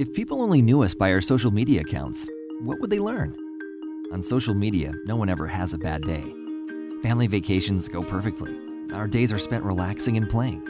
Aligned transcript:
If 0.00 0.14
people 0.14 0.40
only 0.40 0.62
knew 0.62 0.82
us 0.82 0.94
by 0.94 1.12
our 1.12 1.20
social 1.20 1.50
media 1.50 1.82
accounts, 1.82 2.26
what 2.62 2.80
would 2.80 2.88
they 2.88 2.98
learn? 2.98 3.36
On 4.12 4.22
social 4.22 4.54
media, 4.54 4.94
no 5.04 5.14
one 5.14 5.28
ever 5.28 5.46
has 5.46 5.74
a 5.74 5.78
bad 5.78 6.00
day. 6.00 6.24
Family 7.02 7.26
vacations 7.26 7.86
go 7.86 8.02
perfectly. 8.02 8.50
Our 8.94 9.06
days 9.06 9.30
are 9.30 9.38
spent 9.38 9.62
relaxing 9.62 10.16
and 10.16 10.26
playing. 10.26 10.62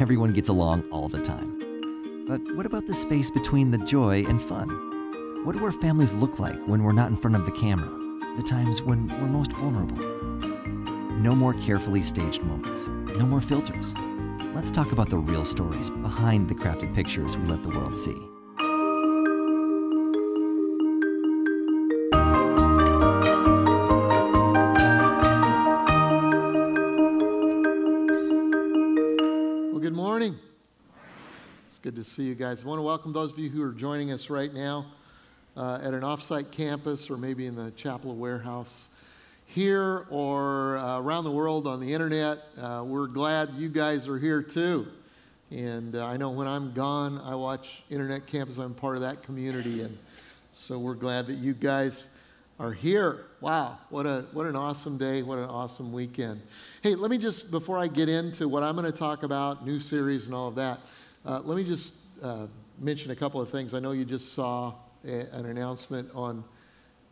Everyone 0.00 0.32
gets 0.32 0.48
along 0.48 0.82
all 0.90 1.08
the 1.08 1.22
time. 1.22 2.26
But 2.26 2.40
what 2.56 2.66
about 2.66 2.84
the 2.84 2.94
space 2.94 3.30
between 3.30 3.70
the 3.70 3.78
joy 3.78 4.24
and 4.24 4.42
fun? 4.42 4.68
What 5.44 5.56
do 5.56 5.64
our 5.64 5.70
families 5.70 6.12
look 6.14 6.40
like 6.40 6.60
when 6.66 6.82
we're 6.82 6.90
not 6.90 7.10
in 7.10 7.16
front 7.16 7.36
of 7.36 7.46
the 7.46 7.52
camera? 7.52 7.88
The 8.36 8.42
times 8.42 8.82
when 8.82 9.06
we're 9.06 9.28
most 9.28 9.52
vulnerable? 9.52 9.98
No 11.20 11.36
more 11.36 11.54
carefully 11.54 12.02
staged 12.02 12.42
moments. 12.42 12.88
No 12.88 13.24
more 13.24 13.40
filters. 13.40 13.94
Let's 14.52 14.72
talk 14.72 14.90
about 14.90 15.10
the 15.10 15.18
real 15.18 15.44
stories 15.44 15.90
behind 15.90 16.48
the 16.48 16.56
crafted 16.56 16.92
pictures 16.92 17.36
we 17.36 17.46
let 17.46 17.62
the 17.62 17.70
world 17.70 17.96
see. 17.96 18.20
Good 31.84 31.94
to 31.94 32.02
see 32.02 32.22
you 32.22 32.34
guys. 32.34 32.62
I 32.62 32.66
want 32.66 32.78
to 32.78 32.82
welcome 32.82 33.12
those 33.12 33.30
of 33.30 33.38
you 33.38 33.50
who 33.50 33.62
are 33.62 33.70
joining 33.70 34.10
us 34.10 34.30
right 34.30 34.54
now 34.54 34.86
uh, 35.54 35.80
at 35.82 35.92
an 35.92 36.00
offsite 36.00 36.50
campus 36.50 37.10
or 37.10 37.18
maybe 37.18 37.44
in 37.44 37.54
the 37.54 37.72
Chapel 37.72 38.16
Warehouse 38.16 38.88
here 39.44 40.06
or 40.08 40.78
uh, 40.78 40.98
around 41.00 41.24
the 41.24 41.30
world 41.30 41.66
on 41.66 41.80
the 41.80 41.92
internet. 41.92 42.38
Uh, 42.58 42.82
we're 42.86 43.06
glad 43.06 43.50
you 43.56 43.68
guys 43.68 44.08
are 44.08 44.18
here 44.18 44.40
too. 44.40 44.86
And 45.50 45.94
uh, 45.94 46.06
I 46.06 46.16
know 46.16 46.30
when 46.30 46.46
I'm 46.46 46.72
gone, 46.72 47.20
I 47.20 47.34
watch 47.34 47.82
Internet 47.90 48.26
Campus. 48.26 48.56
I'm 48.56 48.72
part 48.72 48.96
of 48.96 49.02
that 49.02 49.22
community. 49.22 49.82
And 49.82 49.98
so 50.52 50.78
we're 50.78 50.94
glad 50.94 51.26
that 51.26 51.36
you 51.36 51.52
guys 51.52 52.08
are 52.58 52.72
here. 52.72 53.26
Wow, 53.42 53.76
what, 53.90 54.06
a, 54.06 54.24
what 54.32 54.46
an 54.46 54.56
awesome 54.56 54.96
day, 54.96 55.20
what 55.20 55.36
an 55.36 55.50
awesome 55.50 55.92
weekend. 55.92 56.40
Hey, 56.80 56.94
let 56.94 57.10
me 57.10 57.18
just, 57.18 57.50
before 57.50 57.78
I 57.78 57.88
get 57.88 58.08
into 58.08 58.48
what 58.48 58.62
I'm 58.62 58.74
going 58.74 58.90
to 58.90 58.98
talk 58.98 59.22
about, 59.22 59.66
new 59.66 59.78
series 59.78 60.24
and 60.24 60.34
all 60.34 60.48
of 60.48 60.54
that, 60.54 60.80
uh, 61.24 61.40
let 61.44 61.56
me 61.56 61.64
just 61.64 61.94
uh, 62.22 62.46
mention 62.78 63.10
a 63.10 63.16
couple 63.16 63.40
of 63.40 63.50
things. 63.50 63.74
I 63.74 63.80
know 63.80 63.92
you 63.92 64.04
just 64.04 64.34
saw 64.34 64.74
a, 65.04 65.20
an 65.32 65.46
announcement 65.46 66.10
on 66.14 66.44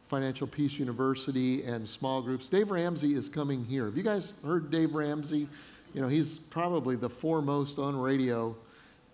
Financial 0.08 0.46
Peace 0.46 0.78
University 0.78 1.64
and 1.64 1.88
small 1.88 2.20
groups. 2.20 2.46
Dave 2.46 2.70
Ramsey 2.70 3.14
is 3.14 3.28
coming 3.28 3.64
here. 3.64 3.86
Have 3.86 3.96
you 3.96 4.02
guys 4.02 4.34
heard 4.44 4.70
Dave 4.70 4.94
Ramsey? 4.94 5.48
You 5.94 6.02
know, 6.02 6.08
he's 6.08 6.38
probably 6.38 6.96
the 6.96 7.08
foremost 7.08 7.78
on 7.78 7.96
radio 7.96 8.54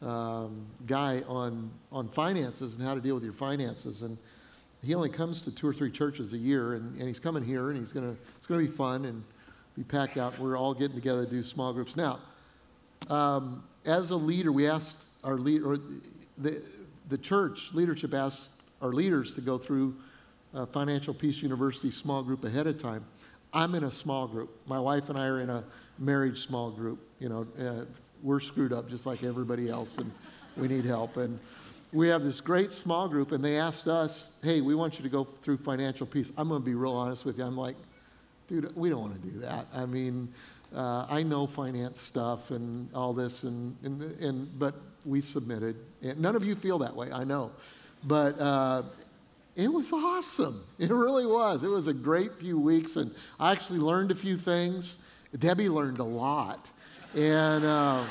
um, 0.03 0.67
guy 0.87 1.23
on, 1.29 1.71
on 1.93 2.09
finances 2.09 2.75
and 2.75 2.83
how 2.83 2.95
to 2.95 3.01
deal 3.01 3.15
with 3.15 3.25
your 3.25 3.33
finances. 3.33 4.03
And 4.03 4.19
he 4.83 4.95
only 4.95 5.11
comes 5.11 5.41
to 5.43 5.53
two 5.53 5.69
or 5.69 5.75
three 5.75 5.91
churches 5.91 6.33
a 6.33 6.39
year, 6.39 6.75
and, 6.75 6.97
and 6.99 7.07
he's 7.07 7.21
coming 7.21 7.45
here, 7.45 7.71
and 7.71 7.79
he's 7.79 7.93
gonna, 7.93 8.17
it's 8.37 8.47
going 8.47 8.65
to 8.65 8.71
be 8.71 8.77
fun 8.77 9.05
and 9.05 9.23
be 9.77 9.85
packed 9.85 10.17
out. 10.17 10.39
We're 10.39 10.57
all 10.57 10.75
getting 10.75 10.97
together 10.97 11.25
to 11.25 11.31
do 11.31 11.43
small 11.43 11.73
groups. 11.73 11.97
Now, 11.97 12.21
um, 13.09 13.63
as 13.89 14.11
a 14.11 14.17
leader, 14.17 14.53
we 14.53 14.69
asked 14.69 14.99
our 15.25 15.39
lead, 15.39 15.63
or 15.63 15.79
the, 16.37 16.63
the 17.09 17.19
church 17.19 17.71
leadership 17.73 18.13
asked 18.13 18.51
our 18.83 18.93
leaders 18.93 19.35
to 19.35 19.41
go 19.41 19.59
through 19.59 19.97
uh, 20.55 20.67
Financial 20.67 21.15
Peace 21.15 21.43
University 21.43 21.91
small 21.91 22.23
group 22.23 22.45
ahead 22.45 22.67
of 22.67 22.81
time. 22.81 23.05
I'm 23.53 23.75
in 23.75 23.85
a 23.85 23.91
small 23.91 24.27
group. 24.27 24.51
My 24.67 24.79
wife 24.79 25.09
and 25.09 25.19
I 25.19 25.27
are 25.27 25.41
in 25.41 25.49
a 25.49 25.65
marriage 25.99 26.45
small 26.45 26.71
group. 26.71 26.99
You 27.19 27.31
know, 27.31 27.47
uh, 27.59 27.85
we're 28.23 28.41
screwed 28.41 28.73
up 28.73 28.91
just 28.91 29.07
like 29.07 29.25
everybody 29.25 29.71
else, 29.71 29.97
and 29.97 30.13
we 30.57 30.69
need 30.69 30.85
help. 30.85 31.17
And 31.17 31.39
we 31.93 32.09
have 32.09 32.23
this 32.23 32.41
great 32.41 32.73
small 32.73 33.09
group, 33.09 33.33
and 33.33 33.43
they 33.43 33.59
asked 33.59 33.89
us, 33.89 34.33
"Hey, 34.43 34.61
we 34.61 34.75
want 34.75 34.99
you 34.99 35.03
to 35.03 35.09
go 35.09 35.25
through 35.25 35.57
financial 35.57 36.07
peace." 36.07 36.31
I'm 36.37 36.51
going 36.51 36.61
to 36.61 36.67
be 36.67 36.75
real 36.75 36.93
honest 36.93 37.25
with 37.25 37.39
you. 37.39 37.45
I'm 37.45 37.57
like, 37.57 37.77
dude, 38.49 38.75
we 38.77 38.91
don't 38.91 39.01
want 39.01 39.23
to 39.23 39.29
do 39.29 39.39
that. 39.41 39.67
I 39.75 39.87
mean, 39.87 40.33
uh, 40.75 41.07
I 41.09 41.23
know 41.23 41.47
finance 41.47 42.01
stuff 42.01 42.51
and 42.51 42.89
all 42.95 43.13
this, 43.13 43.43
and, 43.43 43.77
and, 43.83 44.03
and 44.21 44.59
but 44.59 44.75
we 45.05 45.21
submitted. 45.21 45.77
And 46.03 46.21
none 46.21 46.37
of 46.37 46.45
you 46.45 46.55
feel 46.55 46.79
that 46.79 46.95
way, 46.95 47.11
I 47.11 47.25
know, 47.25 47.51
but 48.05 48.39
uh, 48.39 48.83
it 49.57 49.73
was 49.73 49.93
awesome. 49.93 50.65
It 50.79 50.91
really 50.91 51.27
was. 51.27 51.65
It 51.65 51.69
was 51.69 51.87
a 51.87 51.95
great 51.95 52.35
few 52.39 52.59
weeks, 52.59 52.97
and 52.97 53.15
I 53.41 53.53
actually 53.53 53.81
learned 53.81 54.11
a 54.11 54.15
few 54.15 54.37
things. 54.37 54.99
Debbie 55.39 55.69
learned 55.69 55.99
a 55.99 56.05
lot, 56.05 56.71
and. 57.15 57.65
Uh, 57.65 58.05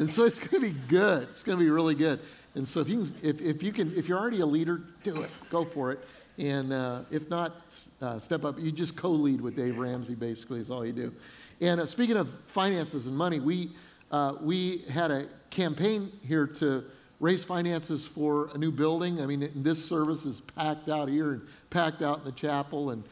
and 0.00 0.08
so 0.08 0.24
it's 0.24 0.38
going 0.38 0.62
to 0.62 0.72
be 0.72 0.78
good. 0.88 1.28
It's 1.28 1.42
going 1.42 1.58
to 1.58 1.62
be 1.62 1.70
really 1.70 1.94
good. 1.94 2.20
And 2.54 2.66
so 2.66 2.80
if 2.80 2.88
you, 2.88 3.04
can, 3.04 3.14
if, 3.22 3.40
if 3.40 3.62
you 3.62 3.70
can, 3.70 3.94
if 3.96 4.08
you're 4.08 4.18
already 4.18 4.40
a 4.40 4.46
leader, 4.46 4.80
do 5.04 5.20
it. 5.20 5.30
Go 5.50 5.64
for 5.64 5.92
it. 5.92 6.00
And 6.40 6.72
uh, 6.72 7.02
if 7.10 7.28
not, 7.28 7.54
uh, 8.00 8.18
step 8.18 8.46
up. 8.46 8.58
You 8.58 8.72
just 8.72 8.96
co-lead 8.96 9.42
with 9.42 9.56
Dave 9.56 9.76
Ramsey, 9.76 10.14
basically, 10.14 10.60
is 10.60 10.70
all 10.70 10.86
you 10.86 10.94
do. 10.94 11.12
And 11.60 11.82
uh, 11.82 11.86
speaking 11.86 12.16
of 12.16 12.30
finances 12.46 13.06
and 13.06 13.14
money, 13.14 13.40
we, 13.40 13.72
uh, 14.10 14.36
we 14.40 14.78
had 14.88 15.10
a 15.10 15.28
campaign 15.50 16.10
here 16.26 16.46
to 16.46 16.84
raise 17.20 17.44
finances 17.44 18.06
for 18.06 18.48
a 18.54 18.58
new 18.58 18.72
building. 18.72 19.20
I 19.20 19.26
mean, 19.26 19.50
this 19.54 19.84
service 19.84 20.24
is 20.24 20.40
packed 20.40 20.88
out 20.88 21.10
here 21.10 21.32
and 21.32 21.42
packed 21.68 22.00
out 22.00 22.20
in 22.20 22.24
the 22.24 22.32
chapel, 22.32 22.88
and 22.88 23.04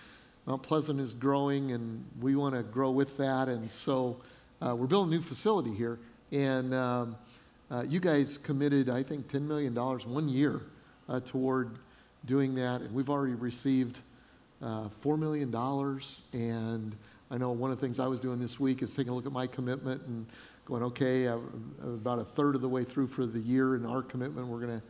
Mount 0.46 0.62
Pleasant 0.62 0.98
is 0.98 1.12
growing, 1.12 1.72
and 1.72 2.02
we 2.22 2.34
want 2.34 2.54
to 2.54 2.62
grow 2.62 2.90
with 2.90 3.18
that. 3.18 3.48
And 3.48 3.70
so 3.70 4.22
uh, 4.62 4.74
we're 4.74 4.86
building 4.86 5.12
a 5.12 5.16
new 5.18 5.22
facility 5.22 5.74
here. 5.74 5.98
And 6.32 6.72
um, 6.72 7.16
uh, 7.70 7.84
you 7.86 8.00
guys 8.00 8.38
committed, 8.38 8.88
I 8.88 9.02
think, 9.02 9.28
$10 9.28 9.42
million 9.42 9.74
one 9.74 10.30
year 10.30 10.62
toward 11.26 11.78
doing 12.28 12.54
that. 12.54 12.82
And 12.82 12.94
we've 12.94 13.10
already 13.10 13.34
received 13.34 13.98
uh, 14.62 14.88
$4 15.02 15.18
million. 15.18 15.52
And 16.32 16.94
I 17.30 17.38
know 17.38 17.50
one 17.50 17.72
of 17.72 17.78
the 17.78 17.84
things 17.84 17.98
I 17.98 18.06
was 18.06 18.20
doing 18.20 18.38
this 18.38 18.60
week 18.60 18.82
is 18.82 18.94
taking 18.94 19.10
a 19.10 19.14
look 19.16 19.26
at 19.26 19.32
my 19.32 19.48
commitment 19.48 20.02
and 20.02 20.26
going, 20.66 20.82
okay, 20.84 21.24
I'm 21.24 21.74
about 21.82 22.20
a 22.20 22.24
third 22.24 22.54
of 22.54 22.60
the 22.60 22.68
way 22.68 22.84
through 22.84 23.08
for 23.08 23.26
the 23.26 23.40
year 23.40 23.74
in 23.74 23.86
our 23.86 24.02
commitment. 24.02 24.46
We're 24.46 24.60
going 24.60 24.80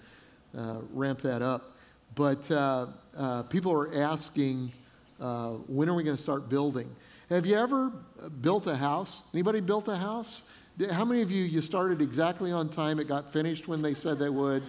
to 0.55 0.61
uh, 0.61 0.77
ramp 0.93 1.23
that 1.23 1.41
up. 1.41 1.77
But 2.15 2.51
uh, 2.51 2.87
uh, 3.17 3.45
people 3.45 3.73
are 3.73 3.95
asking, 3.95 4.73
when 5.19 5.89
are 5.89 5.95
we 5.95 6.03
going 6.03 6.17
to 6.17 6.23
start 6.23 6.49
building? 6.49 6.95
Have 7.31 7.47
you 7.47 7.57
ever 7.57 7.93
built 8.41 8.67
a 8.67 8.77
house? 8.77 9.23
Anybody 9.33 9.61
built 9.61 9.87
a 9.89 9.97
house? 9.97 10.43
How 10.91 11.05
many 11.05 11.23
of 11.23 11.31
you, 11.31 11.45
you 11.45 11.61
started 11.61 12.01
exactly 12.01 12.51
on 12.51 12.69
time, 12.69 12.99
it 12.99 13.07
got 13.07 13.33
finished 13.33 13.69
when 13.69 13.83
they 13.83 13.95
said 13.95 14.19
they 14.19 14.29
would, 14.29 14.63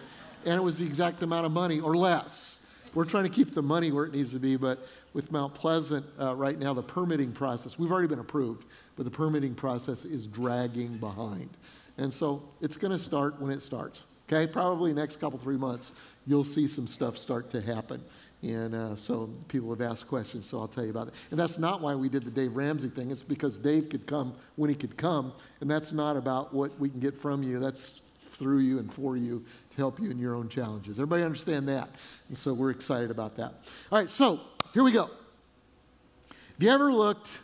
and 0.46 0.56
it 0.56 0.63
was 0.63 0.79
the 0.79 0.85
exact 0.85 1.24
amount 1.24 1.46
of 1.46 1.52
money 1.52 1.79
or 1.79 1.96
less? 1.96 2.59
We're 2.94 3.05
trying 3.05 3.25
to 3.25 3.29
keep 3.29 3.53
the 3.53 3.61
money 3.61 3.91
where 3.91 4.05
it 4.05 4.13
needs 4.13 4.31
to 4.31 4.39
be, 4.39 4.55
but 4.55 4.88
with 5.13 5.31
Mount 5.31 5.53
Pleasant 5.53 6.05
uh, 6.19 6.35
right 6.35 6.57
now, 6.57 6.73
the 6.73 6.83
permitting 6.83 7.31
process, 7.31 7.77
we've 7.77 7.91
already 7.91 8.07
been 8.07 8.19
approved, 8.19 8.66
but 8.95 9.03
the 9.03 9.11
permitting 9.11 9.55
process 9.55 10.05
is 10.05 10.27
dragging 10.27 10.97
behind. 10.97 11.49
And 11.97 12.13
so 12.13 12.44
it's 12.61 12.78
going 12.78 12.97
to 12.97 13.03
start 13.03 13.39
when 13.41 13.51
it 13.51 13.61
starts. 13.61 14.03
Okay, 14.31 14.51
probably 14.51 14.94
next 14.94 15.19
couple, 15.19 15.39
three 15.39 15.57
months, 15.57 15.91
you'll 16.28 16.44
see 16.44 16.67
some 16.67 16.88
stuff 16.88 17.17
start 17.17 17.49
to 17.51 17.61
happen. 17.61 18.03
And 18.41 18.73
uh, 18.73 18.95
so 18.95 19.29
people 19.47 19.69
have 19.72 19.81
asked 19.81 20.07
questions, 20.07 20.47
so 20.47 20.59
I'll 20.59 20.67
tell 20.67 20.83
you 20.85 20.91
about 20.91 21.09
it. 21.09 21.13
And 21.31 21.39
that's 21.39 21.57
not 21.57 21.81
why 21.81 21.95
we 21.95 22.07
did 22.09 22.23
the 22.23 22.31
Dave 22.31 22.55
Ramsey 22.55 22.89
thing. 22.89 23.11
It's 23.11 23.23
because 23.23 23.59
Dave 23.59 23.89
could 23.89 24.07
come 24.07 24.33
when 24.55 24.69
he 24.69 24.75
could 24.75 24.95
come. 24.97 25.33
And 25.61 25.69
that's 25.69 25.91
not 25.91 26.16
about 26.16 26.53
what 26.53 26.79
we 26.79 26.89
can 26.89 26.99
get 26.99 27.17
from 27.17 27.44
you, 27.44 27.59
that's 27.59 28.01
through 28.39 28.59
you 28.59 28.79
and 28.79 28.91
for 28.91 29.17
you 29.17 29.45
to 29.72 29.77
help 29.77 30.00
you 30.00 30.09
in 30.09 30.17
your 30.17 30.35
own 30.35 30.50
challenges. 30.50 30.97
Everybody 30.97 31.23
understand 31.23 31.67
that? 31.67 31.89
And 32.29 32.38
so 32.38 32.53
we're 32.53 32.72
excited 32.72 33.11
about 33.11 33.35
that. 33.35 33.53
All 33.91 34.00
right, 34.00 34.09
so 34.09 34.39
here 34.73 34.83
we 34.83 34.91
go. 34.91 35.05
Have 35.09 36.63
you 36.63 36.69
ever 36.69 36.91
looked 36.91 37.41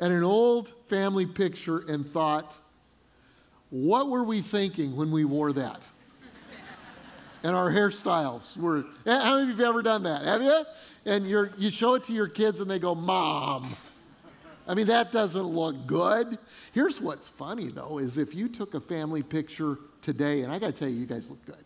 at 0.00 0.10
an 0.10 0.22
old 0.22 0.72
family 0.86 1.26
picture 1.26 1.80
and 1.88 2.08
thought, 2.08 2.56
what 3.70 4.08
were 4.08 4.24
we 4.24 4.40
thinking 4.40 4.96
when 4.96 5.10
we 5.10 5.24
wore 5.24 5.52
that? 5.52 5.82
and 7.42 7.54
our 7.54 7.70
hairstyles 7.70 8.56
were. 8.56 8.84
Eh, 9.06 9.18
how 9.18 9.36
many 9.36 9.42
of 9.42 9.58
you 9.58 9.64
have 9.64 9.74
ever 9.74 9.82
done 9.82 10.02
that? 10.04 10.24
Have 10.24 10.42
you? 10.42 10.64
And 11.04 11.26
you 11.26 11.48
you 11.56 11.70
show 11.70 11.94
it 11.94 12.04
to 12.04 12.12
your 12.12 12.28
kids 12.28 12.60
and 12.60 12.70
they 12.70 12.78
go, 12.78 12.94
Mom. 12.94 13.74
I 14.66 14.74
mean, 14.74 14.86
that 14.86 15.10
doesn't 15.10 15.42
look 15.42 15.86
good. 15.86 16.38
Here's 16.72 17.00
what's 17.00 17.28
funny, 17.28 17.68
though, 17.68 17.98
is 17.98 18.16
if 18.16 18.34
you 18.34 18.48
took 18.48 18.74
a 18.74 18.80
family 18.80 19.22
picture 19.22 19.78
today, 20.02 20.42
and 20.42 20.52
I 20.52 20.58
got 20.58 20.66
to 20.66 20.72
tell 20.72 20.88
you, 20.88 20.96
you 20.96 21.06
guys 21.06 21.30
look 21.30 21.44
good. 21.46 21.64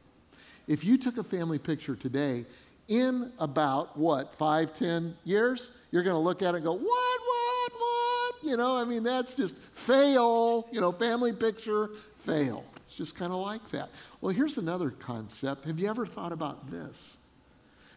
If 0.69 0.85
you 0.85 0.99
took 0.99 1.17
a 1.17 1.25
family 1.25 1.59
picture 1.59 1.97
today, 1.97 2.45
in 2.89 3.33
about 3.39 3.97
what, 3.97 4.35
five, 4.35 4.73
ten 4.73 5.17
years, 5.25 5.71
you're 5.91 6.03
going 6.03 6.15
to 6.15 6.21
look 6.21 6.43
at 6.43 6.55
it 6.55 6.59
and 6.59 6.65
go, 6.65 6.73
What, 6.73 6.83
what, 6.85 7.73
what? 7.79 8.35
You 8.45 8.57
know, 8.57 8.79
I 8.79 8.85
mean, 8.85 9.03
that's 9.03 9.35
just 9.35 9.57
fail. 9.73 10.69
You 10.71 10.81
know, 10.81 10.93
family 10.93 11.33
picture, 11.33 11.91
fail 12.25 12.65
It's 12.87 12.97
just 12.97 13.17
kind 13.17 13.33
of 13.33 13.41
like 13.41 13.69
that. 13.71 13.89
Well, 14.21 14.35
here's 14.35 14.57
another 14.59 14.91
concept. 14.91 15.65
Have 15.65 15.79
you 15.79 15.89
ever 15.89 16.07
thought 16.07 16.33
about 16.33 16.71
this? 16.71 17.17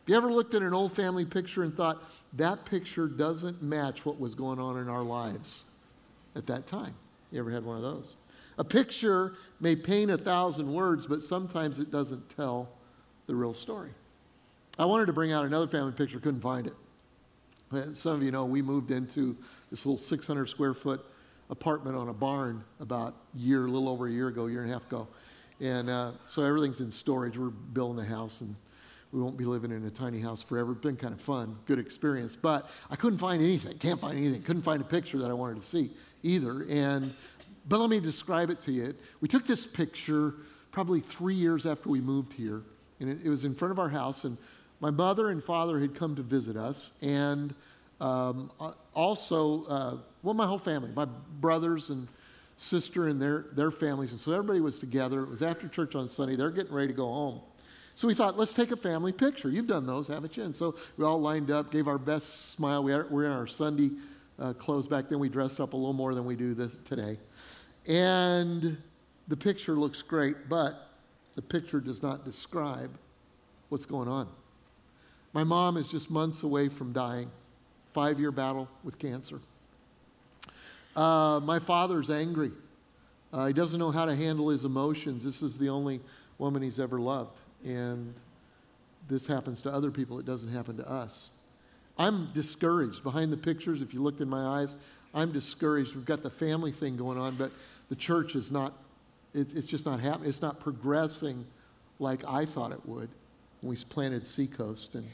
Have 0.01 0.09
you 0.09 0.17
ever 0.17 0.31
looked 0.31 0.55
at 0.55 0.63
an 0.63 0.73
old 0.73 0.93
family 0.93 1.25
picture 1.25 1.61
and 1.61 1.75
thought, 1.75 2.01
that 2.33 2.65
picture 2.65 3.07
doesn't 3.07 3.61
match 3.61 4.05
what 4.05 4.19
was 4.19 4.33
going 4.33 4.59
on 4.59 4.77
in 4.79 4.89
our 4.89 5.03
lives 5.03 5.65
at 6.35 6.47
that 6.47 6.65
time? 6.65 6.95
You 7.31 7.39
ever 7.39 7.51
had 7.51 7.63
one 7.63 7.77
of 7.77 7.83
those? 7.83 8.15
A 8.57 8.63
picture 8.63 9.35
may 9.59 9.75
paint 9.75 10.11
a 10.11 10.17
thousand 10.17 10.71
words, 10.71 11.07
but 11.07 11.23
sometimes 11.23 11.79
it 11.79 11.91
doesn't 11.91 12.29
tell 12.35 12.69
the 13.27 13.35
real 13.35 13.53
story. 13.53 13.91
I 14.77 14.85
wanted 14.85 15.07
to 15.07 15.13
bring 15.13 15.31
out 15.31 15.45
another 15.45 15.67
family 15.67 15.91
picture, 15.91 16.19
couldn't 16.19 16.41
find 16.41 16.67
it. 16.67 17.97
Some 17.97 18.13
of 18.13 18.23
you 18.23 18.31
know 18.31 18.45
we 18.45 18.61
moved 18.61 18.91
into 18.91 19.37
this 19.69 19.85
little 19.85 19.97
600 19.97 20.47
square 20.47 20.73
foot 20.73 21.05
apartment 21.49 21.95
on 21.95 22.09
a 22.09 22.13
barn 22.13 22.63
about 22.79 23.15
a 23.35 23.39
year, 23.39 23.65
a 23.65 23.69
little 23.69 23.89
over 23.89 24.07
a 24.07 24.11
year 24.11 24.27
ago, 24.29 24.47
year 24.47 24.61
and 24.61 24.71
a 24.71 24.73
half 24.73 24.85
ago. 24.87 25.07
And 25.59 25.89
uh, 25.89 26.11
so 26.25 26.43
everything's 26.43 26.79
in 26.79 26.91
storage. 26.91 27.37
We're 27.37 27.49
building 27.49 28.03
a 28.03 28.07
house 28.07 28.41
and 28.41 28.55
we 29.11 29.21
won't 29.21 29.37
be 29.37 29.45
living 29.45 29.71
in 29.71 29.85
a 29.85 29.89
tiny 29.89 30.19
house 30.19 30.41
forever. 30.41 30.71
It's 30.71 30.81
been 30.81 30.95
kind 30.95 31.13
of 31.13 31.21
fun, 31.21 31.57
good 31.65 31.79
experience. 31.79 32.35
But 32.35 32.69
I 32.89 32.95
couldn't 32.95 33.19
find 33.19 33.41
anything, 33.41 33.77
can't 33.77 33.99
find 33.99 34.17
anything. 34.17 34.41
Couldn't 34.43 34.61
find 34.61 34.81
a 34.81 34.85
picture 34.85 35.17
that 35.19 35.29
I 35.29 35.33
wanted 35.33 35.61
to 35.61 35.67
see 35.67 35.91
either. 36.23 36.65
And, 36.69 37.13
but 37.69 37.79
let 37.79 37.89
me 37.89 37.99
describe 37.99 38.49
it 38.49 38.59
to 38.61 38.71
you. 38.71 38.95
We 39.21 39.27
took 39.27 39.45
this 39.45 39.65
picture 39.65 40.33
probably 40.71 40.99
three 40.99 41.35
years 41.35 41.65
after 41.65 41.89
we 41.89 42.01
moved 42.01 42.33
here. 42.33 42.63
And 42.99 43.09
it, 43.09 43.19
it 43.23 43.29
was 43.29 43.45
in 43.45 43.55
front 43.55 43.71
of 43.71 43.79
our 43.79 43.89
house. 43.89 44.23
And 44.23 44.37
my 44.79 44.89
mother 44.89 45.29
and 45.29 45.43
father 45.43 45.79
had 45.79 45.95
come 45.95 46.15
to 46.15 46.21
visit 46.21 46.57
us. 46.57 46.91
And 47.01 47.53
um, 48.01 48.51
also, 48.93 49.63
uh, 49.65 49.97
well, 50.23 50.33
my 50.33 50.47
whole 50.47 50.59
family, 50.59 50.89
my 50.95 51.05
brothers 51.39 51.89
and 51.89 52.07
sister 52.57 53.07
and 53.07 53.21
their, 53.21 53.45
their 53.53 53.71
families. 53.71 54.11
And 54.11 54.19
so 54.19 54.31
everybody 54.31 54.61
was 54.61 54.79
together. 54.79 55.21
It 55.21 55.29
was 55.29 55.41
after 55.41 55.67
church 55.67 55.95
on 55.95 56.09
Sunday. 56.09 56.35
They're 56.35 56.51
getting 56.51 56.73
ready 56.73 56.87
to 56.87 56.93
go 56.93 57.05
home. 57.05 57.41
So 57.95 58.07
we 58.07 58.13
thought, 58.13 58.37
let's 58.37 58.53
take 58.53 58.71
a 58.71 58.77
family 58.77 59.11
picture. 59.11 59.49
You've 59.49 59.67
done 59.67 59.85
those, 59.85 60.07
haven't 60.07 60.37
you? 60.37 60.43
And 60.43 60.55
so 60.55 60.75
we 60.97 61.03
all 61.03 61.19
lined 61.19 61.51
up, 61.51 61.71
gave 61.71 61.87
our 61.87 61.97
best 61.97 62.53
smile. 62.53 62.83
We 62.83 62.93
were 62.93 63.25
in 63.25 63.31
our 63.31 63.47
Sunday 63.47 63.91
uh, 64.39 64.53
clothes 64.53 64.87
back 64.87 65.09
then. 65.09 65.19
We 65.19 65.27
dressed 65.27 65.59
up 65.59 65.73
a 65.73 65.75
little 65.75 65.93
more 65.93 66.15
than 66.15 66.25
we 66.25 66.35
do 66.35 66.53
this, 66.53 66.71
today. 66.85 67.17
And 67.87 68.77
the 69.27 69.37
picture 69.37 69.75
looks 69.75 70.01
great, 70.01 70.49
but 70.49 70.89
the 71.35 71.41
picture 71.41 71.79
does 71.79 72.01
not 72.01 72.25
describe 72.25 72.91
what's 73.69 73.85
going 73.85 74.07
on. 74.07 74.27
My 75.33 75.43
mom 75.43 75.77
is 75.77 75.87
just 75.87 76.09
months 76.09 76.43
away 76.43 76.69
from 76.69 76.91
dying, 76.91 77.29
five 77.93 78.19
year 78.19 78.31
battle 78.31 78.67
with 78.83 78.97
cancer. 78.97 79.39
Uh, 80.95 81.39
my 81.43 81.59
father's 81.59 82.09
angry. 82.09 82.51
Uh, 83.31 83.45
he 83.45 83.53
doesn't 83.53 83.79
know 83.79 83.91
how 83.91 84.05
to 84.05 84.15
handle 84.15 84.49
his 84.49 84.65
emotions. 84.65 85.23
This 85.23 85.41
is 85.41 85.59
the 85.59 85.69
only 85.69 86.01
woman 86.39 86.61
he's 86.61 86.79
ever 86.79 86.99
loved 86.99 87.39
and 87.63 88.13
this 89.07 89.25
happens 89.25 89.61
to 89.61 89.71
other 89.71 89.91
people, 89.91 90.19
it 90.19 90.25
doesn't 90.25 90.51
happen 90.51 90.77
to 90.77 90.89
us. 90.89 91.29
I'm 91.97 92.27
discouraged. 92.33 93.03
Behind 93.03 93.31
the 93.33 93.37
pictures, 93.37 93.81
if 93.81 93.93
you 93.93 94.01
looked 94.01 94.21
in 94.21 94.29
my 94.29 94.61
eyes, 94.61 94.75
I'm 95.13 95.31
discouraged. 95.31 95.95
We've 95.95 96.05
got 96.05 96.23
the 96.23 96.29
family 96.29 96.71
thing 96.71 96.97
going 96.97 97.17
on, 97.17 97.35
but 97.35 97.51
the 97.89 97.95
church 97.95 98.35
is 98.35 98.51
not, 98.51 98.73
it's, 99.33 99.53
it's 99.53 99.67
just 99.67 99.85
not 99.85 99.99
happening. 99.99 100.29
It's 100.29 100.41
not 100.41 100.59
progressing 100.59 101.45
like 101.99 102.23
I 102.25 102.45
thought 102.45 102.71
it 102.71 102.85
would 102.85 103.09
when 103.61 103.71
we 103.71 103.75
planted 103.89 104.27
Seacoast. 104.27 104.95
And 104.95 105.07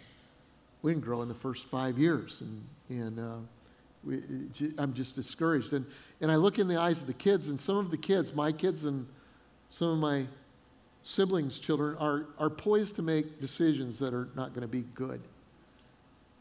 we 0.82 0.92
didn't 0.92 1.04
grow 1.04 1.22
in 1.22 1.28
the 1.28 1.34
first 1.34 1.66
five 1.66 1.98
years. 1.98 2.42
And, 2.42 2.64
and 2.90 3.20
uh, 3.20 3.38
we, 4.04 4.22
I'm 4.78 4.94
just 4.94 5.16
discouraged. 5.16 5.74
And, 5.74 5.86
and 6.22 6.32
I 6.32 6.36
look 6.36 6.60
in 6.60 6.68
the 6.68 6.80
eyes 6.80 7.02
of 7.02 7.08
the 7.08 7.14
kids, 7.14 7.48
and 7.48 7.60
some 7.60 7.78
of 7.78 7.90
the 7.90 7.98
kids, 7.98 8.34
my 8.34 8.52
kids 8.52 8.84
and 8.84 9.08
some 9.70 9.90
of 9.90 9.98
my 9.98 10.26
siblings' 11.04 11.60
children 11.60 11.96
are, 11.98 12.26
are 12.38 12.50
poised 12.50 12.96
to 12.96 13.02
make 13.02 13.40
decisions 13.40 14.00
that 14.00 14.14
are 14.14 14.28
not 14.36 14.50
going 14.50 14.62
to 14.62 14.68
be 14.68 14.84
good. 14.96 15.22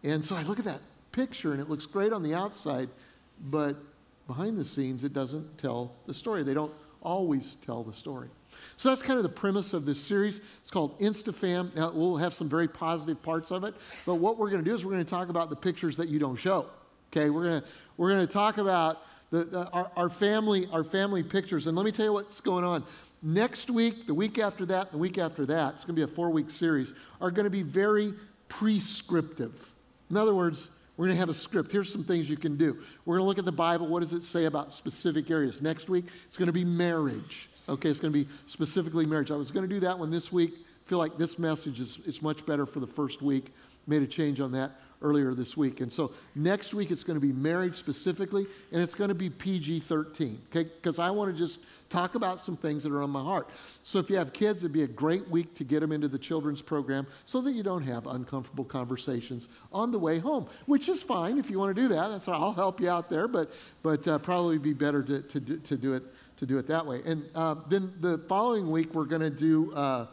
And 0.02 0.24
so 0.24 0.34
I 0.36 0.42
look 0.42 0.58
at 0.58 0.64
that 0.64 0.80
picture 1.12 1.52
and 1.52 1.60
it 1.60 1.68
looks 1.68 1.86
great 1.86 2.12
on 2.12 2.22
the 2.22 2.34
outside, 2.34 2.88
but 3.40 3.76
behind 4.26 4.58
the 4.58 4.64
scenes, 4.64 5.04
it 5.04 5.12
doesn't 5.12 5.58
tell 5.58 5.94
the 6.06 6.14
story. 6.14 6.42
They 6.42 6.54
don't 6.54 6.72
always 7.02 7.56
tell 7.66 7.82
the 7.82 7.92
story. 7.92 8.28
So 8.76 8.88
that's 8.88 9.02
kind 9.02 9.18
of 9.18 9.22
the 9.22 9.28
premise 9.28 9.72
of 9.72 9.84
this 9.84 10.00
series. 10.00 10.40
It's 10.60 10.70
called 10.70 10.98
InstaFam. 11.00 11.74
Now, 11.74 11.92
we'll 11.92 12.16
have 12.16 12.34
some 12.34 12.48
very 12.48 12.68
positive 12.68 13.22
parts 13.22 13.50
of 13.50 13.64
it, 13.64 13.74
but 14.06 14.14
what 14.14 14.38
we're 14.38 14.50
going 14.50 14.64
to 14.64 14.68
do 14.68 14.74
is 14.74 14.84
we're 14.84 14.92
going 14.92 15.04
to 15.04 15.10
talk 15.10 15.28
about 15.28 15.50
the 15.50 15.56
pictures 15.56 15.96
that 15.98 16.08
you 16.08 16.18
don't 16.18 16.36
show. 16.36 16.66
Okay, 17.12 17.30
we're 17.30 17.44
going 17.44 17.60
to, 17.60 17.68
we're 17.96 18.10
going 18.10 18.26
to 18.26 18.32
talk 18.32 18.58
about 18.58 19.02
the, 19.30 19.44
the, 19.44 19.68
our, 19.68 19.90
our, 19.96 20.08
family, 20.08 20.66
our 20.72 20.82
family 20.82 21.22
pictures. 21.22 21.66
And 21.66 21.76
let 21.76 21.84
me 21.84 21.92
tell 21.92 22.06
you 22.06 22.12
what's 22.12 22.40
going 22.40 22.64
on. 22.64 22.84
Next 23.22 23.70
week, 23.70 24.06
the 24.06 24.14
week 24.14 24.38
after 24.38 24.66
that, 24.66 24.90
the 24.90 24.98
week 24.98 25.18
after 25.18 25.46
that, 25.46 25.74
it's 25.74 25.84
going 25.84 25.96
to 25.96 26.06
be 26.06 26.10
a 26.10 26.14
four 26.14 26.30
week 26.30 26.50
series, 26.50 26.92
are 27.20 27.30
going 27.30 27.44
to 27.44 27.50
be 27.50 27.62
very 27.62 28.14
prescriptive. 28.48 29.72
In 30.10 30.16
other 30.16 30.34
words, 30.34 30.70
we're 30.96 31.06
going 31.06 31.16
to 31.16 31.20
have 31.20 31.28
a 31.28 31.34
script. 31.34 31.72
Here's 31.72 31.90
some 31.90 32.04
things 32.04 32.28
you 32.30 32.36
can 32.36 32.56
do. 32.56 32.78
We're 33.04 33.16
going 33.16 33.24
to 33.24 33.28
look 33.28 33.38
at 33.38 33.44
the 33.44 33.52
Bible. 33.52 33.86
What 33.88 34.00
does 34.00 34.12
it 34.12 34.22
say 34.22 34.44
about 34.44 34.72
specific 34.72 35.30
areas? 35.30 35.60
Next 35.60 35.88
week, 35.88 36.06
it's 36.26 36.36
going 36.36 36.46
to 36.46 36.52
be 36.52 36.64
marriage. 36.64 37.48
Okay, 37.68 37.88
it's 37.88 38.00
going 38.00 38.12
to 38.12 38.24
be 38.24 38.28
specifically 38.46 39.04
marriage. 39.04 39.30
I 39.30 39.36
was 39.36 39.50
going 39.50 39.68
to 39.68 39.74
do 39.74 39.80
that 39.80 39.98
one 39.98 40.10
this 40.10 40.30
week. 40.30 40.54
I 40.54 40.88
feel 40.88 40.98
like 40.98 41.18
this 41.18 41.38
message 41.38 41.80
is, 41.80 41.98
is 42.06 42.22
much 42.22 42.46
better 42.46 42.66
for 42.66 42.80
the 42.80 42.86
first 42.86 43.22
week. 43.22 43.52
Made 43.86 44.02
a 44.02 44.06
change 44.06 44.40
on 44.40 44.52
that 44.52 44.80
earlier 45.04 45.34
this 45.34 45.56
week. 45.56 45.80
And 45.80 45.92
so 45.92 46.12
next 46.34 46.74
week, 46.74 46.90
it's 46.90 47.04
going 47.04 47.20
to 47.20 47.24
be 47.24 47.32
marriage 47.32 47.76
specifically, 47.76 48.46
and 48.72 48.82
it's 48.82 48.94
going 48.94 49.08
to 49.08 49.14
be 49.14 49.28
PG 49.28 49.80
13, 49.80 50.40
okay? 50.50 50.64
Because 50.64 50.98
I 50.98 51.10
want 51.10 51.30
to 51.30 51.38
just 51.38 51.60
talk 51.90 52.14
about 52.14 52.40
some 52.40 52.56
things 52.56 52.82
that 52.82 52.90
are 52.90 53.02
on 53.02 53.10
my 53.10 53.22
heart. 53.22 53.48
So 53.82 53.98
if 53.98 54.08
you 54.08 54.16
have 54.16 54.32
kids, 54.32 54.62
it'd 54.62 54.72
be 54.72 54.82
a 54.82 54.88
great 54.88 55.28
week 55.28 55.54
to 55.56 55.64
get 55.64 55.80
them 55.80 55.92
into 55.92 56.08
the 56.08 56.18
children's 56.18 56.62
program 56.62 57.06
so 57.26 57.40
that 57.42 57.52
you 57.52 57.62
don't 57.62 57.82
have 57.82 58.06
uncomfortable 58.06 58.64
conversations 58.64 59.48
on 59.72 59.92
the 59.92 59.98
way 59.98 60.18
home, 60.18 60.48
which 60.66 60.88
is 60.88 61.02
fine 61.02 61.38
if 61.38 61.50
you 61.50 61.58
want 61.58 61.76
to 61.76 61.80
do 61.80 61.88
that. 61.88 62.08
That's 62.08 62.26
I'll 62.26 62.52
help 62.52 62.80
you 62.80 62.88
out 62.88 63.10
there, 63.10 63.28
but, 63.28 63.52
but 63.82 64.08
uh, 64.08 64.18
probably 64.18 64.58
be 64.58 64.72
better 64.72 65.02
to, 65.02 65.20
to, 65.20 65.40
to, 65.40 65.76
do 65.76 65.92
it, 65.92 66.02
to 66.38 66.46
do 66.46 66.58
it 66.58 66.66
that 66.66 66.84
way. 66.84 67.02
And 67.04 67.28
uh, 67.34 67.56
then 67.68 67.92
the 68.00 68.18
following 68.26 68.70
week, 68.70 68.94
we're 68.94 69.04
going 69.04 69.22
to 69.22 69.30
do 69.30 69.72
uh, 69.74 70.06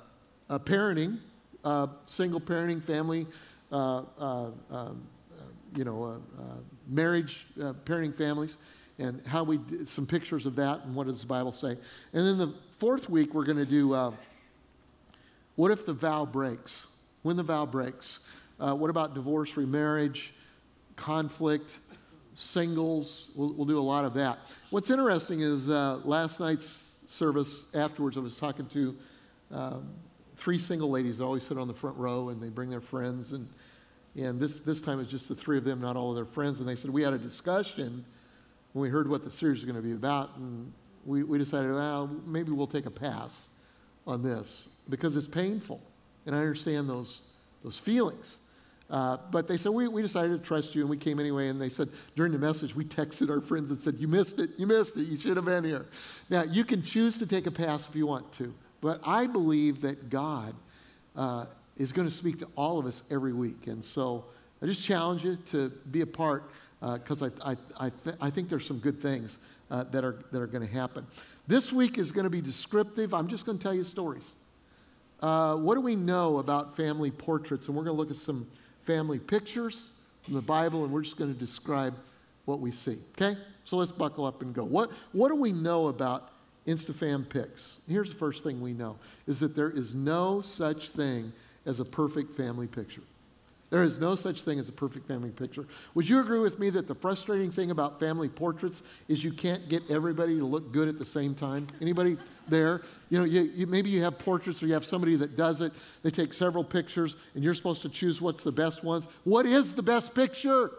parenting, 0.49 1.19
uh, 1.63 1.87
single 2.05 2.41
parenting, 2.41 2.83
family 2.83 3.25
Uh, 3.71 4.03
uh, 4.19 4.23
um, 4.23 4.53
uh, 4.69 5.43
you 5.77 5.85
know, 5.85 6.21
uh, 6.37 6.41
marriage, 6.87 7.47
parenting 7.85 8.13
families, 8.13 8.57
and 8.99 9.25
how 9.25 9.43
we 9.43 9.57
did 9.57 9.87
some 9.87 10.05
pictures 10.05 10.45
of 10.45 10.57
that 10.57 10.83
and 10.83 10.93
what 10.93 11.07
does 11.07 11.21
the 11.21 11.27
Bible 11.27 11.53
say. 11.53 11.77
And 12.11 12.27
then 12.27 12.37
the 12.37 12.53
fourth 12.77 13.09
week, 13.09 13.33
we're 13.33 13.45
going 13.45 13.57
to 13.57 13.65
do 13.65 14.13
what 15.55 15.71
if 15.71 15.85
the 15.85 15.93
vow 15.93 16.25
breaks? 16.25 16.87
When 17.21 17.37
the 17.37 17.43
vow 17.43 17.65
breaks. 17.65 18.19
what 18.57 18.89
about 18.89 19.13
divorce, 19.13 19.55
remarriage, 19.55 20.33
conflict? 20.95 21.79
singles. 22.33 23.29
We'll, 23.35 23.53
we'll, 23.53 23.65
do 23.65 23.77
a 23.77 23.81
lot 23.81 24.05
of 24.05 24.13
that. 24.13 24.39
What's 24.69 24.89
interesting 24.89 25.41
is 25.41 25.69
uh, 25.69 25.99
last 26.05 26.39
night's 26.39 26.95
service 27.05 27.65
afterwards, 27.73 28.15
I 28.15 28.21
was 28.21 28.37
talking 28.37 28.65
to 28.67 28.95
um, 29.51 29.89
three 30.37 30.57
single 30.57 30.89
ladies 30.89 31.17
that 31.17 31.25
always 31.25 31.45
sit 31.45 31.57
on 31.57 31.67
the 31.67 31.73
front 31.73 31.97
row 31.97 32.29
and 32.29 32.41
they 32.41 32.47
bring 32.47 32.69
their 32.69 32.81
friends. 32.81 33.33
And, 33.33 33.47
and 34.15 34.39
this, 34.39 34.59
this 34.59 34.81
time 34.81 34.99
it's 34.99 35.09
just 35.09 35.29
the 35.29 35.35
three 35.35 35.57
of 35.57 35.63
them, 35.63 35.79
not 35.79 35.95
all 35.95 36.09
of 36.09 36.15
their 36.15 36.25
friends. 36.25 36.59
And 36.59 36.67
they 36.67 36.75
said, 36.75 36.91
We 36.91 37.03
had 37.03 37.13
a 37.13 37.17
discussion 37.17 38.05
when 38.73 38.83
we 38.83 38.89
heard 38.89 39.09
what 39.09 39.23
the 39.23 39.31
series 39.31 39.59
is 39.59 39.65
going 39.65 39.75
to 39.75 39.81
be 39.81 39.93
about. 39.93 40.35
And 40.37 40.71
we, 41.05 41.23
we 41.23 41.37
decided, 41.37 41.73
well, 41.73 42.07
maybe 42.25 42.51
we'll 42.51 42.67
take 42.67 42.85
a 42.85 42.91
pass 42.91 43.49
on 44.05 44.23
this 44.23 44.67
because 44.89 45.15
it's 45.15 45.27
painful. 45.27 45.81
And 46.25 46.35
I 46.35 46.39
understand 46.39 46.89
those, 46.89 47.21
those 47.63 47.77
feelings. 47.77 48.37
Uh, 48.89 49.17
but 49.31 49.47
they 49.47 49.55
said, 49.55 49.71
we, 49.71 49.87
we 49.87 50.01
decided 50.01 50.37
to 50.37 50.45
trust 50.45 50.75
you, 50.75 50.81
and 50.81 50.89
we 50.89 50.97
came 50.97 51.17
anyway. 51.19 51.47
And 51.47 51.61
they 51.61 51.69
said, 51.69 51.89
during 52.15 52.33
the 52.33 52.37
message, 52.37 52.75
we 52.75 52.83
texted 52.83 53.29
our 53.29 53.39
friends 53.39 53.71
and 53.71 53.79
said, 53.79 53.95
You 53.97 54.07
missed 54.07 54.39
it, 54.39 54.51
you 54.57 54.67
missed 54.67 54.97
it, 54.97 55.03
you 55.03 55.17
should 55.17 55.37
have 55.37 55.45
been 55.45 55.63
here. 55.63 55.85
Now, 56.29 56.43
you 56.43 56.65
can 56.65 56.83
choose 56.83 57.17
to 57.19 57.25
take 57.25 57.47
a 57.47 57.51
pass 57.51 57.87
if 57.87 57.95
you 57.95 58.05
want 58.05 58.31
to. 58.33 58.53
But 58.81 58.99
I 59.05 59.27
believe 59.27 59.81
that 59.81 60.09
God 60.09 60.55
uh, 61.15 61.45
is 61.77 61.91
going 61.91 62.07
to 62.07 62.13
speak 62.13 62.39
to 62.39 62.47
all 62.55 62.79
of 62.79 62.85
us 62.85 63.03
every 63.09 63.33
week. 63.33 63.67
And 63.67 63.83
so 63.83 64.25
I 64.61 64.65
just 64.65 64.83
challenge 64.83 65.23
you 65.23 65.37
to 65.47 65.69
be 65.89 66.01
a 66.01 66.05
part 66.05 66.49
because 66.79 67.21
uh, 67.21 67.29
I, 67.43 67.51
I, 67.51 67.57
I, 67.79 67.89
th- 67.89 68.15
I, 68.19 68.29
think 68.29 68.49
there's 68.49 68.65
some 68.65 68.79
good 68.79 69.01
things 69.01 69.39
uh, 69.69 69.83
that 69.85 70.03
are, 70.03 70.23
that 70.31 70.41
are 70.41 70.47
going 70.47 70.65
to 70.65 70.71
happen. 70.71 71.05
This 71.47 71.71
week 71.71 71.97
is 71.97 72.11
going 72.11 72.23
to 72.23 72.29
be 72.29 72.41
descriptive. 72.41 73.13
I'm 73.13 73.27
just 73.27 73.45
going 73.45 73.57
to 73.57 73.63
tell 73.63 73.73
you 73.73 73.83
stories. 73.83 74.35
Uh, 75.21 75.55
what 75.55 75.75
do 75.75 75.81
we 75.81 75.95
know 75.95 76.37
about 76.37 76.75
family 76.75 77.11
portraits? 77.11 77.67
And 77.67 77.75
we're 77.75 77.83
going 77.83 77.95
to 77.95 78.01
look 78.01 78.09
at 78.09 78.17
some 78.17 78.47
family 78.81 79.19
pictures 79.19 79.89
from 80.23 80.33
the 80.33 80.41
Bible, 80.41 80.83
and 80.83 80.91
we're 80.91 81.03
just 81.03 81.17
going 81.17 81.31
to 81.31 81.39
describe 81.39 81.95
what 82.45 82.59
we 82.59 82.71
see. 82.71 82.97
Okay? 83.11 83.37
So 83.63 83.77
let's 83.77 83.91
buckle 83.91 84.25
up 84.25 84.41
and 84.41 84.53
go. 84.53 84.63
What, 84.63 84.91
what 85.11 85.29
do 85.29 85.35
we 85.35 85.51
know 85.51 85.87
about 85.87 86.31
Instafam 86.67 87.27
pics. 87.27 87.79
Here's 87.87 88.11
the 88.11 88.17
first 88.17 88.43
thing 88.43 88.61
we 88.61 88.73
know 88.73 88.97
is 89.27 89.39
that 89.39 89.55
there 89.55 89.69
is 89.69 89.95
no 89.95 90.41
such 90.41 90.89
thing 90.89 91.33
as 91.65 91.79
a 91.79 91.85
perfect 91.85 92.35
family 92.35 92.67
picture. 92.67 93.01
There 93.71 93.83
is 93.83 93.99
no 93.99 94.15
such 94.15 94.41
thing 94.41 94.59
as 94.59 94.67
a 94.67 94.73
perfect 94.73 95.07
family 95.07 95.29
picture. 95.29 95.65
Would 95.95 96.07
you 96.09 96.19
agree 96.19 96.39
with 96.39 96.59
me 96.59 96.69
that 96.71 96.89
the 96.89 96.93
frustrating 96.93 97.49
thing 97.49 97.71
about 97.71 98.01
family 98.01 98.27
portraits 98.27 98.83
is 99.07 99.23
you 99.23 99.31
can't 99.31 99.69
get 99.69 99.89
everybody 99.89 100.37
to 100.37 100.45
look 100.45 100.73
good 100.73 100.89
at 100.89 100.99
the 100.99 101.05
same 101.05 101.33
time? 101.33 101.67
Anybody 101.79 102.17
there? 102.49 102.81
You 103.09 103.19
know, 103.19 103.23
you, 103.23 103.43
you, 103.55 103.67
maybe 103.67 103.89
you 103.89 104.03
have 104.03 104.19
portraits 104.19 104.61
or 104.61 104.67
you 104.67 104.73
have 104.73 104.83
somebody 104.83 105.15
that 105.15 105.37
does 105.37 105.61
it. 105.61 105.71
They 106.03 106.11
take 106.11 106.33
several 106.33 106.65
pictures 106.65 107.15
and 107.33 107.45
you're 107.45 107.53
supposed 107.53 107.81
to 107.83 107.89
choose 107.89 108.19
what's 108.19 108.43
the 108.43 108.51
best 108.51 108.83
ones. 108.83 109.07
What 109.23 109.45
is 109.45 109.73
the 109.73 109.83
best 109.83 110.13
picture? 110.13 110.71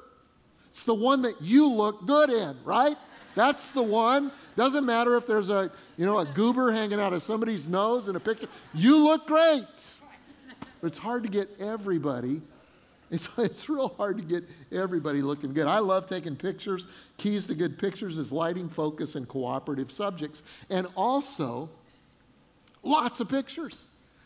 It's 0.71 0.85
the 0.85 0.95
one 0.95 1.23
that 1.23 1.41
you 1.41 1.69
look 1.69 2.07
good 2.07 2.29
in, 2.29 2.59
right? 2.63 2.99
That's 3.35 3.71
the 3.71 3.83
one. 3.83 4.31
Doesn't 4.55 4.85
matter 4.85 5.17
if 5.17 5.27
there's 5.27 5.49
a, 5.49 5.71
you 5.97 6.05
know, 6.05 6.19
a 6.19 6.27
goober 6.27 6.71
hanging 6.71 7.01
out 7.01 7.15
of 7.15 7.23
somebody's 7.23 7.67
nose 7.67 8.09
in 8.09 8.17
a 8.17 8.21
picture. 8.21 8.49
You 8.75 8.99
look 8.99 9.27
great. 9.27 9.65
But 10.83 10.89
it's 10.89 10.99
hard 10.99 11.23
to 11.23 11.31
get 11.31 11.49
everybody. 11.61 12.43
It's, 13.11 13.29
it's 13.39 13.69
real 13.69 13.89
hard 13.89 14.19
to 14.19 14.25
get 14.25 14.45
everybody 14.71 15.23
looking 15.23 15.55
good. 15.55 15.67
I 15.67 15.79
love 15.79 16.07
taking 16.07 16.37
pictures. 16.37 16.87
Keys 17.17 17.47
to 17.47 17.55
good 17.55 17.79
pictures 17.79 18.19
is 18.19 18.31
lighting, 18.31 18.69
focus, 18.69 19.15
and 19.15 19.27
cooperative 19.27 19.91
subjects. 19.91 20.43
And 20.69 20.89
also, 20.97 21.71
lots 22.83 23.21
of 23.21 23.29
pictures. 23.29 23.85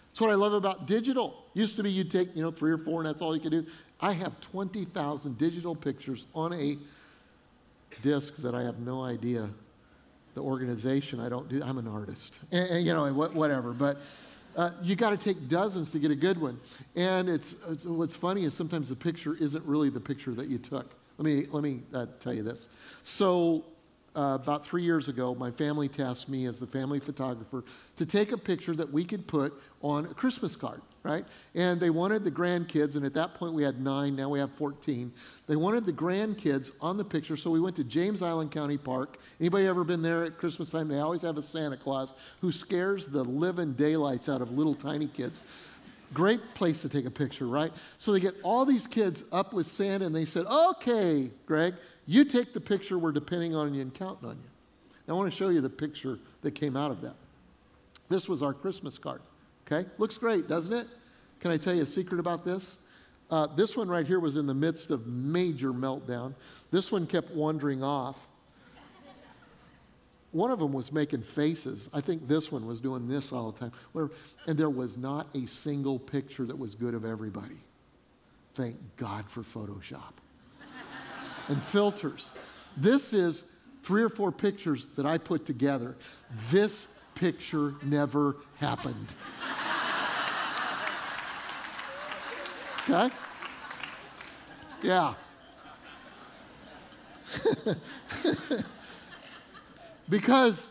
That's 0.08 0.22
what 0.22 0.30
I 0.30 0.34
love 0.34 0.54
about 0.54 0.86
digital. 0.86 1.44
Used 1.52 1.76
to 1.76 1.82
be 1.82 1.92
you'd 1.92 2.10
take, 2.10 2.34
you 2.34 2.42
know, 2.42 2.50
three 2.50 2.72
or 2.72 2.78
four 2.78 3.00
and 3.00 3.08
that's 3.08 3.20
all 3.20 3.36
you 3.36 3.42
could 3.42 3.52
do. 3.52 3.66
I 4.00 4.12
have 4.12 4.40
20,000 4.40 5.38
digital 5.38 5.74
pictures 5.74 6.26
on 6.34 6.54
a 6.54 6.78
disk 8.02 8.34
that 8.36 8.54
I 8.54 8.62
have 8.62 8.78
no 8.78 9.02
idea 9.02 9.50
the 10.34 10.42
organization. 10.42 11.18
I 11.18 11.28
don't 11.28 11.48
do, 11.48 11.62
I'm 11.62 11.78
an 11.78 11.88
artist. 11.88 12.38
And, 12.52 12.68
and 12.68 12.86
you 12.86 12.92
know, 12.94 13.10
whatever. 13.12 13.72
But 13.72 14.00
uh, 14.56 14.70
you 14.82 14.96
got 14.96 15.10
to 15.10 15.16
take 15.16 15.48
dozens 15.48 15.92
to 15.92 15.98
get 15.98 16.10
a 16.10 16.16
good 16.16 16.40
one. 16.40 16.58
And 16.94 17.28
it's, 17.28 17.54
it's, 17.68 17.84
what's 17.84 18.16
funny 18.16 18.44
is 18.44 18.54
sometimes 18.54 18.88
the 18.88 18.96
picture 18.96 19.36
isn't 19.38 19.64
really 19.64 19.90
the 19.90 20.00
picture 20.00 20.32
that 20.34 20.48
you 20.48 20.58
took. 20.58 20.94
Let 21.18 21.24
me, 21.24 21.46
let 21.50 21.62
me 21.62 21.82
uh, 21.94 22.06
tell 22.18 22.32
you 22.32 22.42
this. 22.42 22.68
So 23.02 23.64
uh, 24.16 24.38
about 24.40 24.66
three 24.66 24.82
years 24.82 25.08
ago, 25.08 25.34
my 25.34 25.50
family 25.50 25.88
tasked 25.88 26.28
me 26.28 26.46
as 26.46 26.58
the 26.58 26.66
family 26.66 27.00
photographer 27.00 27.64
to 27.96 28.06
take 28.06 28.32
a 28.32 28.38
picture 28.38 28.74
that 28.74 28.90
we 28.90 29.04
could 29.04 29.26
put 29.26 29.52
on 29.82 30.06
a 30.06 30.14
Christmas 30.14 30.56
card, 30.56 30.80
right? 31.06 31.24
And 31.54 31.78
they 31.78 31.90
wanted 31.90 32.24
the 32.24 32.30
grandkids, 32.30 32.96
and 32.96 33.06
at 33.06 33.14
that 33.14 33.34
point 33.34 33.54
we 33.54 33.62
had 33.62 33.80
nine, 33.80 34.16
now 34.16 34.28
we 34.28 34.38
have 34.38 34.50
14. 34.52 35.12
They 35.46 35.56
wanted 35.56 35.86
the 35.86 35.92
grandkids 35.92 36.72
on 36.80 36.96
the 36.96 37.04
picture, 37.04 37.36
so 37.36 37.50
we 37.50 37.60
went 37.60 37.76
to 37.76 37.84
James 37.84 38.22
Island 38.22 38.50
County 38.50 38.76
Park. 38.76 39.18
Anybody 39.40 39.66
ever 39.66 39.84
been 39.84 40.02
there 40.02 40.24
at 40.24 40.36
Christmas 40.36 40.70
time? 40.70 40.88
They 40.88 40.98
always 40.98 41.22
have 41.22 41.38
a 41.38 41.42
Santa 41.42 41.76
Claus 41.76 42.12
who 42.40 42.50
scares 42.50 43.06
the 43.06 43.22
living 43.22 43.74
daylights 43.74 44.28
out 44.28 44.42
of 44.42 44.50
little 44.50 44.74
tiny 44.74 45.06
kids. 45.06 45.44
Great 46.12 46.40
place 46.54 46.82
to 46.82 46.88
take 46.88 47.04
a 47.04 47.10
picture, 47.10 47.46
right? 47.46 47.72
So 47.98 48.12
they 48.12 48.20
get 48.20 48.34
all 48.42 48.64
these 48.64 48.86
kids 48.86 49.22
up 49.30 49.52
with 49.52 49.70
Santa, 49.70 50.06
and 50.06 50.14
they 50.14 50.24
said, 50.24 50.46
Okay, 50.46 51.30
Greg, 51.46 51.74
you 52.06 52.24
take 52.24 52.52
the 52.52 52.60
picture, 52.60 52.98
we're 52.98 53.12
depending 53.12 53.54
on 53.54 53.74
you 53.74 53.82
and 53.82 53.94
counting 53.94 54.28
on 54.28 54.36
you. 54.36 54.50
Now, 55.06 55.14
I 55.14 55.16
want 55.18 55.30
to 55.30 55.36
show 55.36 55.50
you 55.50 55.60
the 55.60 55.70
picture 55.70 56.18
that 56.42 56.52
came 56.52 56.76
out 56.76 56.90
of 56.90 57.00
that. 57.02 57.14
This 58.08 58.28
was 58.28 58.42
our 58.42 58.52
Christmas 58.52 58.98
card. 58.98 59.20
Okay? 59.66 59.88
Looks 59.98 60.16
great, 60.16 60.48
doesn't 60.48 60.72
it? 60.72 60.86
Can 61.40 61.50
I 61.50 61.56
tell 61.56 61.74
you 61.74 61.82
a 61.82 61.86
secret 61.86 62.20
about 62.20 62.44
this? 62.44 62.78
Uh, 63.30 63.46
this 63.48 63.76
one 63.76 63.88
right 63.88 64.06
here 64.06 64.20
was 64.20 64.36
in 64.36 64.46
the 64.46 64.54
midst 64.54 64.90
of 64.90 65.06
major 65.06 65.72
meltdown. 65.72 66.34
This 66.70 66.92
one 66.92 67.06
kept 67.06 67.32
wandering 67.32 67.82
off. 67.82 68.16
One 70.32 70.50
of 70.50 70.58
them 70.58 70.72
was 70.72 70.92
making 70.92 71.22
faces. 71.22 71.88
I 71.94 72.00
think 72.00 72.28
this 72.28 72.52
one 72.52 72.66
was 72.66 72.80
doing 72.80 73.08
this 73.08 73.32
all 73.32 73.52
the 73.52 73.58
time. 73.58 74.10
And 74.46 74.58
there 74.58 74.70
was 74.70 74.96
not 74.98 75.28
a 75.34 75.46
single 75.46 75.98
picture 75.98 76.44
that 76.44 76.58
was 76.58 76.74
good 76.74 76.94
of 76.94 77.04
everybody. 77.04 77.56
Thank 78.54 78.76
God 78.96 79.28
for 79.28 79.42
Photoshop 79.42 80.12
and 81.48 81.62
filters. 81.62 82.30
This 82.76 83.12
is 83.12 83.44
three 83.82 84.02
or 84.02 84.08
four 84.08 84.30
pictures 84.30 84.88
that 84.96 85.06
I 85.06 85.18
put 85.18 85.46
together. 85.46 85.96
This 86.50 86.88
picture 87.14 87.74
never 87.82 88.36
happened. 88.58 89.14
Okay? 92.88 93.14
Yeah. 94.82 95.14
because 100.08 100.64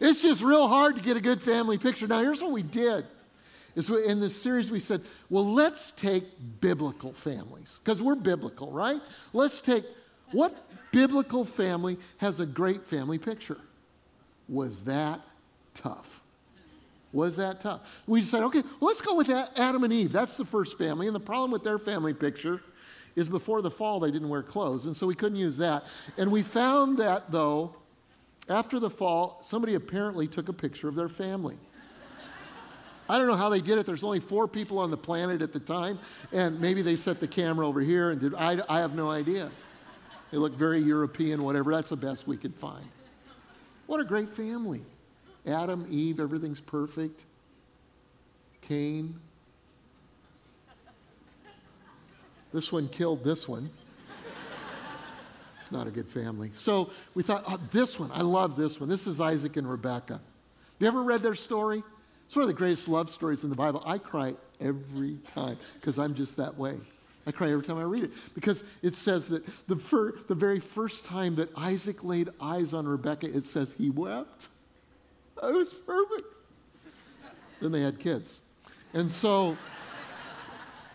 it's 0.00 0.22
just 0.22 0.42
real 0.42 0.68
hard 0.68 0.96
to 0.96 1.02
get 1.02 1.16
a 1.16 1.20
good 1.20 1.40
family 1.42 1.78
picture. 1.78 2.06
Now, 2.06 2.20
here's 2.20 2.42
what 2.42 2.52
we 2.52 2.62
did. 2.62 3.06
Is 3.74 3.90
in 3.90 4.20
this 4.20 4.40
series 4.40 4.70
we 4.70 4.78
said, 4.78 5.02
well, 5.30 5.50
let's 5.50 5.90
take 5.92 6.24
biblical 6.60 7.12
families 7.12 7.80
because 7.82 8.00
we're 8.00 8.14
biblical, 8.14 8.70
right? 8.70 9.00
Let's 9.32 9.60
take 9.60 9.84
what 10.30 10.54
biblical 10.92 11.44
family 11.44 11.98
has 12.18 12.38
a 12.38 12.46
great 12.46 12.86
family 12.86 13.18
picture? 13.18 13.58
Was 14.48 14.84
that 14.84 15.20
tough? 15.74 16.20
Was 17.14 17.36
that 17.36 17.60
tough? 17.60 18.02
We 18.08 18.20
decided, 18.20 18.44
okay, 18.46 18.62
well, 18.80 18.88
let's 18.88 19.00
go 19.00 19.14
with 19.14 19.30
Adam 19.30 19.84
and 19.84 19.92
Eve. 19.92 20.10
That's 20.10 20.36
the 20.36 20.44
first 20.44 20.76
family. 20.76 21.06
And 21.06 21.14
the 21.14 21.20
problem 21.20 21.52
with 21.52 21.62
their 21.62 21.78
family 21.78 22.12
picture 22.12 22.60
is 23.14 23.28
before 23.28 23.62
the 23.62 23.70
fall, 23.70 24.00
they 24.00 24.10
didn't 24.10 24.28
wear 24.28 24.42
clothes. 24.42 24.86
And 24.86 24.96
so 24.96 25.06
we 25.06 25.14
couldn't 25.14 25.38
use 25.38 25.56
that. 25.58 25.84
And 26.18 26.32
we 26.32 26.42
found 26.42 26.98
that, 26.98 27.30
though, 27.30 27.76
after 28.48 28.80
the 28.80 28.90
fall, 28.90 29.40
somebody 29.44 29.76
apparently 29.76 30.26
took 30.26 30.48
a 30.48 30.52
picture 30.52 30.88
of 30.88 30.96
their 30.96 31.08
family. 31.08 31.56
I 33.08 33.16
don't 33.16 33.28
know 33.28 33.36
how 33.36 33.48
they 33.48 33.60
did 33.60 33.78
it. 33.78 33.86
There's 33.86 34.02
only 34.02 34.18
four 34.18 34.48
people 34.48 34.80
on 34.80 34.90
the 34.90 34.96
planet 34.96 35.40
at 35.40 35.52
the 35.52 35.60
time, 35.60 36.00
and 36.32 36.60
maybe 36.60 36.82
they 36.82 36.96
set 36.96 37.20
the 37.20 37.28
camera 37.28 37.66
over 37.66 37.80
here 37.80 38.10
and 38.10 38.20
did. 38.20 38.34
I, 38.34 38.60
I 38.68 38.80
have 38.80 38.96
no 38.96 39.08
idea. 39.08 39.52
They 40.32 40.38
look 40.38 40.54
very 40.54 40.80
European, 40.80 41.44
whatever. 41.44 41.70
That's 41.70 41.90
the 41.90 41.96
best 41.96 42.26
we 42.26 42.36
could 42.36 42.56
find. 42.56 42.84
What 43.86 44.00
a 44.00 44.04
great 44.04 44.30
family. 44.30 44.82
Adam, 45.46 45.86
Eve, 45.90 46.20
everything's 46.20 46.60
perfect. 46.60 47.24
Cain. 48.62 49.20
This 52.52 52.70
one 52.70 52.88
killed 52.88 53.24
this 53.24 53.48
one. 53.48 53.70
It's 55.56 55.72
not 55.72 55.86
a 55.86 55.90
good 55.90 56.08
family. 56.08 56.50
So 56.56 56.90
we 57.14 57.22
thought, 57.22 57.44
oh, 57.48 57.58
this 57.72 57.98
one, 57.98 58.10
I 58.12 58.22
love 58.22 58.54
this 58.54 58.78
one. 58.78 58.88
This 58.88 59.06
is 59.06 59.20
Isaac 59.20 59.56
and 59.56 59.68
Rebecca. 59.68 60.14
Have 60.14 60.20
you 60.78 60.86
ever 60.86 61.02
read 61.02 61.22
their 61.22 61.34
story? 61.34 61.82
It's 62.26 62.36
one 62.36 62.42
of 62.42 62.48
the 62.48 62.54
greatest 62.54 62.86
love 62.86 63.10
stories 63.10 63.44
in 63.44 63.50
the 63.50 63.56
Bible. 63.56 63.82
I 63.86 63.98
cry 63.98 64.34
every 64.60 65.18
time 65.34 65.58
because 65.74 65.98
I'm 65.98 66.14
just 66.14 66.36
that 66.36 66.56
way. 66.56 66.78
I 67.26 67.32
cry 67.32 67.50
every 67.50 67.64
time 67.64 67.78
I 67.78 67.84
read 67.84 68.04
it 68.04 68.10
because 68.34 68.62
it 68.82 68.94
says 68.94 69.28
that 69.28 69.42
the, 69.66 69.76
fir- 69.76 70.14
the 70.28 70.34
very 70.34 70.60
first 70.60 71.04
time 71.04 71.36
that 71.36 71.48
Isaac 71.56 72.04
laid 72.04 72.28
eyes 72.40 72.74
on 72.74 72.86
Rebecca, 72.86 73.34
it 73.34 73.46
says 73.46 73.74
he 73.78 73.88
wept. 73.88 74.48
It 75.42 75.54
was 75.54 75.72
perfect. 75.72 76.28
then 77.60 77.72
they 77.72 77.80
had 77.80 77.98
kids. 77.98 78.40
And 78.92 79.10
so, 79.10 79.56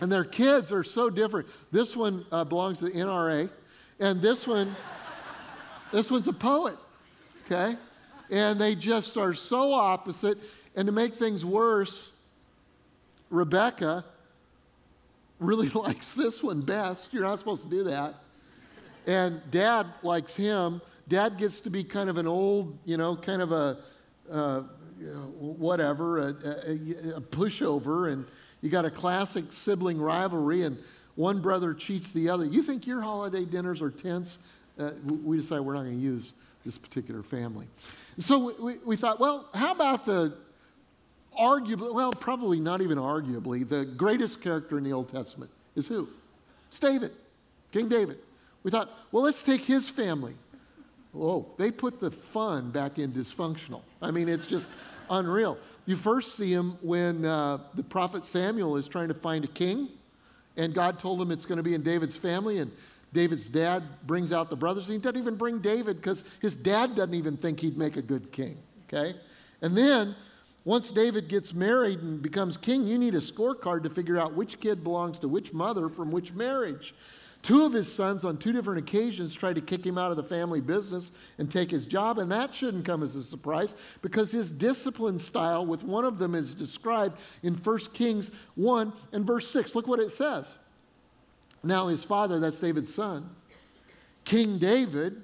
and 0.01 0.11
their 0.11 0.23
kids 0.23 0.71
are 0.71 0.83
so 0.83 1.09
different. 1.09 1.47
This 1.71 1.95
one 1.95 2.25
uh, 2.31 2.43
belongs 2.43 2.79
to 2.79 2.85
the 2.85 2.91
NRA, 2.91 3.49
and 3.99 4.21
this 4.21 4.47
one, 4.47 4.75
this 5.91 6.09
one's 6.09 6.27
a 6.27 6.33
poet, 6.33 6.77
okay? 7.45 7.75
And 8.29 8.59
they 8.59 8.75
just 8.75 9.17
are 9.17 9.33
so 9.33 9.73
opposite. 9.73 10.37
And 10.75 10.85
to 10.85 10.91
make 10.91 11.15
things 11.15 11.43
worse, 11.43 12.11
Rebecca 13.29 14.05
really 15.39 15.69
likes 15.73 16.13
this 16.13 16.41
one 16.41 16.61
best. 16.61 17.13
You're 17.13 17.23
not 17.23 17.39
supposed 17.39 17.63
to 17.63 17.69
do 17.69 17.83
that. 17.85 18.15
And 19.07 19.41
dad 19.51 19.87
likes 20.03 20.35
him. 20.35 20.81
Dad 21.07 21.37
gets 21.37 21.59
to 21.61 21.69
be 21.69 21.83
kind 21.83 22.09
of 22.09 22.17
an 22.17 22.27
old, 22.27 22.77
you 22.85 22.97
know, 22.97 23.15
kind 23.15 23.41
of 23.41 23.51
a, 23.51 23.79
uh, 24.31 24.61
whatever, 25.39 26.19
a, 26.19 26.27
a, 26.27 27.15
a 27.15 27.21
pushover. 27.21 28.11
And 28.11 28.25
you 28.61 28.69
got 28.69 28.85
a 28.85 28.91
classic 28.91 29.45
sibling 29.51 29.99
rivalry, 30.01 30.63
and 30.63 30.77
one 31.15 31.41
brother 31.41 31.73
cheats 31.73 32.11
the 32.11 32.29
other. 32.29 32.45
You 32.45 32.63
think 32.63 32.87
your 32.87 33.01
holiday 33.01 33.45
dinners 33.45 33.81
are 33.81 33.91
tense? 33.91 34.39
Uh, 34.77 34.91
we 35.05 35.37
decide 35.37 35.61
we're 35.61 35.73
not 35.73 35.83
going 35.83 35.97
to 35.97 36.01
use 36.01 36.33
this 36.65 36.77
particular 36.77 37.23
family. 37.23 37.67
So 38.19 38.53
we, 38.59 38.77
we 38.85 38.95
thought, 38.95 39.19
well, 39.19 39.47
how 39.53 39.71
about 39.71 40.05
the 40.05 40.35
arguably, 41.39 41.93
well, 41.93 42.11
probably 42.11 42.59
not 42.59 42.81
even 42.81 42.97
arguably, 42.97 43.67
the 43.67 43.85
greatest 43.85 44.41
character 44.41 44.77
in 44.77 44.83
the 44.83 44.91
Old 44.91 45.09
Testament 45.09 45.51
is 45.75 45.87
who? 45.87 46.09
It's 46.67 46.79
David, 46.79 47.11
King 47.71 47.87
David. 47.87 48.19
We 48.63 48.71
thought, 48.71 48.89
well, 49.11 49.23
let's 49.23 49.41
take 49.41 49.61
his 49.61 49.87
family. 49.87 50.35
Whoa, 51.13 51.47
they 51.57 51.71
put 51.71 51.99
the 51.99 52.11
fun 52.11 52.71
back 52.71 52.99
in 52.99 53.13
dysfunctional. 53.13 53.81
I 54.01 54.11
mean, 54.11 54.29
it's 54.29 54.45
just 54.45 54.69
unreal. 55.09 55.57
You 55.85 55.95
first 55.95 56.35
see 56.35 56.51
him 56.51 56.77
when 56.81 57.25
uh, 57.25 57.59
the 57.73 57.83
prophet 57.83 58.25
Samuel 58.25 58.77
is 58.77 58.87
trying 58.87 59.07
to 59.07 59.13
find 59.13 59.43
a 59.43 59.47
king, 59.47 59.89
and 60.55 60.73
God 60.73 60.99
told 60.99 61.21
him 61.21 61.31
it's 61.31 61.45
going 61.45 61.57
to 61.57 61.63
be 61.63 61.73
in 61.73 61.81
David's 61.81 62.15
family, 62.15 62.59
and 62.59 62.71
David's 63.11 63.49
dad 63.49 63.83
brings 64.05 64.31
out 64.31 64.49
the 64.49 64.55
brothers. 64.55 64.87
He 64.87 64.97
doesn't 64.97 65.17
even 65.17 65.35
bring 65.35 65.59
David 65.59 65.97
because 65.97 66.23
his 66.41 66.55
dad 66.55 66.95
doesn't 66.95 67.15
even 67.15 67.37
think 67.37 67.59
he'd 67.59 67.77
make 67.77 67.97
a 67.97 68.01
good 68.01 68.31
king, 68.31 68.57
okay? 68.87 69.15
And 69.61 69.75
then 69.75 70.15
once 70.65 70.91
David 70.91 71.27
gets 71.27 71.53
married 71.53 71.99
and 71.99 72.21
becomes 72.21 72.57
king, 72.57 72.85
you 72.85 72.97
need 72.97 73.15
a 73.15 73.19
scorecard 73.19 73.83
to 73.83 73.89
figure 73.89 74.17
out 74.17 74.33
which 74.33 74.59
kid 74.59 74.83
belongs 74.83 75.17
to 75.19 75.27
which 75.27 75.53
mother 75.53 75.89
from 75.89 76.11
which 76.11 76.33
marriage. 76.33 76.93
Two 77.41 77.63
of 77.63 77.71
his 77.71 77.91
sons, 77.91 78.25
on 78.25 78.37
two 78.37 78.51
different 78.51 78.79
occasions, 78.79 79.33
tried 79.33 79.55
to 79.55 79.61
kick 79.61 79.85
him 79.85 79.97
out 79.97 80.11
of 80.11 80.17
the 80.17 80.23
family 80.23 80.59
business 80.59 81.11
and 81.37 81.49
take 81.49 81.71
his 81.71 81.85
job, 81.85 82.19
and 82.19 82.31
that 82.31 82.53
shouldn't 82.53 82.83
come 82.83 83.01
as 83.01 83.15
a 83.15 83.23
surprise 83.23 83.75
because 84.01 84.31
his 84.31 84.51
discipline 84.51 85.19
style 85.19 85.65
with 85.65 85.83
one 85.83 86.03
of 86.03 86.19
them 86.19 86.35
is 86.35 86.53
described 86.53 87.17
in 87.41 87.53
1 87.53 87.77
Kings 87.93 88.29
1 88.55 88.93
and 89.13 89.25
verse 89.25 89.49
6. 89.49 89.73
Look 89.73 89.87
what 89.87 90.01
it 90.01 90.11
says. 90.11 90.57
Now, 91.63 91.87
his 91.87 92.03
father, 92.03 92.39
that's 92.39 92.59
David's 92.59 92.93
son, 92.93 93.29
King 94.25 94.57
David, 94.57 95.21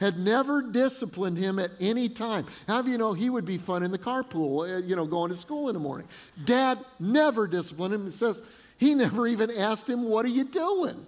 had 0.00 0.18
never 0.18 0.62
disciplined 0.62 1.38
him 1.38 1.58
at 1.58 1.70
any 1.80 2.08
time. 2.08 2.46
How 2.66 2.82
do 2.82 2.90
you 2.90 2.98
know 2.98 3.12
he 3.12 3.30
would 3.30 3.44
be 3.44 3.56
fun 3.58 3.82
in 3.82 3.90
the 3.90 3.98
carpool, 3.98 4.68
uh, 4.68 4.84
you 4.84 4.96
know, 4.96 5.06
going 5.06 5.30
to 5.30 5.36
school 5.36 5.68
in 5.68 5.74
the 5.74 5.80
morning? 5.80 6.06
Dad 6.44 6.78
never 6.98 7.46
disciplined 7.46 7.94
him. 7.94 8.06
It 8.06 8.12
says 8.12 8.42
he 8.78 8.94
never 8.96 9.26
even 9.26 9.50
asked 9.50 9.88
him, 9.88 10.04
What 10.04 10.24
are 10.24 10.30
you 10.30 10.44
doing? 10.44 11.06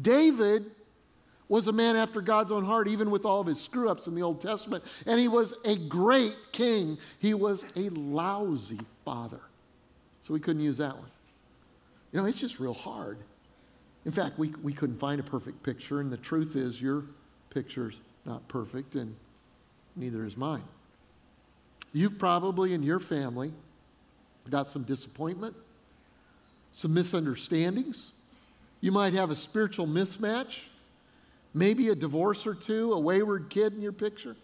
David 0.00 0.70
was 1.48 1.66
a 1.66 1.72
man 1.72 1.94
after 1.96 2.20
God's 2.20 2.50
own 2.50 2.64
heart, 2.64 2.88
even 2.88 3.10
with 3.10 3.24
all 3.24 3.40
of 3.40 3.46
his 3.46 3.60
screw 3.60 3.88
ups 3.88 4.06
in 4.06 4.14
the 4.14 4.22
Old 4.22 4.40
Testament. 4.40 4.82
And 5.06 5.20
he 5.20 5.28
was 5.28 5.54
a 5.64 5.76
great 5.76 6.36
king. 6.52 6.98
He 7.18 7.34
was 7.34 7.64
a 7.76 7.90
lousy 7.90 8.80
father. 9.04 9.40
So 10.22 10.32
we 10.32 10.40
couldn't 10.40 10.62
use 10.62 10.78
that 10.78 10.96
one. 10.96 11.10
You 12.12 12.20
know, 12.20 12.26
it's 12.26 12.38
just 12.40 12.60
real 12.60 12.74
hard. 12.74 13.18
In 14.06 14.12
fact, 14.12 14.38
we, 14.38 14.48
we 14.62 14.72
couldn't 14.72 14.98
find 14.98 15.20
a 15.20 15.22
perfect 15.22 15.62
picture, 15.62 16.00
and 16.00 16.10
the 16.10 16.16
truth 16.16 16.56
is, 16.56 16.80
your 16.80 17.04
picture's 17.50 18.00
not 18.24 18.46
perfect, 18.48 18.94
and 18.94 19.14
neither 19.96 20.24
is 20.24 20.36
mine. 20.36 20.64
You've 21.92 22.18
probably 22.18 22.74
in 22.74 22.82
your 22.82 23.00
family 23.00 23.52
got 24.50 24.68
some 24.68 24.82
disappointment, 24.82 25.54
some 26.72 26.92
misunderstandings. 26.92 28.10
You 28.84 28.92
might 28.92 29.14
have 29.14 29.30
a 29.30 29.34
spiritual 29.34 29.86
mismatch, 29.86 30.64
maybe 31.54 31.88
a 31.88 31.94
divorce 31.94 32.46
or 32.46 32.54
two, 32.54 32.92
a 32.92 33.00
wayward 33.00 33.48
kid 33.48 33.72
in 33.72 33.80
your 33.80 33.92
picture. 33.92 34.36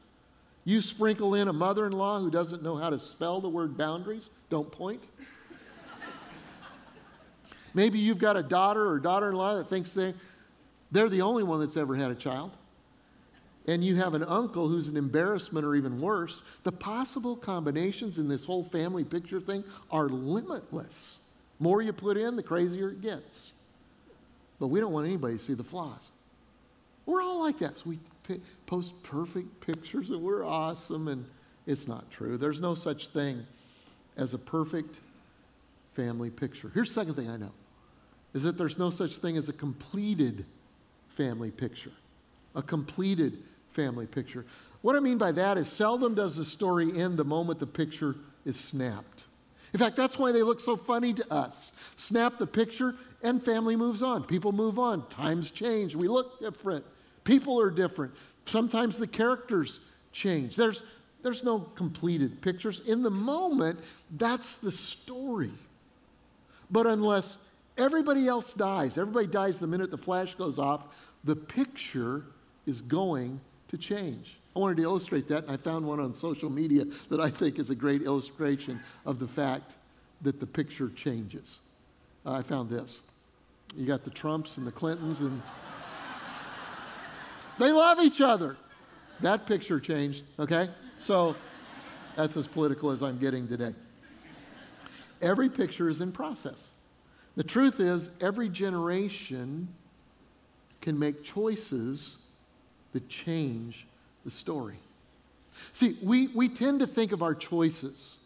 You 0.65 0.81
sprinkle 0.81 1.35
in 1.35 1.49
a 1.49 1.53
mother 1.53 1.85
in 1.85 1.93
law 1.93 2.21
who 2.21 2.31
doesn't 2.31 2.63
know 2.63 2.77
how 2.77 2.89
to 2.89 2.99
spell 2.99 3.43
the 3.43 3.51
word 3.51 3.77
boundaries, 3.77 4.31
don't 4.49 4.73
point. 4.73 5.07
Maybe 7.75 7.99
you've 7.99 8.17
got 8.17 8.39
a 8.39 8.43
daughter 8.43 8.89
or 8.89 8.99
daughter 8.99 9.29
in 9.29 9.35
law 9.35 9.57
that 9.57 9.69
thinks 9.69 9.93
they, 9.93 10.15
they're 10.91 11.11
the 11.11 11.21
only 11.21 11.43
one 11.43 11.61
that's 11.61 11.77
ever 11.77 11.95
had 11.95 12.11
a 12.11 12.15
child. 12.15 12.51
And 13.67 13.85
you 13.85 13.97
have 13.97 14.15
an 14.15 14.25
uncle 14.25 14.69
who's 14.69 14.89
an 14.89 14.97
embarrassment 14.97 15.67
or 15.67 15.75
even 15.75 16.01
worse. 16.01 16.43
The 16.63 16.73
possible 16.73 17.37
combinations 17.37 18.17
in 18.17 18.27
this 18.27 18.47
whole 18.47 18.65
family 18.65 19.05
picture 19.05 19.43
thing 19.43 19.65
are 19.91 20.09
limitless. 20.09 21.19
More 21.59 21.83
you 21.83 21.93
put 21.93 22.17
in, 22.17 22.37
the 22.37 22.43
crazier 22.43 22.89
it 22.89 23.03
gets. 23.03 23.53
But 24.61 24.69
we 24.69 24.79
don't 24.79 24.93
want 24.93 25.07
anybody 25.07 25.39
to 25.39 25.43
see 25.43 25.55
the 25.55 25.65
flaws. 25.65 26.11
We're 27.07 27.23
all 27.23 27.43
like 27.43 27.59
that. 27.59 27.79
So 27.79 27.85
we 27.87 27.99
p- 28.29 28.41
post 28.67 29.03
perfect 29.03 29.61
pictures 29.61 30.11
and 30.11 30.23
we're 30.23 30.45
awesome, 30.45 31.09
and 31.09 31.25
it's 31.67 31.89
not 31.89 32.09
true. 32.11 32.37
There's 32.37 32.61
no 32.61 32.75
such 32.75 33.09
thing 33.09 33.47
as 34.17 34.35
a 34.35 34.39
perfect 34.39 35.01
family 35.95 36.31
picture. 36.31 36.71
Here's 36.73 36.89
the 36.89 36.95
second 36.95 37.15
thing 37.15 37.29
I 37.29 37.37
know 37.37 37.53
is 38.33 38.45
that 38.45 38.57
there's 38.57 38.79
no 38.79 38.91
such 38.91 39.17
thing 39.17 39.37
as 39.37 39.49
a 39.49 39.53
completed 39.53 40.45
family 41.09 41.51
picture. 41.51 41.91
A 42.55 42.63
completed 42.63 43.39
family 43.71 44.07
picture. 44.07 44.45
What 44.83 44.95
I 44.95 45.01
mean 45.01 45.19
by 45.19 45.33
that 45.33 45.59
is 45.59 45.69
seldom 45.69 46.15
does 46.15 46.37
the 46.37 46.45
story 46.45 46.97
end 46.97 47.17
the 47.17 47.25
moment 47.25 47.59
the 47.59 47.67
picture 47.67 48.15
is 48.45 48.59
snapped. 48.59 49.25
In 49.73 49.79
fact, 49.79 49.97
that's 49.97 50.19
why 50.19 50.33
they 50.33 50.43
look 50.43 50.61
so 50.61 50.77
funny 50.77 51.13
to 51.15 51.33
us. 51.33 51.73
Snap 51.97 52.39
the 52.39 52.47
picture 52.47 52.95
and 53.23 53.43
family 53.43 53.77
moves 53.77 54.03
on. 54.03 54.25
People 54.25 54.53
move 54.53 54.79
on. 54.79 55.09
Times 55.09 55.51
change. 55.51 55.95
We 55.95 56.09
look 56.09 56.41
different. 56.41 56.85
People 57.25 57.61
are 57.61 57.71
different. 57.71 58.15
Sometimes 58.47 58.97
the 58.97 59.07
characters 59.07 59.81
change. 60.13 60.57
There's, 60.57 60.83
there's 61.23 61.45
no 61.45 61.61
completed 61.61 62.41
pictures. 62.41 62.81
In 62.87 63.03
the 63.03 63.11
moment, 63.11 63.79
that's 64.17 64.57
the 64.57 64.73
story. 64.73 65.53
But 66.71 66.87
unless 66.87 67.37
everybody 67.77 68.27
else 68.27 68.53
dies, 68.53 68.97
everybody 68.97 69.27
dies 69.27 69.59
the 69.59 69.67
minute 69.67 69.91
the 69.91 69.99
flash 69.99 70.35
goes 70.35 70.59
off, 70.59 70.87
the 71.25 71.37
picture 71.37 72.25
is 72.67 72.81
going 72.81 73.41
to 73.69 73.77
change. 73.77 74.37
I 74.55 74.59
wanted 74.59 74.79
to 74.79 74.83
illustrate 74.83 75.29
that, 75.29 75.45
and 75.45 75.53
I 75.53 75.57
found 75.57 75.87
one 75.87 76.01
on 76.01 76.13
social 76.15 76.51
media 76.51 76.85
that 77.09 77.21
I 77.21 77.31
think 77.31 77.59
is 77.59 77.71
a 77.71 77.75
great 77.75 78.03
illustration 78.03 78.81
of 79.07 79.19
the 79.19 79.29
fact 79.29 79.77
that 80.23 80.41
the 80.41 80.47
picture 80.47 80.91
changes. 80.91 81.59
Uh, 82.27 82.33
I 82.33 82.43
found 82.43 82.69
this. 82.69 83.01
You 83.77 83.87
got 83.87 84.05
the 84.05 84.11
Trumps 84.11 84.57
and 84.57 84.67
the 84.67 84.73
Clintons, 84.73 85.21
and 85.21 85.41
they 87.59 87.73
love 87.73 88.01
each 88.01 88.21
other. 88.21 88.57
That 89.21 89.47
picture 89.47 89.79
changed, 89.79 90.25
okay? 90.39 90.71
So 90.99 91.37
that's 92.17 92.37
as 92.37 92.47
political 92.47 92.91
as 92.91 93.03
I'm 93.03 93.19
getting 93.19 93.47
today. 93.47 93.75
Every 95.23 95.49
picture 95.51 95.89
is 95.89 96.01
in 96.01 96.13
process. 96.13 96.71
The 97.37 97.45
truth 97.45 97.81
is, 97.81 98.11
every 98.21 98.49
generation 98.49 99.69
can 100.81 100.99
make 100.99 101.23
choices 101.23 102.19
that 102.93 103.09
change 103.09 103.87
the 104.25 104.31
story. 104.31 104.77
See, 105.73 105.97
we, 106.03 106.29
we 106.29 106.49
tend 106.49 106.81
to 106.81 106.87
think 106.87 107.13
of 107.13 107.23
our 107.23 107.35
choices 107.35 108.17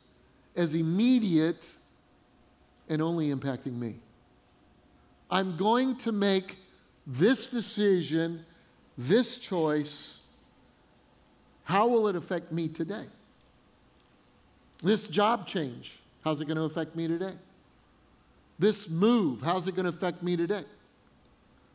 as 0.56 0.74
immediate 0.74 1.76
and 2.88 3.02
only 3.02 3.34
impacting 3.34 3.78
me. 3.78 3.96
I'm 5.34 5.56
going 5.56 5.96
to 5.96 6.12
make 6.12 6.58
this 7.08 7.48
decision, 7.48 8.46
this 8.96 9.36
choice. 9.36 10.20
How 11.64 11.88
will 11.88 12.06
it 12.06 12.14
affect 12.14 12.52
me 12.52 12.68
today? 12.68 13.06
This 14.80 15.08
job 15.08 15.48
change, 15.48 15.98
how's 16.22 16.40
it 16.40 16.44
going 16.44 16.56
to 16.56 16.62
affect 16.62 16.94
me 16.94 17.08
today? 17.08 17.32
This 18.60 18.88
move, 18.88 19.40
how's 19.42 19.66
it 19.66 19.74
going 19.74 19.86
to 19.86 19.96
affect 19.96 20.22
me 20.22 20.36
today? 20.36 20.62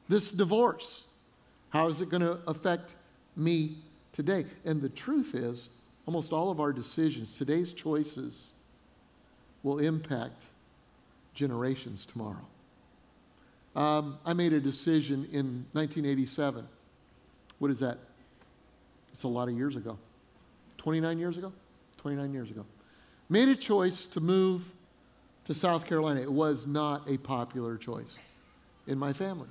This 0.08 0.30
divorce, 0.30 1.04
how 1.72 1.88
is 1.88 2.00
it 2.00 2.10
going 2.10 2.22
to 2.22 2.40
affect 2.48 2.94
me 3.36 3.80
today? 4.14 4.46
And 4.64 4.82
the 4.82 4.88
truth 4.88 5.36
is, 5.36 5.68
almost 6.06 6.32
all 6.32 6.50
of 6.50 6.62
our 6.62 6.72
decisions, 6.72 7.38
today's 7.38 7.74
choices, 7.74 8.54
will 9.64 9.80
impact 9.80 10.44
generations 11.34 12.06
tomorrow. 12.06 12.48
Um, 13.76 14.18
I 14.26 14.34
made 14.34 14.54
a 14.54 14.60
decision 14.60 15.28
in 15.32 15.66
1987. 15.74 16.68
What 17.60 17.72
is 17.72 17.80
that? 17.80 17.98
It's 19.14 19.24
a 19.24 19.28
lot 19.28 19.48
of 19.48 19.56
years 19.56 19.76
ago. 19.76 19.98
29 20.78 21.20
years 21.20 21.38
ago? 21.38 21.52
29 21.98 22.34
years 22.34 22.52
ago. 22.52 22.66
Made 23.30 23.50
a 23.50 23.56
choice 23.56 24.06
to 24.08 24.20
move 24.20 24.64
to 25.46 25.54
South 25.54 25.86
Carolina. 25.86 26.22
It 26.22 26.32
was 26.32 26.66
not 26.66 27.10
a 27.10 27.18
popular 27.18 27.78
choice 27.78 28.18
in 28.88 28.98
my 28.98 29.14
family. 29.14 29.50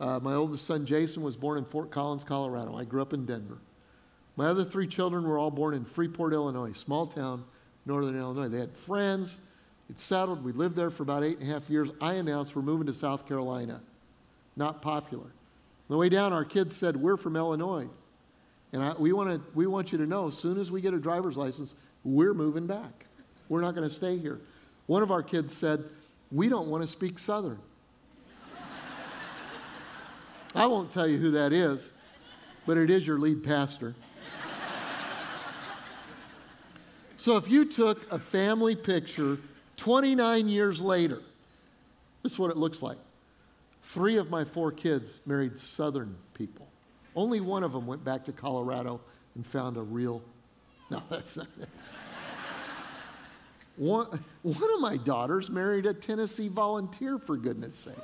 Uh, 0.00 0.20
my 0.22 0.34
oldest 0.34 0.64
son, 0.64 0.86
Jason, 0.86 1.22
was 1.22 1.36
born 1.36 1.58
in 1.58 1.64
Fort 1.64 1.90
Collins, 1.90 2.24
Colorado. 2.24 2.76
I 2.76 2.84
grew 2.84 3.02
up 3.02 3.12
in 3.12 3.26
Denver. 3.26 3.58
My 4.36 4.46
other 4.46 4.64
three 4.64 4.86
children 4.86 5.26
were 5.26 5.36
all 5.36 5.50
born 5.50 5.74
in 5.74 5.84
Freeport, 5.84 6.32
Illinois, 6.32 6.72
small 6.72 7.06
town, 7.06 7.44
northern 7.84 8.16
Illinois. 8.16 8.48
They 8.48 8.60
had 8.60 8.76
friends. 8.76 9.38
It 9.90 9.98
settled. 9.98 10.44
We 10.44 10.52
lived 10.52 10.76
there 10.76 10.90
for 10.90 11.02
about 11.02 11.24
eight 11.24 11.38
and 11.38 11.50
a 11.50 11.52
half 11.52 11.70
years. 11.70 11.88
I 12.00 12.14
announced 12.14 12.54
we're 12.54 12.62
moving 12.62 12.86
to 12.86 12.94
South 12.94 13.26
Carolina. 13.26 13.80
Not 14.56 14.82
popular. 14.82 15.24
On 15.24 15.94
the 15.94 15.96
way 15.96 16.08
down, 16.08 16.32
our 16.32 16.44
kids 16.44 16.76
said, 16.76 16.96
We're 16.96 17.16
from 17.16 17.36
Illinois. 17.36 17.88
And 18.72 18.82
I, 18.82 18.92
we, 18.98 19.12
wanna, 19.12 19.40
we 19.54 19.66
want 19.66 19.92
you 19.92 19.98
to 19.98 20.06
know 20.06 20.28
as 20.28 20.36
soon 20.36 20.60
as 20.60 20.70
we 20.70 20.82
get 20.82 20.92
a 20.92 20.98
driver's 20.98 21.36
license, 21.38 21.74
we're 22.04 22.34
moving 22.34 22.66
back. 22.66 23.06
We're 23.48 23.62
not 23.62 23.74
going 23.74 23.88
to 23.88 23.94
stay 23.94 24.18
here. 24.18 24.40
One 24.86 25.02
of 25.02 25.10
our 25.10 25.22
kids 25.22 25.56
said, 25.56 25.84
We 26.30 26.48
don't 26.48 26.68
want 26.68 26.82
to 26.82 26.88
speak 26.88 27.18
Southern. 27.18 27.58
I 30.54 30.66
won't 30.66 30.90
tell 30.90 31.06
you 31.06 31.18
who 31.18 31.30
that 31.32 31.52
is, 31.52 31.92
but 32.66 32.76
it 32.76 32.90
is 32.90 33.06
your 33.06 33.18
lead 33.18 33.44
pastor. 33.44 33.94
so 37.16 37.36
if 37.36 37.50
you 37.50 37.64
took 37.64 38.10
a 38.10 38.18
family 38.18 38.74
picture 38.74 39.38
29 39.78 40.48
years 40.48 40.80
later, 40.80 41.22
this 42.22 42.32
is 42.32 42.38
what 42.38 42.50
it 42.50 42.56
looks 42.56 42.82
like. 42.82 42.98
Three 43.84 44.18
of 44.18 44.28
my 44.28 44.44
four 44.44 44.70
kids 44.70 45.20
married 45.24 45.58
Southern 45.58 46.14
people. 46.34 46.68
Only 47.16 47.40
one 47.40 47.64
of 47.64 47.72
them 47.72 47.86
went 47.86 48.04
back 48.04 48.24
to 48.26 48.32
Colorado 48.32 49.00
and 49.34 49.46
found 49.46 49.76
a 49.76 49.82
real. 49.82 50.22
No, 50.90 51.02
that's 51.10 51.36
not. 51.36 51.46
One, 53.76 54.24
one 54.40 54.74
of 54.74 54.80
my 54.80 54.96
daughters 54.96 55.50
married 55.50 55.84
a 55.84 55.92
Tennessee 55.92 56.48
volunteer, 56.48 57.18
for 57.18 57.36
goodness 57.36 57.74
sake. 57.76 57.94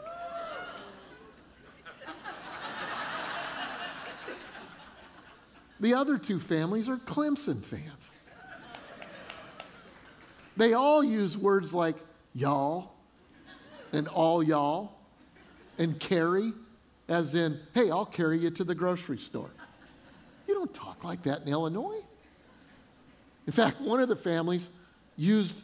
The 5.80 5.94
other 5.94 6.18
two 6.18 6.38
families 6.38 6.88
are 6.88 6.98
Clemson 6.98 7.64
fans. 7.64 8.10
They 10.56 10.72
all 10.72 11.02
use 11.02 11.36
words 11.36 11.72
like 11.72 11.96
y'all 12.34 12.92
and 13.92 14.08
all 14.08 14.42
y'all 14.42 14.92
and 15.78 15.98
carry, 15.98 16.52
as 17.08 17.34
in, 17.34 17.58
hey, 17.74 17.90
I'll 17.90 18.06
carry 18.06 18.38
you 18.38 18.50
to 18.50 18.64
the 18.64 18.74
grocery 18.74 19.18
store. 19.18 19.50
You 20.46 20.54
don't 20.54 20.72
talk 20.72 21.04
like 21.04 21.22
that 21.24 21.42
in 21.42 21.48
Illinois. 21.48 22.00
In 23.46 23.52
fact, 23.52 23.80
one 23.80 24.00
of 24.00 24.08
the 24.08 24.16
families 24.16 24.68
used 25.16 25.60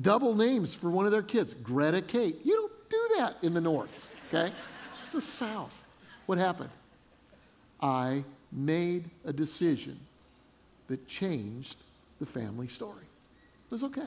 double 0.00 0.34
names 0.34 0.74
for 0.74 0.90
one 0.90 1.06
of 1.06 1.12
their 1.12 1.22
kids 1.22 1.54
Greta 1.62 2.02
Kate. 2.02 2.38
You 2.44 2.54
don't 2.54 2.90
do 2.90 3.16
that 3.18 3.36
in 3.42 3.54
the 3.54 3.60
North, 3.60 3.90
okay? 4.28 4.52
It's 5.00 5.12
the 5.12 5.22
South. 5.22 5.84
What 6.26 6.38
happened? 6.38 6.70
I 7.80 8.24
made 8.52 9.10
a 9.24 9.32
decision 9.32 9.98
that 10.88 11.06
changed 11.06 11.76
the 12.18 12.26
family 12.26 12.68
story. 12.68 13.07
It 13.68 13.72
was 13.72 13.84
okay. 13.84 14.06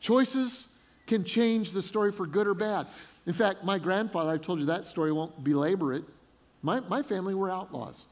Choices 0.00 0.66
can 1.06 1.22
change 1.22 1.72
the 1.72 1.82
story 1.82 2.10
for 2.10 2.26
good 2.26 2.46
or 2.46 2.54
bad. 2.54 2.86
In 3.26 3.32
fact, 3.32 3.64
my 3.64 3.78
grandfather, 3.78 4.32
I've 4.32 4.42
told 4.42 4.58
you 4.58 4.66
that 4.66 4.84
story, 4.84 5.12
won't 5.12 5.44
belabor 5.44 5.92
it. 5.92 6.04
My, 6.62 6.80
my 6.80 7.02
family 7.02 7.34
were 7.34 7.50
outlaws. 7.50 8.04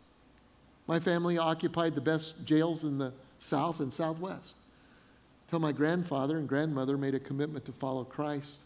My 0.87 1.01
family 1.01 1.37
occupied 1.37 1.94
the 1.94 2.01
best 2.01 2.35
jails 2.44 2.85
in 2.85 2.98
the 2.98 3.12
South 3.38 3.81
and 3.81 3.92
Southwest. 3.92 4.55
Until 5.46 5.59
my 5.59 5.72
grandfather 5.72 6.38
and 6.38 6.48
grandmother 6.48 6.96
made 6.96 7.14
a 7.14 7.20
commitment 7.20 7.64
to 7.66 7.72
follow 7.72 8.05
Christ. 8.05 8.59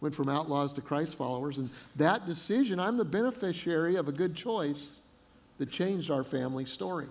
Went 0.00 0.14
from 0.14 0.28
outlaws 0.28 0.72
to 0.74 0.80
Christ 0.80 1.14
followers. 1.16 1.58
And 1.58 1.70
that 1.96 2.26
decision, 2.26 2.78
I'm 2.78 2.96
the 2.96 3.04
beneficiary 3.04 3.96
of 3.96 4.08
a 4.08 4.12
good 4.12 4.36
choice 4.36 5.00
that 5.58 5.70
changed 5.70 6.10
our 6.10 6.22
family 6.22 6.66
story. 6.66 7.06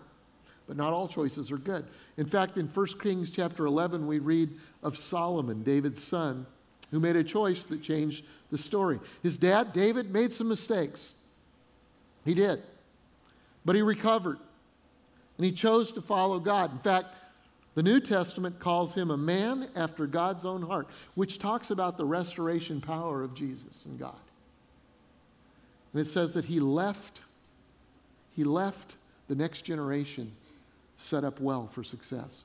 But 0.68 0.78
not 0.78 0.94
all 0.94 1.08
choices 1.08 1.52
are 1.52 1.58
good. 1.58 1.86
In 2.18 2.26
fact, 2.26 2.58
in 2.58 2.68
1 2.68 2.88
Kings 3.02 3.30
chapter 3.30 3.66
11, 3.66 4.08
we 4.08 4.20
read 4.20 4.50
of 4.82 4.98
Solomon, 4.98 5.64
David's 5.64 6.04
son, 6.04 6.46
who 6.92 7.00
made 7.00 7.16
a 7.16 7.24
choice 7.24 7.66
that 7.66 7.84
changed 7.84 8.26
the 8.52 8.58
story. 8.58 9.00
His 9.22 9.38
dad, 9.38 9.74
David, 9.74 10.12
made 10.12 10.34
some 10.34 10.48
mistakes. 10.48 11.14
He 12.24 12.34
did. 12.34 12.64
But 13.64 13.76
he 13.76 13.82
recovered. 13.82 14.40
And 15.38 15.46
he 15.46 15.52
chose 15.52 15.92
to 15.94 16.02
follow 16.02 16.40
God. 16.40 16.72
In 16.72 16.80
fact, 16.80 17.08
the 17.76 17.84
New 17.84 18.00
Testament 18.00 18.60
calls 18.60 18.96
him 18.96 19.12
a 19.12 19.18
man 19.18 19.70
after 19.76 20.08
God's 20.08 20.46
own 20.46 20.62
heart, 20.62 20.88
which 21.14 21.40
talks 21.40 21.70
about 21.70 21.98
the 21.98 22.06
restoration 22.06 22.80
power 22.82 23.22
of 23.22 23.36
Jesus 23.36 23.86
and 23.86 24.00
God. 24.00 24.16
And 25.92 26.02
it 26.02 26.10
says 26.10 26.34
that 26.34 26.46
he 26.46 26.60
left 26.60 27.22
he 28.36 28.44
left 28.44 28.96
the 29.30 29.36
next 29.36 29.62
generation 29.62 30.34
set 30.98 31.24
up 31.24 31.40
well 31.40 31.68
for 31.68 31.84
success. 31.84 32.44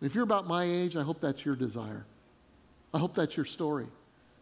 If 0.00 0.14
you're 0.14 0.24
about 0.24 0.46
my 0.46 0.64
age, 0.64 0.96
I 0.96 1.02
hope 1.02 1.20
that's 1.20 1.44
your 1.44 1.54
desire. 1.54 2.04
I 2.92 2.98
hope 2.98 3.14
that's 3.14 3.36
your 3.36 3.46
story. 3.46 3.86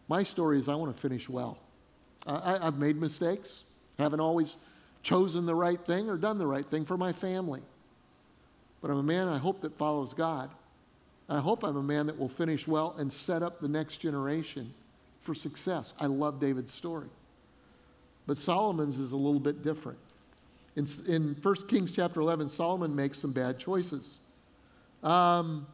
My 0.07 0.23
story 0.23 0.59
is 0.59 0.67
I 0.67 0.75
want 0.75 0.93
to 0.93 0.99
finish 0.99 1.29
well. 1.29 1.57
I, 2.25 2.59
have 2.61 2.77
made 2.77 2.97
mistakes, 2.97 3.63
haven't 3.97 4.19
always 4.19 4.57
chosen 5.03 5.45
the 5.45 5.55
right 5.55 5.79
thing 5.79 6.09
or 6.09 6.17
done 6.17 6.37
the 6.37 6.45
right 6.45 6.65
thing 6.65 6.85
for 6.85 6.97
my 6.97 7.13
family. 7.13 7.61
But 8.81 8.91
I'm 8.91 8.97
a 8.97 9.03
man 9.03 9.27
I 9.27 9.37
hope 9.37 9.61
that 9.61 9.77
follows 9.77 10.13
God. 10.13 10.49
I 11.29 11.39
hope 11.39 11.63
I'm 11.63 11.77
a 11.77 11.83
man 11.83 12.07
that 12.07 12.19
will 12.19 12.29
finish 12.29 12.67
well 12.67 12.95
and 12.97 13.11
set 13.11 13.41
up 13.41 13.61
the 13.61 13.67
next 13.67 13.97
generation 13.97 14.73
for 15.21 15.33
success. 15.33 15.93
I 15.99 16.07
love 16.07 16.39
David's 16.39 16.73
story. 16.73 17.07
But 18.27 18.37
Solomon's 18.37 18.99
is 18.99 19.13
a 19.13 19.17
little 19.17 19.39
bit 19.39 19.63
different. 19.63 19.99
In, 20.75 20.87
in 21.07 21.35
1 21.41 21.55
Kings 21.67 21.91
chapter 21.91 22.21
11, 22.21 22.49
Solomon 22.49 22.95
makes 22.95 23.19
some 23.19 23.31
bad 23.31 23.59
choices. 23.59 24.19
Um, 25.03 25.67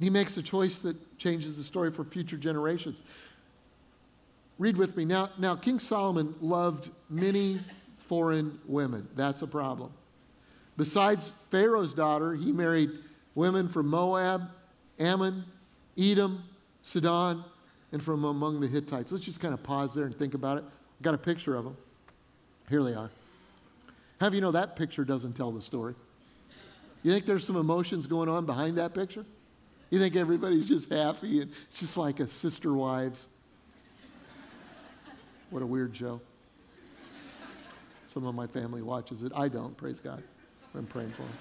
he 0.00 0.10
makes 0.10 0.36
a 0.36 0.42
choice 0.42 0.78
that 0.80 0.96
changes 1.18 1.56
the 1.56 1.62
story 1.62 1.90
for 1.90 2.04
future 2.04 2.36
generations. 2.36 3.02
Read 4.58 4.76
with 4.76 4.96
me. 4.96 5.04
Now, 5.04 5.30
now 5.38 5.56
King 5.56 5.78
Solomon 5.78 6.34
loved 6.40 6.90
many 7.10 7.60
foreign 7.98 8.58
women. 8.66 9.08
That's 9.16 9.42
a 9.42 9.46
problem. 9.46 9.92
Besides 10.76 11.32
Pharaoh's 11.50 11.94
daughter, 11.94 12.34
he 12.34 12.52
married 12.52 12.90
women 13.34 13.68
from 13.68 13.88
Moab, 13.88 14.48
Ammon, 14.98 15.44
Edom, 15.98 16.44
Sidon, 16.82 17.44
and 17.92 18.02
from 18.02 18.24
among 18.24 18.60
the 18.60 18.66
Hittites. 18.66 19.12
Let's 19.12 19.24
just 19.24 19.40
kind 19.40 19.54
of 19.54 19.62
pause 19.62 19.94
there 19.94 20.04
and 20.04 20.14
think 20.14 20.34
about 20.34 20.58
it. 20.58 20.64
I've 20.64 21.02
got 21.02 21.14
a 21.14 21.18
picture 21.18 21.54
of 21.54 21.64
them. 21.64 21.76
Here 22.68 22.82
they 22.82 22.94
are. 22.94 23.10
Have 24.24 24.32
you 24.32 24.40
know 24.40 24.52
that 24.52 24.74
picture 24.74 25.04
doesn't 25.04 25.34
tell 25.34 25.52
the 25.52 25.60
story? 25.60 25.94
You 27.02 27.12
think 27.12 27.26
there's 27.26 27.46
some 27.46 27.56
emotions 27.56 28.06
going 28.06 28.30
on 28.30 28.46
behind 28.46 28.78
that 28.78 28.94
picture? 28.94 29.26
You 29.90 29.98
think 29.98 30.16
everybody's 30.16 30.66
just 30.66 30.90
happy 30.90 31.42
and 31.42 31.52
it's 31.68 31.80
just 31.80 31.98
like 31.98 32.20
a 32.20 32.26
sister 32.26 32.72
wives? 32.72 33.28
What 35.50 35.62
a 35.62 35.66
weird 35.66 35.94
show. 35.94 36.22
Some 38.14 38.24
of 38.24 38.34
my 38.34 38.46
family 38.46 38.80
watches 38.80 39.22
it. 39.22 39.32
I 39.36 39.48
don't, 39.48 39.76
praise 39.76 40.00
God. 40.00 40.22
I'm 40.74 40.86
praying 40.86 41.10
for 41.10 41.20
them. 41.20 41.38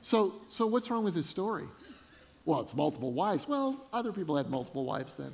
So, 0.00 0.34
so 0.46 0.68
what's 0.68 0.88
wrong 0.92 1.02
with 1.02 1.14
this 1.14 1.26
story? 1.26 1.66
Well, 2.44 2.60
it's 2.60 2.72
multiple 2.72 3.12
wives. 3.12 3.48
Well, 3.48 3.84
other 3.92 4.12
people 4.12 4.36
had 4.36 4.48
multiple 4.48 4.84
wives 4.84 5.16
then. 5.16 5.32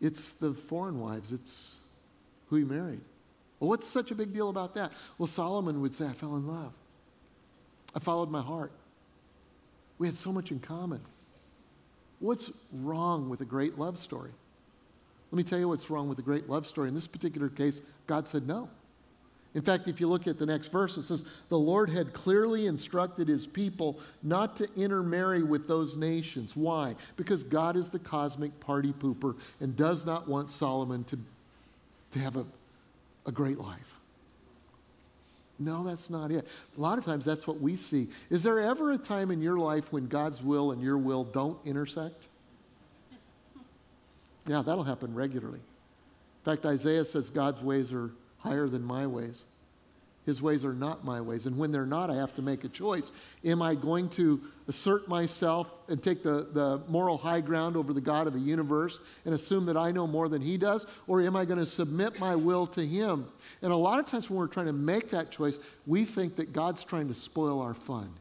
It's 0.00 0.30
the 0.30 0.54
foreign 0.54 0.98
wives. 0.98 1.30
It's 1.30 1.80
who 2.48 2.56
he 2.56 2.64
married. 2.64 3.00
Well, 3.60 3.70
what's 3.70 3.88
such 3.88 4.10
a 4.10 4.14
big 4.14 4.32
deal 4.32 4.48
about 4.48 4.74
that? 4.74 4.92
Well, 5.18 5.26
Solomon 5.26 5.80
would 5.80 5.94
say, 5.94 6.06
I 6.06 6.12
fell 6.12 6.36
in 6.36 6.46
love. 6.46 6.72
I 7.94 7.98
followed 7.98 8.30
my 8.30 8.42
heart. 8.42 8.72
We 9.98 10.06
had 10.06 10.16
so 10.16 10.32
much 10.32 10.50
in 10.50 10.60
common. 10.60 11.00
What's 12.18 12.50
wrong 12.72 13.28
with 13.28 13.40
a 13.40 13.44
great 13.44 13.78
love 13.78 13.98
story? 13.98 14.30
Let 15.30 15.36
me 15.36 15.44
tell 15.44 15.58
you 15.58 15.68
what's 15.68 15.90
wrong 15.90 16.08
with 16.08 16.18
a 16.18 16.22
great 16.22 16.48
love 16.48 16.66
story. 16.66 16.88
In 16.88 16.94
this 16.94 17.06
particular 17.06 17.48
case, 17.48 17.80
God 18.06 18.26
said 18.28 18.46
no. 18.46 18.68
In 19.54 19.62
fact, 19.62 19.88
if 19.88 20.00
you 20.00 20.06
look 20.06 20.26
at 20.26 20.38
the 20.38 20.44
next 20.44 20.70
verse, 20.70 20.98
it 20.98 21.04
says, 21.04 21.24
The 21.48 21.58
Lord 21.58 21.88
had 21.88 22.12
clearly 22.12 22.66
instructed 22.66 23.26
his 23.26 23.46
people 23.46 23.98
not 24.22 24.54
to 24.56 24.68
intermarry 24.76 25.42
with 25.42 25.66
those 25.66 25.96
nations. 25.96 26.54
Why? 26.54 26.94
Because 27.16 27.42
God 27.42 27.74
is 27.74 27.88
the 27.88 27.98
cosmic 27.98 28.60
party 28.60 28.92
pooper 28.92 29.34
and 29.60 29.74
does 29.74 30.04
not 30.04 30.28
want 30.28 30.50
Solomon 30.50 31.04
to 31.04 31.18
to 32.16 32.22
have 32.22 32.36
a, 32.36 32.44
a 33.26 33.32
great 33.32 33.58
life. 33.58 33.94
No, 35.58 35.84
that's 35.84 36.10
not 36.10 36.30
it. 36.30 36.46
A 36.76 36.80
lot 36.80 36.98
of 36.98 37.04
times 37.04 37.24
that's 37.24 37.46
what 37.46 37.60
we 37.60 37.76
see. 37.76 38.08
Is 38.28 38.42
there 38.42 38.60
ever 38.60 38.92
a 38.92 38.98
time 38.98 39.30
in 39.30 39.40
your 39.40 39.58
life 39.58 39.92
when 39.92 40.06
God's 40.06 40.42
will 40.42 40.72
and 40.72 40.82
your 40.82 40.98
will 40.98 41.24
don't 41.24 41.58
intersect? 41.64 42.28
Yeah, 44.46 44.62
that'll 44.64 44.84
happen 44.84 45.14
regularly. 45.14 45.58
In 45.58 46.52
fact, 46.52 46.66
Isaiah 46.66 47.04
says 47.04 47.30
God's 47.30 47.62
ways 47.62 47.92
are 47.92 48.10
higher 48.38 48.68
than 48.68 48.82
my 48.82 49.06
ways. 49.06 49.44
His 50.26 50.42
ways 50.42 50.64
are 50.64 50.72
not 50.72 51.04
my 51.04 51.20
ways. 51.20 51.46
And 51.46 51.56
when 51.56 51.70
they're 51.70 51.86
not, 51.86 52.10
I 52.10 52.16
have 52.16 52.34
to 52.34 52.42
make 52.42 52.64
a 52.64 52.68
choice. 52.68 53.12
Am 53.44 53.62
I 53.62 53.76
going 53.76 54.08
to 54.10 54.40
assert 54.66 55.06
myself 55.06 55.72
and 55.88 56.02
take 56.02 56.24
the, 56.24 56.48
the 56.52 56.82
moral 56.88 57.16
high 57.16 57.40
ground 57.40 57.76
over 57.76 57.92
the 57.92 58.00
God 58.00 58.26
of 58.26 58.32
the 58.32 58.40
universe 58.40 58.98
and 59.24 59.32
assume 59.32 59.66
that 59.66 59.76
I 59.76 59.92
know 59.92 60.04
more 60.04 60.28
than 60.28 60.42
He 60.42 60.58
does? 60.58 60.84
Or 61.06 61.22
am 61.22 61.36
I 61.36 61.44
going 61.44 61.60
to 61.60 61.66
submit 61.66 62.18
my 62.18 62.34
will 62.34 62.66
to 62.68 62.84
Him? 62.84 63.26
And 63.62 63.72
a 63.72 63.76
lot 63.76 64.00
of 64.00 64.06
times 64.06 64.28
when 64.28 64.40
we're 64.40 64.48
trying 64.48 64.66
to 64.66 64.72
make 64.72 65.10
that 65.10 65.30
choice, 65.30 65.60
we 65.86 66.04
think 66.04 66.34
that 66.36 66.52
God's 66.52 66.82
trying 66.82 67.06
to 67.06 67.14
spoil 67.14 67.60
our 67.60 67.74
fun 67.74 68.12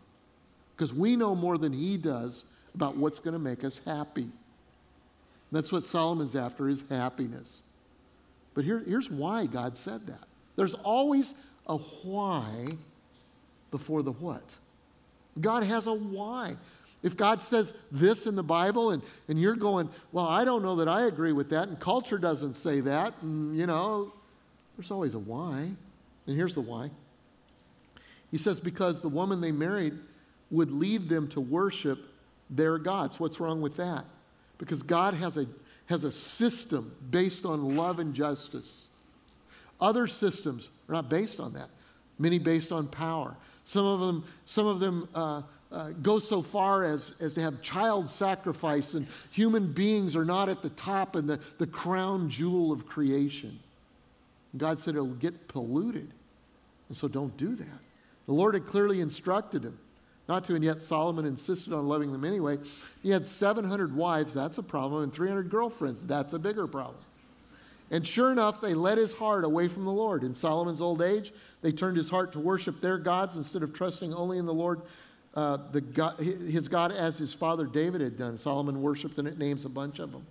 because 0.77 0.93
we 0.93 1.15
know 1.15 1.33
more 1.33 1.57
than 1.57 1.73
He 1.73 1.97
does 1.97 2.45
about 2.75 2.97
what's 2.97 3.19
going 3.19 3.33
to 3.33 3.39
make 3.39 3.63
us 3.63 3.81
happy. 3.83 4.27
That's 5.51 5.71
what 5.71 5.85
Solomon's 5.85 6.35
after 6.35 6.69
is 6.69 6.83
happiness. 6.87 7.63
But 8.53 8.63
here, 8.63 8.83
here's 8.85 9.09
why 9.09 9.47
God 9.47 9.75
said 9.75 10.05
that. 10.05 10.23
There's 10.55 10.75
always 10.75 11.33
a 11.67 11.77
why 11.77 12.67
before 13.71 14.03
the 14.03 14.11
what. 14.11 14.57
God 15.39 15.63
has 15.63 15.87
a 15.87 15.93
why. 15.93 16.55
If 17.03 17.15
God 17.15 17.43
says 17.43 17.73
this 17.91 18.25
in 18.25 18.35
the 18.35 18.43
Bible 18.43 18.91
and, 18.91 19.03
and 19.27 19.39
you're 19.39 19.55
going, 19.55 19.89
well, 20.11 20.25
I 20.25 20.43
don't 20.45 20.63
know 20.63 20.77
that 20.77 20.87
I 20.87 21.05
agree 21.05 21.33
with 21.33 21.49
that, 21.49 21.67
and 21.67 21.79
culture 21.79 22.17
doesn't 22.17 22.55
say 22.55 22.79
that, 22.81 23.13
and 23.21 23.55
you 23.57 23.67
know, 23.67 24.11
there's 24.75 24.91
always 24.91 25.13
a 25.13 25.19
why. 25.19 25.69
And 26.27 26.35
here's 26.35 26.55
the 26.55 26.61
why. 26.61 26.89
He 28.31 28.37
says, 28.37 28.59
because 28.59 29.01
the 29.01 29.09
woman 29.09 29.39
they 29.39 29.51
married 29.51 29.93
would 30.51 30.71
lead 30.71 31.09
them 31.09 31.27
to 31.29 31.41
worship 31.41 31.99
their 32.49 32.77
gods. 32.77 33.19
What's 33.19 33.39
wrong 33.39 33.61
with 33.61 33.77
that? 33.77 34.05
Because 34.57 34.81
God 34.83 35.13
has 35.13 35.37
a, 35.37 35.45
has 35.87 36.03
a 36.03 36.11
system 36.11 36.95
based 37.09 37.45
on 37.45 37.75
love 37.75 37.99
and 37.99 38.13
justice. 38.13 38.83
Other 39.79 40.07
systems 40.07 40.69
are 40.89 40.93
not 40.93 41.09
based 41.09 41.39
on 41.39 41.53
that. 41.53 41.69
Many 42.17 42.39
based 42.39 42.71
on 42.71 42.87
power. 42.87 43.35
Some 43.65 43.85
of 43.85 43.99
them, 43.99 44.25
some 44.45 44.67
of 44.67 44.79
them 44.79 45.09
uh, 45.13 45.41
uh, 45.71 45.89
go 46.01 46.19
so 46.19 46.41
far 46.41 46.83
as, 46.85 47.13
as 47.19 47.33
to 47.33 47.41
have 47.41 47.61
child 47.61 48.09
sacrifice, 48.09 48.93
and 48.93 49.07
human 49.31 49.73
beings 49.73 50.15
are 50.15 50.25
not 50.25 50.47
at 50.47 50.61
the 50.61 50.69
top 50.69 51.15
and 51.15 51.27
the, 51.27 51.39
the 51.57 51.67
crown 51.67 52.29
jewel 52.29 52.71
of 52.71 52.85
creation. 52.85 53.59
God 54.55 54.79
said 54.79 54.95
it'll 54.95 55.07
get 55.07 55.47
polluted. 55.47 56.11
And 56.87 56.95
so 56.97 57.07
don't 57.07 57.35
do 57.35 57.55
that. 57.55 57.79
The 58.27 58.33
Lord 58.33 58.53
had 58.53 58.65
clearly 58.67 59.01
instructed 59.01 59.63
him 59.63 59.77
not 60.27 60.43
to, 60.45 60.55
and 60.55 60.63
yet 60.63 60.81
Solomon 60.81 61.25
insisted 61.25 61.73
on 61.73 61.87
loving 61.87 62.11
them 62.11 62.25
anyway. 62.25 62.57
He 63.03 63.11
had 63.11 63.25
700 63.25 63.95
wives, 63.95 64.33
that's 64.33 64.57
a 64.57 64.63
problem, 64.63 65.03
and 65.03 65.13
300 65.13 65.49
girlfriends, 65.49 66.05
that's 66.07 66.33
a 66.33 66.39
bigger 66.39 66.67
problem. 66.67 66.97
And 67.91 68.05
sure 68.05 68.31
enough, 68.31 68.61
they 68.61 68.73
led 68.73 68.97
his 68.97 69.13
heart 69.13 69.43
away 69.43 69.67
from 69.67 69.85
the 69.85 69.91
Lord. 69.91 70.23
In 70.23 70.33
Solomon's 70.33 70.81
old 70.81 71.01
age, 71.01 71.31
they 71.61 71.71
turned 71.71 71.97
his 71.97 72.09
heart 72.09 72.31
to 72.33 72.39
worship 72.39 72.81
their 72.81 72.97
gods 72.97 73.35
instead 73.37 73.63
of 73.63 73.73
trusting 73.73 74.13
only 74.13 74.37
in 74.37 74.45
the 74.45 74.53
Lord, 74.53 74.81
uh, 75.35 75.57
the 75.71 75.81
God, 75.81 76.19
his 76.19 76.67
God, 76.67 76.91
as 76.91 77.17
his 77.17 77.33
father 77.33 77.65
David 77.65 78.01
had 78.01 78.17
done. 78.17 78.37
Solomon 78.37 78.81
worshiped, 78.81 79.17
and 79.19 79.27
it 79.27 79.37
names 79.37 79.65
a 79.65 79.69
bunch 79.69 79.99
of 79.99 80.11
them. 80.11 80.25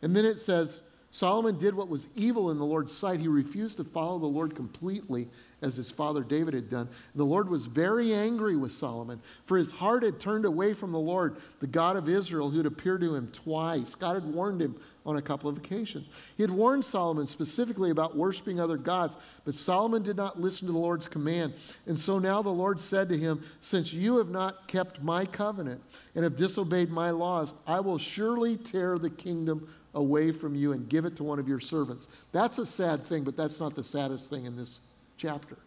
And 0.00 0.14
then 0.14 0.24
it 0.24 0.38
says 0.38 0.82
Solomon 1.10 1.58
did 1.58 1.74
what 1.74 1.88
was 1.88 2.06
evil 2.14 2.50
in 2.50 2.58
the 2.58 2.64
Lord's 2.64 2.96
sight. 2.96 3.20
He 3.20 3.28
refused 3.28 3.76
to 3.76 3.84
follow 3.84 4.18
the 4.18 4.26
Lord 4.26 4.56
completely 4.56 5.28
as 5.60 5.76
his 5.76 5.90
father 5.90 6.22
David 6.22 6.54
had 6.54 6.70
done. 6.70 6.88
The 7.14 7.24
Lord 7.24 7.50
was 7.50 7.66
very 7.66 8.14
angry 8.14 8.56
with 8.56 8.72
Solomon, 8.72 9.20
for 9.44 9.58
his 9.58 9.72
heart 9.72 10.04
had 10.04 10.18
turned 10.18 10.44
away 10.44 10.72
from 10.72 10.90
the 10.90 10.98
Lord, 10.98 11.36
the 11.60 11.66
God 11.66 11.96
of 11.96 12.08
Israel, 12.08 12.50
who 12.50 12.56
had 12.56 12.66
appeared 12.66 13.02
to 13.02 13.14
him 13.14 13.28
twice. 13.32 13.94
God 13.94 14.14
had 14.14 14.24
warned 14.24 14.62
him 14.62 14.74
on 15.04 15.16
a 15.16 15.22
couple 15.22 15.50
of 15.50 15.56
occasions. 15.56 16.08
He 16.36 16.42
had 16.42 16.50
warned 16.50 16.84
Solomon 16.84 17.26
specifically 17.26 17.90
about 17.90 18.16
worshiping 18.16 18.60
other 18.60 18.76
gods, 18.76 19.16
but 19.44 19.54
Solomon 19.54 20.02
did 20.02 20.16
not 20.16 20.40
listen 20.40 20.66
to 20.66 20.72
the 20.72 20.78
Lord's 20.78 21.08
command. 21.08 21.54
And 21.86 21.98
so 21.98 22.18
now 22.18 22.42
the 22.42 22.50
Lord 22.50 22.80
said 22.80 23.08
to 23.08 23.18
him, 23.18 23.42
Since 23.60 23.92
you 23.92 24.18
have 24.18 24.30
not 24.30 24.68
kept 24.68 25.02
my 25.02 25.26
covenant 25.26 25.82
and 26.14 26.24
have 26.24 26.36
disobeyed 26.36 26.90
my 26.90 27.10
laws, 27.10 27.52
I 27.66 27.80
will 27.80 27.98
surely 27.98 28.56
tear 28.56 28.98
the 28.98 29.10
kingdom 29.10 29.68
away 29.94 30.30
from 30.32 30.54
you 30.54 30.72
and 30.72 30.88
give 30.88 31.04
it 31.04 31.16
to 31.16 31.24
one 31.24 31.38
of 31.38 31.48
your 31.48 31.60
servants. 31.60 32.08
That's 32.30 32.58
a 32.58 32.66
sad 32.66 33.04
thing, 33.06 33.24
but 33.24 33.36
that's 33.36 33.60
not 33.60 33.74
the 33.74 33.84
saddest 33.84 34.30
thing 34.30 34.46
in 34.46 34.56
this 34.56 34.80
chapter. 35.16 35.54
It 35.54 35.58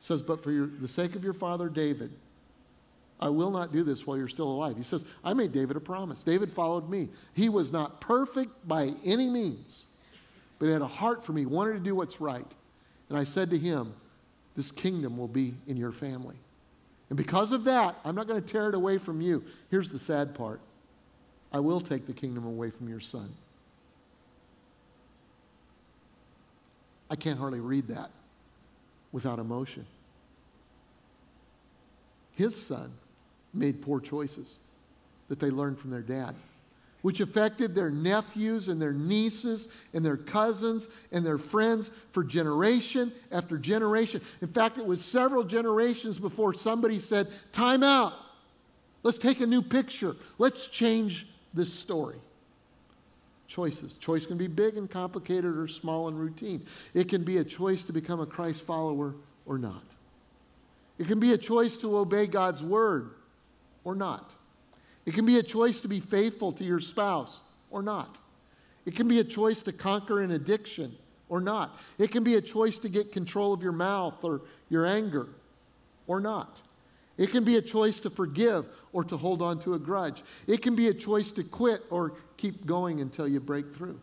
says, 0.00 0.22
But 0.22 0.42
for 0.42 0.50
your, 0.50 0.66
the 0.66 0.88
sake 0.88 1.14
of 1.14 1.22
your 1.22 1.34
father 1.34 1.68
David, 1.68 2.12
I 3.20 3.28
will 3.28 3.50
not 3.50 3.72
do 3.72 3.84
this 3.84 4.06
while 4.06 4.16
you're 4.16 4.28
still 4.28 4.48
alive. 4.48 4.76
He 4.76 4.82
says, 4.82 5.04
I 5.22 5.34
made 5.34 5.52
David 5.52 5.76
a 5.76 5.80
promise. 5.80 6.22
David 6.22 6.50
followed 6.50 6.88
me. 6.88 7.08
He 7.32 7.48
was 7.48 7.72
not 7.72 8.00
perfect 8.00 8.66
by 8.66 8.92
any 9.04 9.30
means, 9.30 9.84
but 10.58 10.66
he 10.66 10.72
had 10.72 10.82
a 10.82 10.86
heart 10.86 11.24
for 11.24 11.32
me, 11.32 11.46
wanted 11.46 11.74
to 11.74 11.80
do 11.80 11.94
what's 11.94 12.20
right. 12.20 12.46
And 13.08 13.16
I 13.16 13.24
said 13.24 13.50
to 13.50 13.58
him, 13.58 13.94
This 14.56 14.70
kingdom 14.70 15.16
will 15.16 15.28
be 15.28 15.54
in 15.66 15.76
your 15.76 15.92
family. 15.92 16.36
And 17.08 17.16
because 17.16 17.52
of 17.52 17.64
that, 17.64 17.96
I'm 18.04 18.14
not 18.14 18.26
going 18.26 18.42
to 18.42 18.46
tear 18.46 18.68
it 18.68 18.74
away 18.74 18.98
from 18.98 19.20
you. 19.20 19.44
Here's 19.70 19.90
the 19.90 19.98
sad 19.98 20.34
part 20.34 20.60
I 21.52 21.60
will 21.60 21.80
take 21.80 22.06
the 22.06 22.12
kingdom 22.12 22.44
away 22.44 22.70
from 22.70 22.88
your 22.88 23.00
son. 23.00 23.32
I 27.08 27.16
can't 27.16 27.38
hardly 27.38 27.60
read 27.60 27.88
that 27.88 28.10
without 29.12 29.38
emotion. 29.38 29.86
His 32.32 32.60
son 32.60 32.92
made 33.54 33.82
poor 33.82 34.00
choices 34.00 34.58
that 35.28 35.40
they 35.40 35.50
learned 35.50 35.78
from 35.78 35.90
their 35.90 36.02
dad, 36.02 36.34
which 37.02 37.20
affected 37.20 37.74
their 37.74 37.90
nephews 37.90 38.68
and 38.68 38.80
their 38.80 38.92
nieces 38.92 39.68
and 39.92 40.04
their 40.04 40.16
cousins 40.16 40.88
and 41.12 41.24
their 41.24 41.38
friends 41.38 41.90
for 42.10 42.24
generation 42.24 43.12
after 43.30 43.56
generation. 43.56 44.20
In 44.40 44.48
fact, 44.48 44.78
it 44.78 44.86
was 44.86 45.04
several 45.04 45.44
generations 45.44 46.18
before 46.18 46.54
somebody 46.54 46.98
said, 46.98 47.28
Time 47.52 47.82
out. 47.82 48.14
Let's 49.02 49.18
take 49.18 49.40
a 49.40 49.46
new 49.46 49.62
picture. 49.62 50.16
Let's 50.38 50.66
change 50.66 51.26
this 51.52 51.72
story. 51.72 52.16
Choices. 53.48 53.98
Choice 53.98 54.26
can 54.26 54.38
be 54.38 54.46
big 54.46 54.76
and 54.76 54.90
complicated 54.90 55.56
or 55.56 55.68
small 55.68 56.08
and 56.08 56.18
routine. 56.18 56.64
It 56.94 57.08
can 57.08 57.22
be 57.22 57.38
a 57.38 57.44
choice 57.44 57.82
to 57.84 57.92
become 57.92 58.20
a 58.20 58.26
Christ 58.26 58.62
follower 58.62 59.14
or 59.44 59.58
not. 59.58 59.84
It 60.98 61.06
can 61.06 61.20
be 61.20 61.32
a 61.32 61.38
choice 61.38 61.76
to 61.78 61.98
obey 61.98 62.26
God's 62.26 62.62
word 62.62 63.10
or 63.84 63.94
not. 63.94 64.32
It 65.06 65.14
can 65.14 65.26
be 65.26 65.38
a 65.38 65.42
choice 65.42 65.80
to 65.80 65.88
be 65.88 66.00
faithful 66.00 66.52
to 66.52 66.64
your 66.64 66.80
spouse 66.80 67.40
or 67.70 67.82
not. 67.82 68.18
It 68.86 68.96
can 68.96 69.08
be 69.08 69.20
a 69.20 69.24
choice 69.24 69.62
to 69.62 69.72
conquer 69.72 70.20
an 70.22 70.30
addiction 70.30 70.96
or 71.28 71.40
not. 71.40 71.78
It 71.98 72.10
can 72.10 72.24
be 72.24 72.36
a 72.36 72.40
choice 72.40 72.78
to 72.78 72.88
get 72.88 73.12
control 73.12 73.52
of 73.52 73.62
your 73.62 73.72
mouth 73.72 74.22
or 74.22 74.42
your 74.68 74.86
anger 74.86 75.28
or 76.06 76.20
not. 76.20 76.60
It 77.16 77.30
can 77.30 77.44
be 77.44 77.56
a 77.56 77.62
choice 77.62 77.98
to 78.00 78.10
forgive 78.10 78.66
or 78.92 79.04
to 79.04 79.16
hold 79.16 79.40
on 79.40 79.58
to 79.60 79.74
a 79.74 79.78
grudge. 79.78 80.22
It 80.46 80.62
can 80.62 80.74
be 80.74 80.88
a 80.88 80.94
choice 80.94 81.30
to 81.32 81.44
quit 81.44 81.82
or 81.90 82.12
keep 82.36 82.66
going 82.66 83.00
until 83.00 83.28
you 83.28 83.40
break 83.40 83.74
through. 83.74 84.00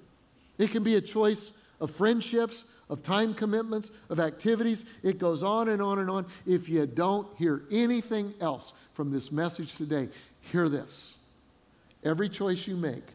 It 0.58 0.72
can 0.72 0.84
be 0.84 0.96
a 0.96 1.02
choice 1.02 1.52
of 1.80 1.92
friendships, 1.92 2.66
of 2.92 3.02
time 3.02 3.34
commitments, 3.34 3.90
of 4.10 4.20
activities. 4.20 4.86
It 5.02 5.18
goes 5.18 5.42
on 5.42 5.70
and 5.70 5.82
on 5.82 5.98
and 5.98 6.10
on. 6.10 6.28
If 6.46 6.70
you 6.70 6.86
don't 6.86 7.26
hear 7.38 7.64
anything 7.72 8.36
else 8.42 8.74
from 8.94 9.12
this 9.12 9.32
message 9.32 9.76
today, 9.78 10.10
hear 10.42 10.70
this. 10.70 11.16
Every 12.04 12.30
choice 12.30 12.68
you 12.68 12.76
make 12.76 13.06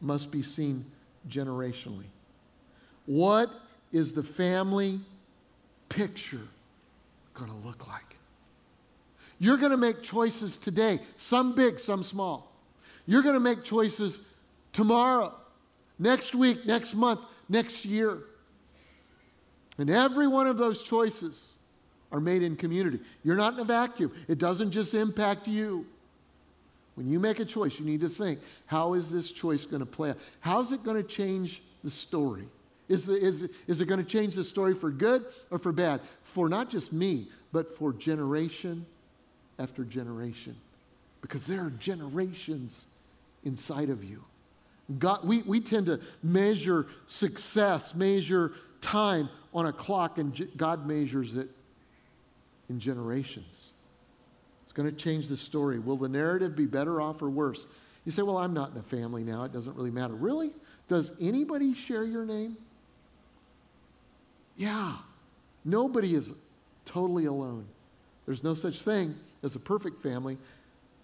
must 0.00 0.30
be 0.30 0.42
seen 0.42 0.86
generationally. 1.28 2.06
What 3.06 3.50
is 3.92 4.12
the 4.12 4.22
family 4.22 5.00
picture 5.88 6.46
going 7.34 7.50
to 7.50 7.66
look 7.66 7.88
like? 7.88 8.16
You're 9.38 9.56
going 9.56 9.72
to 9.72 9.76
make 9.76 10.02
choices 10.02 10.56
today, 10.56 11.00
some 11.16 11.54
big, 11.54 11.80
some 11.80 12.04
small. 12.04 12.52
You're 13.04 13.22
going 13.22 13.34
to 13.34 13.40
make 13.40 13.64
choices 13.64 14.20
tomorrow, 14.72 15.34
next 15.98 16.34
week, 16.34 16.66
next 16.66 16.94
month, 16.94 17.20
next 17.48 17.84
year. 17.84 18.20
And 19.78 19.90
every 19.90 20.26
one 20.26 20.46
of 20.46 20.56
those 20.56 20.82
choices 20.82 21.52
are 22.12 22.20
made 22.20 22.42
in 22.42 22.56
community. 22.56 23.00
You're 23.24 23.36
not 23.36 23.54
in 23.54 23.60
a 23.60 23.64
vacuum, 23.64 24.12
it 24.28 24.38
doesn't 24.38 24.70
just 24.70 24.94
impact 24.94 25.48
you. 25.48 25.86
When 26.94 27.06
you 27.06 27.20
make 27.20 27.40
a 27.40 27.44
choice, 27.44 27.78
you 27.78 27.84
need 27.84 28.00
to 28.00 28.08
think 28.08 28.40
how 28.64 28.94
is 28.94 29.10
this 29.10 29.30
choice 29.30 29.66
going 29.66 29.80
to 29.80 29.86
play 29.86 30.10
out? 30.10 30.18
How's 30.40 30.72
it 30.72 30.82
going 30.82 30.96
to 30.96 31.06
change 31.06 31.62
the 31.84 31.90
story? 31.90 32.48
Is, 32.88 33.04
the, 33.04 33.14
is, 33.14 33.48
is 33.66 33.80
it 33.80 33.86
going 33.86 34.02
to 34.02 34.10
change 34.10 34.34
the 34.34 34.44
story 34.44 34.74
for 34.74 34.90
good 34.90 35.26
or 35.50 35.58
for 35.58 35.72
bad? 35.72 36.00
For 36.22 36.48
not 36.48 36.70
just 36.70 36.92
me, 36.92 37.28
but 37.52 37.76
for 37.76 37.92
generation 37.92 38.86
after 39.58 39.84
generation 39.84 40.56
because 41.26 41.46
there 41.46 41.60
are 41.60 41.70
generations 41.70 42.86
inside 43.44 43.90
of 43.90 44.04
you. 44.04 44.22
God, 44.98 45.26
we, 45.26 45.42
we 45.42 45.60
tend 45.60 45.86
to 45.86 46.00
measure 46.22 46.86
success, 47.08 47.94
measure 47.94 48.52
time 48.80 49.28
on 49.54 49.66
a 49.66 49.72
clock, 49.72 50.18
and 50.18 50.48
God 50.56 50.86
measures 50.86 51.34
it 51.34 51.48
in 52.68 52.80
generations. 52.80 53.72
It's 54.64 54.72
going 54.72 54.90
to 54.90 54.96
change 54.96 55.28
the 55.28 55.36
story. 55.36 55.78
Will 55.78 55.96
the 55.96 56.08
narrative 56.08 56.56
be 56.56 56.66
better 56.66 57.00
off 57.00 57.22
or 57.22 57.30
worse? 57.30 57.66
You 58.04 58.12
say, 58.12 58.22
Well, 58.22 58.38
I'm 58.38 58.54
not 58.54 58.72
in 58.72 58.78
a 58.78 58.82
family 58.82 59.22
now. 59.22 59.44
It 59.44 59.52
doesn't 59.52 59.76
really 59.76 59.90
matter. 59.90 60.14
Really? 60.14 60.52
Does 60.88 61.12
anybody 61.20 61.74
share 61.74 62.04
your 62.04 62.24
name? 62.24 62.56
Yeah. 64.56 64.96
Nobody 65.64 66.14
is 66.14 66.32
totally 66.84 67.26
alone. 67.26 67.66
There's 68.24 68.44
no 68.44 68.54
such 68.54 68.82
thing 68.82 69.16
as 69.42 69.56
a 69.56 69.58
perfect 69.58 70.00
family, 70.02 70.38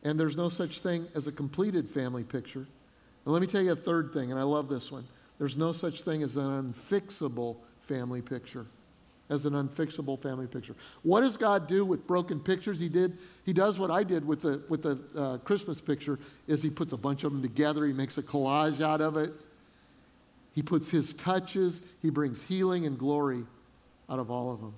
and 0.02 0.18
there's 0.18 0.36
no 0.36 0.48
such 0.48 0.80
thing 0.80 1.06
as 1.14 1.26
a 1.26 1.32
completed 1.32 1.88
family 1.88 2.24
picture. 2.24 2.66
And 3.24 3.32
let 3.32 3.40
me 3.40 3.46
tell 3.46 3.62
you 3.62 3.72
a 3.72 3.76
third 3.76 4.12
thing, 4.12 4.30
and 4.30 4.40
I 4.40 4.44
love 4.44 4.68
this 4.68 4.90
one. 4.90 5.06
There's 5.42 5.58
no 5.58 5.72
such 5.72 6.02
thing 6.02 6.22
as 6.22 6.36
an 6.36 6.72
unfixable 6.72 7.56
family 7.80 8.22
picture. 8.22 8.64
As 9.28 9.44
an 9.44 9.54
unfixable 9.54 10.22
family 10.22 10.46
picture. 10.46 10.76
What 11.02 11.22
does 11.22 11.36
God 11.36 11.66
do 11.66 11.84
with 11.84 12.06
broken 12.06 12.38
pictures? 12.38 12.78
He 12.78 12.88
did. 12.88 13.18
He 13.44 13.52
does 13.52 13.76
what 13.76 13.90
I 13.90 14.04
did 14.04 14.24
with 14.24 14.42
the 14.42 14.62
with 14.68 14.84
the 14.84 15.00
uh, 15.18 15.38
Christmas 15.38 15.80
picture. 15.80 16.20
Is 16.46 16.62
he 16.62 16.70
puts 16.70 16.92
a 16.92 16.96
bunch 16.96 17.24
of 17.24 17.32
them 17.32 17.42
together. 17.42 17.84
He 17.86 17.92
makes 17.92 18.18
a 18.18 18.22
collage 18.22 18.80
out 18.80 19.00
of 19.00 19.16
it. 19.16 19.32
He 20.52 20.62
puts 20.62 20.90
his 20.90 21.12
touches. 21.12 21.82
He 22.02 22.10
brings 22.10 22.42
healing 22.42 22.86
and 22.86 22.96
glory 22.96 23.44
out 24.08 24.20
of 24.20 24.30
all 24.30 24.52
of 24.52 24.60
them. 24.60 24.74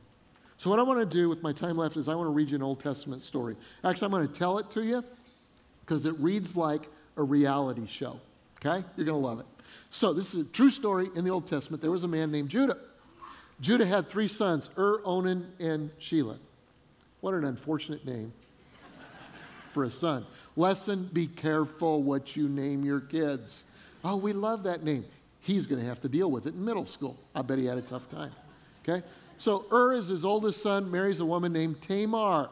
So, 0.56 0.70
what 0.70 0.78
I 0.78 0.82
want 0.82 0.98
to 0.98 1.04
do 1.04 1.28
with 1.28 1.42
my 1.42 1.52
time 1.52 1.76
left 1.76 1.98
is 1.98 2.08
I 2.08 2.14
want 2.14 2.28
to 2.28 2.32
read 2.32 2.48
you 2.48 2.56
an 2.56 2.62
Old 2.62 2.80
Testament 2.80 3.20
story. 3.20 3.54
Actually, 3.84 4.06
I'm 4.06 4.12
going 4.12 4.28
to 4.28 4.32
tell 4.32 4.56
it 4.56 4.70
to 4.70 4.82
you 4.82 5.04
because 5.80 6.06
it 6.06 6.18
reads 6.20 6.56
like 6.56 6.88
a 7.18 7.22
reality 7.22 7.86
show. 7.86 8.18
Okay? 8.64 8.82
You're 8.96 9.04
going 9.04 9.20
to 9.20 9.26
love 9.26 9.40
it. 9.40 9.46
So, 9.94 10.12
this 10.12 10.34
is 10.34 10.44
a 10.44 10.50
true 10.50 10.70
story 10.70 11.08
in 11.14 11.22
the 11.22 11.30
Old 11.30 11.46
Testament. 11.46 11.80
There 11.80 11.92
was 11.92 12.02
a 12.02 12.08
man 12.08 12.32
named 12.32 12.48
Judah. 12.48 12.78
Judah 13.60 13.86
had 13.86 14.08
three 14.08 14.26
sons 14.26 14.68
Ur, 14.76 15.00
Onan, 15.04 15.52
and 15.60 15.88
Shelah. 16.00 16.38
What 17.20 17.32
an 17.34 17.44
unfortunate 17.44 18.04
name 18.04 18.32
for 19.72 19.84
a 19.84 19.92
son. 19.92 20.26
Lesson 20.56 21.08
be 21.12 21.28
careful 21.28 22.02
what 22.02 22.34
you 22.34 22.48
name 22.48 22.84
your 22.84 22.98
kids. 22.98 23.62
Oh, 24.02 24.16
we 24.16 24.32
love 24.32 24.64
that 24.64 24.82
name. 24.82 25.04
He's 25.38 25.64
going 25.64 25.80
to 25.80 25.86
have 25.86 26.00
to 26.00 26.08
deal 26.08 26.28
with 26.28 26.46
it 26.46 26.54
in 26.54 26.64
middle 26.64 26.86
school. 26.86 27.16
I 27.32 27.42
bet 27.42 27.58
he 27.58 27.66
had 27.66 27.78
a 27.78 27.82
tough 27.82 28.08
time. 28.08 28.32
Okay? 28.82 29.06
So 29.38 29.64
Ur 29.72 29.92
is 29.92 30.08
his 30.08 30.24
oldest 30.24 30.60
son, 30.60 30.90
marries 30.90 31.20
a 31.20 31.24
woman 31.24 31.52
named 31.52 31.80
Tamar. 31.82 32.48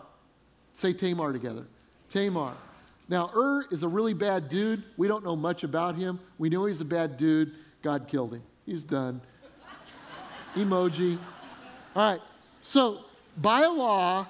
Say 0.75 0.93
Tamar 0.93 1.33
together. 1.33 1.65
Tamar. 2.09 2.55
Now, 3.09 3.31
Ur 3.35 3.67
is 3.71 3.83
a 3.83 3.89
really 3.89 4.15
bad 4.15 4.49
dude. 4.49 4.85
We 4.97 5.09
don't 5.09 5.25
know 5.25 5.37
much 5.37 5.65
about 5.65 5.97
him. 5.97 6.21
We 6.39 6.49
know 6.49 6.65
he's 6.67 6.81
a 6.81 6.85
bad 6.85 7.17
dude. 7.17 7.53
God 7.83 8.09
killed 8.09 8.35
him. 8.35 8.43
He's 8.65 8.85
done. 8.85 9.21
Emoji. 10.55 11.19
All 11.95 12.13
right. 12.13 12.21
So, 12.61 13.01
by 13.39 13.67
law, 13.67 14.27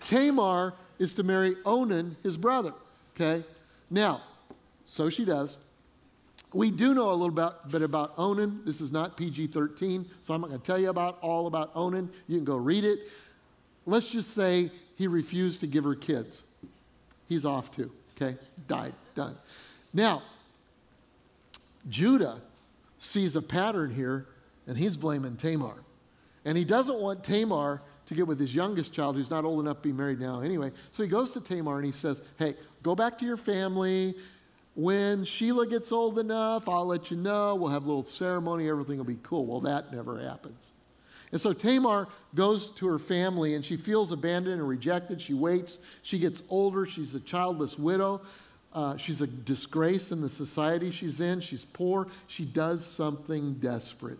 Tamar 0.00 0.74
is 0.98 1.14
to 1.14 1.22
marry 1.22 1.56
Onan, 1.64 2.16
his 2.22 2.36
brother. 2.36 2.72
Okay? 3.14 3.44
Now, 3.90 4.22
so 4.84 5.08
she 5.08 5.24
does. 5.24 5.56
We 6.52 6.70
do 6.70 6.94
know 6.94 7.10
a 7.10 7.14
little 7.14 7.52
bit 7.70 7.82
about 7.82 8.14
Onan. 8.16 8.62
This 8.64 8.80
is 8.80 8.92
not 8.92 9.16
PG 9.16 9.48
13, 9.48 10.06
so 10.22 10.32
I'm 10.32 10.40
not 10.40 10.48
going 10.48 10.60
to 10.60 10.66
tell 10.66 10.78
you 10.78 10.88
about 10.90 11.18
all 11.20 11.46
about 11.46 11.70
Onan. 11.74 12.10
You 12.28 12.36
can 12.36 12.44
go 12.44 12.56
read 12.56 12.84
it. 12.84 13.00
Let's 13.84 14.06
just 14.08 14.32
say 14.32 14.70
he 14.96 15.06
refused 15.06 15.60
to 15.60 15.66
give 15.66 15.84
her 15.84 15.94
kids. 15.94 16.42
He's 17.28 17.44
off 17.44 17.70
too, 17.70 17.90
okay? 18.16 18.36
Died, 18.66 18.94
done. 19.14 19.36
Now, 19.92 20.22
Judah 21.88 22.40
sees 22.98 23.36
a 23.36 23.42
pattern 23.42 23.94
here, 23.94 24.26
and 24.66 24.76
he's 24.76 24.96
blaming 24.96 25.36
Tamar. 25.36 25.74
And 26.44 26.56
he 26.56 26.64
doesn't 26.64 26.98
want 27.00 27.24
Tamar 27.24 27.82
to 28.06 28.14
get 28.14 28.26
with 28.26 28.38
his 28.38 28.54
youngest 28.54 28.92
child, 28.92 29.16
who's 29.16 29.30
not 29.30 29.44
old 29.44 29.60
enough 29.60 29.78
to 29.78 29.82
be 29.82 29.92
married 29.92 30.20
now 30.20 30.40
anyway. 30.40 30.70
So 30.92 31.02
he 31.02 31.08
goes 31.08 31.32
to 31.32 31.40
Tamar 31.40 31.76
and 31.76 31.86
he 31.86 31.92
says, 31.92 32.22
Hey, 32.38 32.54
go 32.82 32.94
back 32.94 33.18
to 33.18 33.24
your 33.24 33.36
family. 33.36 34.14
When 34.74 35.24
Shelah 35.24 35.68
gets 35.68 35.90
old 35.90 36.18
enough, 36.18 36.68
I'll 36.68 36.86
let 36.86 37.10
you 37.10 37.16
know. 37.16 37.54
We'll 37.56 37.70
have 37.70 37.84
a 37.84 37.86
little 37.86 38.04
ceremony. 38.04 38.68
Everything 38.68 38.98
will 38.98 39.04
be 39.04 39.18
cool. 39.22 39.46
Well, 39.46 39.60
that 39.62 39.92
never 39.92 40.20
happens. 40.20 40.72
And 41.32 41.40
so 41.40 41.52
Tamar 41.52 42.08
goes 42.34 42.70
to 42.70 42.86
her 42.86 42.98
family 42.98 43.54
and 43.54 43.64
she 43.64 43.76
feels 43.76 44.12
abandoned 44.12 44.60
and 44.60 44.68
rejected. 44.68 45.20
She 45.20 45.34
waits. 45.34 45.78
She 46.02 46.18
gets 46.18 46.42
older. 46.48 46.86
She's 46.86 47.14
a 47.14 47.20
childless 47.20 47.78
widow. 47.78 48.20
Uh, 48.72 48.96
she's 48.96 49.22
a 49.22 49.26
disgrace 49.26 50.12
in 50.12 50.20
the 50.20 50.28
society 50.28 50.90
she's 50.90 51.20
in. 51.20 51.40
She's 51.40 51.64
poor. 51.64 52.06
She 52.26 52.44
does 52.44 52.84
something 52.84 53.54
desperate. 53.54 54.18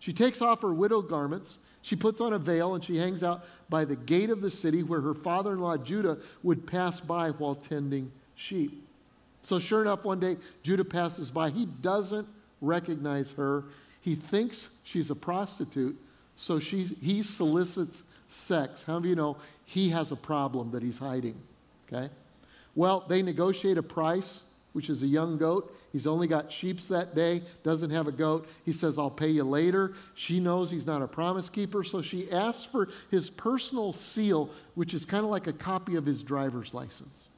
She 0.00 0.12
takes 0.12 0.42
off 0.42 0.62
her 0.62 0.74
widow 0.74 1.00
garments. 1.00 1.58
She 1.80 1.96
puts 1.96 2.20
on 2.20 2.32
a 2.32 2.38
veil 2.38 2.74
and 2.74 2.84
she 2.84 2.96
hangs 2.96 3.22
out 3.22 3.44
by 3.68 3.84
the 3.84 3.96
gate 3.96 4.30
of 4.30 4.40
the 4.40 4.50
city 4.50 4.82
where 4.82 5.00
her 5.00 5.14
father 5.14 5.52
in 5.52 5.60
law 5.60 5.76
Judah 5.76 6.18
would 6.42 6.66
pass 6.66 7.00
by 7.00 7.30
while 7.30 7.54
tending 7.54 8.10
sheep. 8.34 8.84
So, 9.42 9.58
sure 9.58 9.82
enough, 9.82 10.04
one 10.04 10.18
day 10.18 10.38
Judah 10.62 10.84
passes 10.84 11.30
by. 11.30 11.50
He 11.50 11.66
doesn't 11.66 12.26
recognize 12.60 13.32
her. 13.32 13.64
He 14.00 14.14
thinks 14.14 14.68
she's 14.82 15.10
a 15.10 15.14
prostitute, 15.14 15.96
so 16.36 16.58
she, 16.58 16.84
he 17.00 17.22
solicits 17.22 18.04
sex. 18.28 18.82
How 18.82 18.98
do 18.98 19.08
you 19.08 19.14
know 19.14 19.36
he 19.64 19.90
has 19.90 20.10
a 20.10 20.16
problem 20.16 20.70
that 20.72 20.82
he's 20.82 20.98
hiding? 20.98 21.40
Okay? 21.86 22.10
Well, 22.74 23.04
they 23.08 23.22
negotiate 23.22 23.78
a 23.78 23.82
price, 23.82 24.44
which 24.72 24.90
is 24.90 25.02
a 25.02 25.06
young 25.06 25.38
goat. 25.38 25.74
He's 25.92 26.08
only 26.08 26.26
got 26.26 26.50
sheeps 26.50 26.88
that 26.88 27.14
day, 27.14 27.42
doesn't 27.62 27.90
have 27.90 28.08
a 28.08 28.12
goat. 28.12 28.48
He 28.64 28.72
says, 28.72 28.98
I'll 28.98 29.10
pay 29.10 29.28
you 29.28 29.44
later. 29.44 29.94
She 30.14 30.40
knows 30.40 30.70
he's 30.70 30.86
not 30.86 31.02
a 31.02 31.06
promise 31.06 31.48
keeper, 31.48 31.84
so 31.84 32.02
she 32.02 32.30
asks 32.32 32.64
for 32.64 32.88
his 33.12 33.30
personal 33.30 33.92
seal, 33.92 34.50
which 34.74 34.92
is 34.92 35.04
kind 35.04 35.24
of 35.24 35.30
like 35.30 35.46
a 35.46 35.52
copy 35.52 35.94
of 35.94 36.04
his 36.04 36.24
driver's 36.24 36.74
license, 36.74 37.28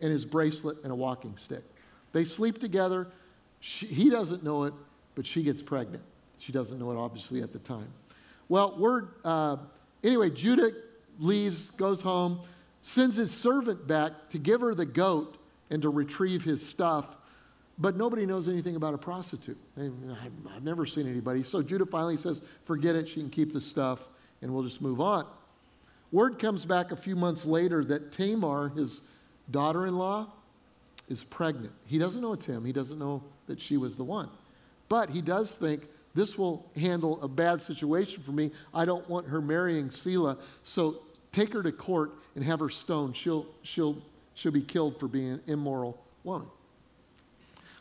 and 0.00 0.12
his 0.12 0.24
bracelet 0.24 0.76
and 0.84 0.92
a 0.92 0.94
walking 0.94 1.36
stick. 1.36 1.64
They 2.12 2.24
sleep 2.24 2.60
together. 2.60 3.08
She, 3.58 3.86
he 3.86 4.10
doesn't 4.10 4.44
know 4.44 4.62
it, 4.64 4.74
but 5.16 5.26
she 5.26 5.42
gets 5.42 5.60
pregnant. 5.60 6.04
She 6.38 6.52
doesn't 6.52 6.78
know 6.78 6.92
it, 6.92 6.96
obviously, 6.96 7.42
at 7.42 7.52
the 7.52 7.58
time. 7.58 7.88
Well, 8.48 8.78
word, 8.78 9.08
uh, 9.24 9.56
anyway, 10.02 10.30
Judah 10.30 10.70
leaves, 11.18 11.70
goes 11.72 12.00
home, 12.00 12.40
sends 12.82 13.16
his 13.16 13.30
servant 13.30 13.86
back 13.86 14.12
to 14.30 14.38
give 14.38 14.60
her 14.60 14.74
the 14.74 14.86
goat 14.86 15.36
and 15.70 15.82
to 15.82 15.90
retrieve 15.90 16.44
his 16.44 16.66
stuff. 16.66 17.16
But 17.78 17.96
nobody 17.96 18.26
knows 18.26 18.48
anything 18.48 18.74
about 18.74 18.94
a 18.94 18.98
prostitute. 18.98 19.58
I've 19.76 20.64
never 20.64 20.86
seen 20.86 21.08
anybody. 21.08 21.44
So 21.44 21.62
Judah 21.62 21.86
finally 21.86 22.16
says, 22.16 22.40
forget 22.64 22.96
it, 22.96 23.08
she 23.08 23.20
can 23.20 23.30
keep 23.30 23.52
the 23.52 23.60
stuff, 23.60 24.08
and 24.42 24.52
we'll 24.52 24.64
just 24.64 24.80
move 24.80 25.00
on. 25.00 25.26
Word 26.10 26.38
comes 26.38 26.64
back 26.64 26.90
a 26.90 26.96
few 26.96 27.14
months 27.14 27.44
later 27.44 27.84
that 27.84 28.10
Tamar, 28.12 28.70
his 28.70 29.02
daughter 29.50 29.86
in 29.86 29.96
law, 29.96 30.32
is 31.08 31.22
pregnant. 31.22 31.72
He 31.84 31.98
doesn't 31.98 32.20
know 32.20 32.32
it's 32.32 32.46
him, 32.46 32.64
he 32.64 32.72
doesn't 32.72 32.98
know 32.98 33.22
that 33.46 33.60
she 33.60 33.76
was 33.76 33.96
the 33.96 34.04
one. 34.04 34.28
But 34.88 35.10
he 35.10 35.20
does 35.20 35.54
think 35.54 35.86
this 36.14 36.36
will 36.36 36.68
handle 36.74 37.22
a 37.22 37.28
bad 37.28 37.62
situation 37.62 38.22
for 38.22 38.32
me. 38.32 38.50
I 38.74 38.84
don't 38.84 39.08
want 39.08 39.28
her 39.28 39.40
marrying 39.40 39.90
Shelah. 39.90 40.38
So 40.64 40.98
take 41.32 41.52
her 41.52 41.62
to 41.62 41.72
court 41.72 42.12
and 42.34 42.44
have 42.44 42.60
her 42.60 42.70
stoned. 42.70 43.16
She'll, 43.16 43.46
she'll, 43.62 43.98
she'll 44.34 44.52
be 44.52 44.62
killed 44.62 44.98
for 44.98 45.06
being 45.08 45.32
an 45.32 45.42
immoral 45.46 46.02
woman. 46.24 46.48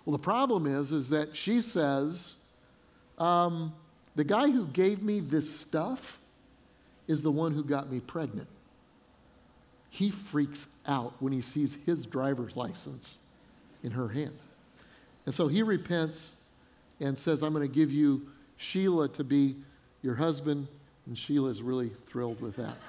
Well, 0.06 0.12
the 0.12 0.24
problem 0.24 0.68
is, 0.68 0.92
is 0.92 1.10
that 1.10 1.36
she 1.36 1.62
says, 1.62 2.36
um, 3.18 3.74
the 4.16 4.24
guy 4.24 4.50
who 4.50 4.68
gave 4.68 5.02
me 5.02 5.20
this 5.20 5.54
stuff 5.60 6.20
is 7.08 7.24
the 7.24 7.32
one 7.32 7.54
who 7.54 7.64
got 7.64 7.92
me 7.92 8.00
pregnant. 8.00 8.48
He 9.90 10.12
freaks 10.12 10.68
out 10.86 11.14
when 11.20 11.34
he 11.34 11.42
sees 11.42 11.78
his 11.86 12.06
driver's 12.06 12.56
license 12.56 13.20
in 13.84 13.92
her 13.92 14.10
hands. 14.10 14.44
And 15.26 15.36
so 15.36 15.48
he 15.48 15.62
repents 15.62 16.36
and 17.00 17.18
says, 17.18 17.42
I'm 17.44 17.54
going 17.54 17.68
to 17.68 17.74
give 17.74 17.92
you 17.92 18.28
Shelah 18.60 19.14
to 19.16 19.24
be 19.24 19.56
your 20.02 20.16
husband. 20.16 20.68
And 21.06 21.16
Shelah 21.16 21.52
is 21.52 21.62
really 21.62 21.92
thrilled 22.08 22.42
with 22.42 22.56
that. 22.58 22.76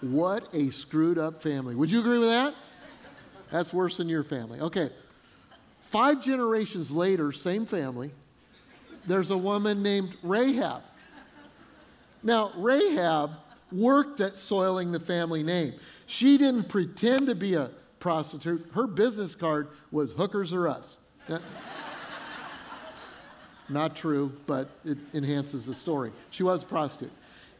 what 0.00 0.48
a 0.52 0.70
screwed 0.70 1.18
up 1.18 1.42
family. 1.42 1.74
Would 1.74 1.90
you 1.90 2.00
agree 2.00 2.18
with 2.18 2.28
that? 2.28 2.54
That's 3.50 3.72
worse 3.72 3.96
than 3.98 4.08
your 4.08 4.24
family. 4.24 4.60
Okay. 4.60 4.90
Five 5.82 6.22
generations 6.22 6.90
later, 6.90 7.32
same 7.32 7.66
family, 7.66 8.10
there's 9.06 9.30
a 9.30 9.36
woman 9.36 9.82
named 9.82 10.14
Rahab. 10.22 10.82
Now, 12.22 12.52
Rahab 12.56 13.32
worked 13.70 14.20
at 14.20 14.38
soiling 14.38 14.92
the 14.92 15.00
family 15.00 15.42
name. 15.42 15.74
She 16.06 16.38
didn't 16.38 16.68
pretend 16.68 17.26
to 17.26 17.34
be 17.34 17.54
a 17.54 17.70
prostitute. 18.02 18.68
Her 18.74 18.88
business 18.88 19.36
card 19.36 19.68
was 19.92 20.10
hookers 20.10 20.52
or 20.52 20.66
us. 20.66 20.98
not 23.68 23.94
true, 23.94 24.32
but 24.44 24.70
it 24.84 24.98
enhances 25.14 25.66
the 25.66 25.74
story. 25.74 26.10
She 26.30 26.42
was 26.42 26.64
a 26.64 26.66
prostitute. 26.66 27.12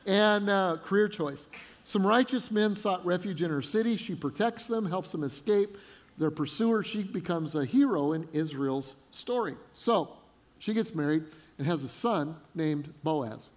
And 0.04 0.50
uh, 0.50 0.78
career 0.84 1.06
choice. 1.06 1.46
Some 1.84 2.04
righteous 2.04 2.50
men 2.50 2.74
sought 2.74 3.06
refuge 3.06 3.40
in 3.40 3.50
her 3.50 3.62
city. 3.62 3.96
She 3.96 4.16
protects 4.16 4.66
them, 4.66 4.84
helps 4.84 5.12
them 5.12 5.22
escape. 5.22 5.78
Their 6.18 6.32
pursuer, 6.32 6.82
she 6.82 7.04
becomes 7.04 7.54
a 7.54 7.64
hero 7.64 8.12
in 8.12 8.26
Israel's 8.32 8.96
story. 9.12 9.54
So 9.72 10.10
she 10.58 10.74
gets 10.74 10.92
married 10.92 11.22
and 11.58 11.68
has 11.68 11.84
a 11.84 11.88
son 11.88 12.34
named 12.56 12.92
Boaz. 13.04 13.48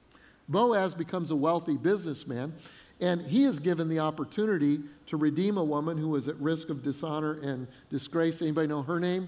Boaz 0.48 0.93
becomes 0.93 1.32
a 1.32 1.36
wealthy 1.36 1.78
businessman. 1.78 2.54
And 3.01 3.21
he 3.21 3.43
is 3.43 3.60
given 3.60 3.89
the 3.89 3.99
opportunity 3.99 4.79
to 5.08 5.17
redeem 5.17 5.58
a 5.58 5.63
woman 5.63 5.97
who 5.97 6.10
was 6.10 6.27
at 6.27 6.36
risk 6.38 6.69
of 6.69 6.81
dishonor 6.81 7.34
and 7.34 7.67
disgrace. 7.89 8.41
Anybody 8.41 8.67
know 8.67 8.84
her 8.84 8.99
name? 8.99 9.27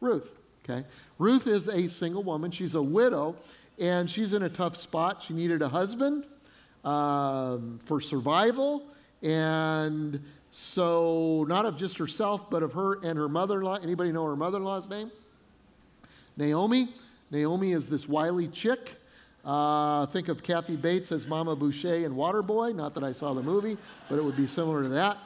Ruth. 0.00 0.30
Okay. 0.64 0.84
Ruth 1.18 1.46
is 1.46 1.68
a 1.68 1.88
single 1.88 2.22
woman. 2.22 2.50
She's 2.50 2.74
a 2.74 2.82
widow, 2.82 3.36
and 3.78 4.10
she's 4.10 4.32
in 4.32 4.42
a 4.42 4.48
tough 4.48 4.76
spot. 4.76 5.22
She 5.22 5.34
needed 5.34 5.62
a 5.62 5.68
husband 5.68 6.24
um, 6.84 7.78
for 7.84 8.00
survival, 8.00 8.82
and 9.22 10.22
so 10.50 11.44
not 11.48 11.66
of 11.66 11.76
just 11.76 11.98
herself, 11.98 12.50
but 12.50 12.62
of 12.62 12.72
her 12.72 12.98
and 13.04 13.18
her 13.18 13.28
mother-in-law. 13.28 13.76
Anybody 13.82 14.10
know 14.10 14.24
her 14.24 14.36
mother-in-law's 14.36 14.88
name? 14.88 15.12
Naomi. 16.36 16.88
Naomi 17.30 17.72
is 17.72 17.88
this 17.88 18.08
wily 18.08 18.48
chick 18.48 18.96
uh, 19.46 20.06
think 20.06 20.26
of 20.28 20.42
Kathy 20.42 20.74
Bates 20.74 21.12
as 21.12 21.26
Mama 21.28 21.54
Boucher 21.54 22.04
in 22.04 22.14
Waterboy. 22.14 22.74
Not 22.74 22.94
that 22.94 23.04
I 23.04 23.12
saw 23.12 23.32
the 23.32 23.42
movie, 23.42 23.78
but 24.08 24.18
it 24.18 24.24
would 24.24 24.36
be 24.36 24.48
similar 24.48 24.82
to 24.82 24.88
that. 24.88 25.18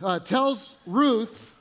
Uh, 0.00 0.20
tells 0.20 0.76
Ruth 0.86 1.52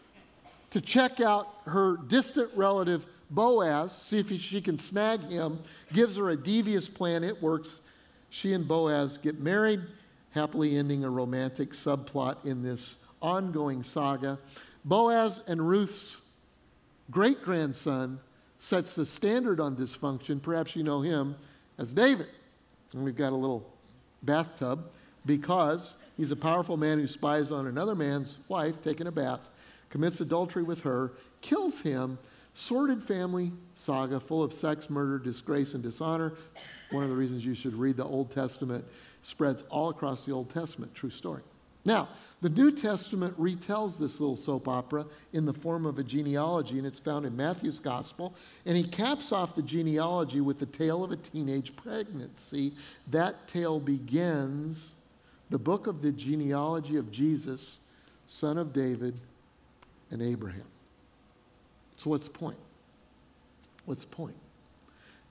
to 0.69 0.79
check 0.79 1.19
out 1.19 1.47
her 1.65 1.97
distant 1.97 2.51
relative 2.55 3.07
Boaz, 3.31 3.97
see 3.97 4.19
if 4.19 4.29
she 4.39 4.61
can 4.61 4.77
snag 4.77 5.21
him, 5.23 5.59
gives 5.91 6.17
her 6.17 6.29
a 6.29 6.37
devious 6.37 6.87
plan. 6.87 7.23
It 7.23 7.41
works. 7.41 7.79
She 8.29 8.53
and 8.53 8.67
Boaz 8.67 9.17
get 9.17 9.39
married, 9.39 9.81
happily 10.31 10.77
ending 10.77 11.03
a 11.03 11.09
romantic 11.09 11.71
subplot 11.71 12.45
in 12.45 12.61
this 12.61 12.97
ongoing 13.23 13.81
saga. 13.81 14.37
Boaz 14.83 15.41
and 15.47 15.67
Ruth's 15.67 16.21
great 17.09 17.41
grandson 17.41 18.19
sets 18.65 18.95
the 18.95 19.05
standard 19.05 19.59
on 19.59 19.75
dysfunction. 19.75 20.41
Perhaps 20.41 20.75
you 20.75 20.81
know 20.81 20.99
him 20.99 21.35
as 21.77 21.93
David. 21.93 22.25
And 22.93 23.03
we've 23.03 23.15
got 23.15 23.31
a 23.31 23.35
little 23.35 23.71
bathtub 24.23 24.89
because 25.23 25.95
he's 26.17 26.31
a 26.31 26.35
powerful 26.35 26.75
man 26.75 26.97
who 26.97 27.05
spies 27.05 27.51
on 27.51 27.67
another 27.67 27.93
man's 27.93 28.39
wife 28.47 28.81
taking 28.81 29.05
a 29.05 29.11
bath, 29.11 29.49
commits 29.91 30.19
adultery 30.19 30.63
with 30.63 30.81
her, 30.81 31.11
kills 31.41 31.81
him. 31.81 32.17
Sordid 32.55 33.03
family 33.03 33.51
saga 33.75 34.19
full 34.19 34.41
of 34.41 34.51
sex, 34.51 34.89
murder, 34.89 35.19
disgrace, 35.19 35.75
and 35.75 35.83
dishonor. 35.83 36.33
One 36.89 37.03
of 37.03 37.09
the 37.09 37.15
reasons 37.15 37.45
you 37.45 37.53
should 37.53 37.75
read 37.75 37.97
the 37.97 38.05
Old 38.05 38.31
Testament 38.31 38.83
spreads 39.21 39.63
all 39.69 39.89
across 39.89 40.25
the 40.25 40.31
Old 40.31 40.49
Testament. 40.49 40.95
True 40.95 41.11
story. 41.11 41.43
Now, 41.83 42.09
the 42.45 42.51
New 42.51 42.69
Testament 42.69 43.35
retells 43.41 43.97
this 43.97 44.19
little 44.19 44.35
soap 44.35 44.67
opera 44.67 45.07
in 45.33 45.45
the 45.45 45.51
form 45.51 45.83
of 45.83 45.97
a 45.97 46.03
genealogy, 46.03 46.77
and 46.77 46.85
it's 46.85 46.99
found 46.99 47.25
in 47.25 47.35
Matthew's 47.35 47.79
Gospel. 47.79 48.35
And 48.67 48.77
he 48.77 48.83
caps 48.83 49.31
off 49.31 49.55
the 49.55 49.63
genealogy 49.63 50.41
with 50.41 50.59
the 50.59 50.67
tale 50.67 51.03
of 51.03 51.11
a 51.11 51.15
teenage 51.15 51.75
pregnancy. 51.75 52.73
That 53.09 53.47
tale 53.47 53.79
begins 53.79 54.93
the 55.49 55.57
book 55.57 55.87
of 55.87 56.03
the 56.03 56.11
genealogy 56.11 56.97
of 56.97 57.11
Jesus, 57.11 57.79
son 58.27 58.59
of 58.59 58.73
David 58.73 59.19
and 60.11 60.21
Abraham. 60.21 60.67
So, 61.97 62.11
what's 62.11 62.25
the 62.25 62.29
point? 62.29 62.59
What's 63.85 64.03
the 64.03 64.15
point? 64.15 64.37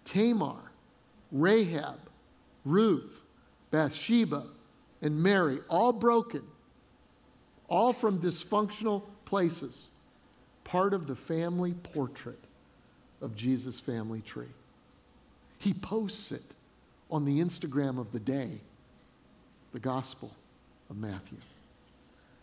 Tamar, 0.05 0.73
Rahab, 1.31 2.01
Ruth, 2.65 3.21
Bathsheba, 3.71 4.49
and 5.01 5.23
Mary, 5.23 5.61
all 5.69 5.93
broken, 5.93 6.43
all 7.75 7.93
from 7.93 8.21
dysfunctional 8.21 9.03
places, 9.25 9.89
part 10.63 10.95
of 10.95 11.09
the 11.09 11.17
family 11.17 11.75
portrait 11.75 12.39
of 13.21 13.35
Jesus' 13.35 13.81
family 13.81 14.21
tree. 14.21 14.53
He 15.59 15.75
posts 15.75 16.31
it 16.31 16.45
on 17.11 17.25
the 17.25 17.41
Instagram 17.41 17.99
of 17.99 18.13
the 18.13 18.21
day, 18.21 18.61
the 19.73 19.81
Gospel 19.81 20.31
of 20.89 20.97
Matthew. 20.97 21.39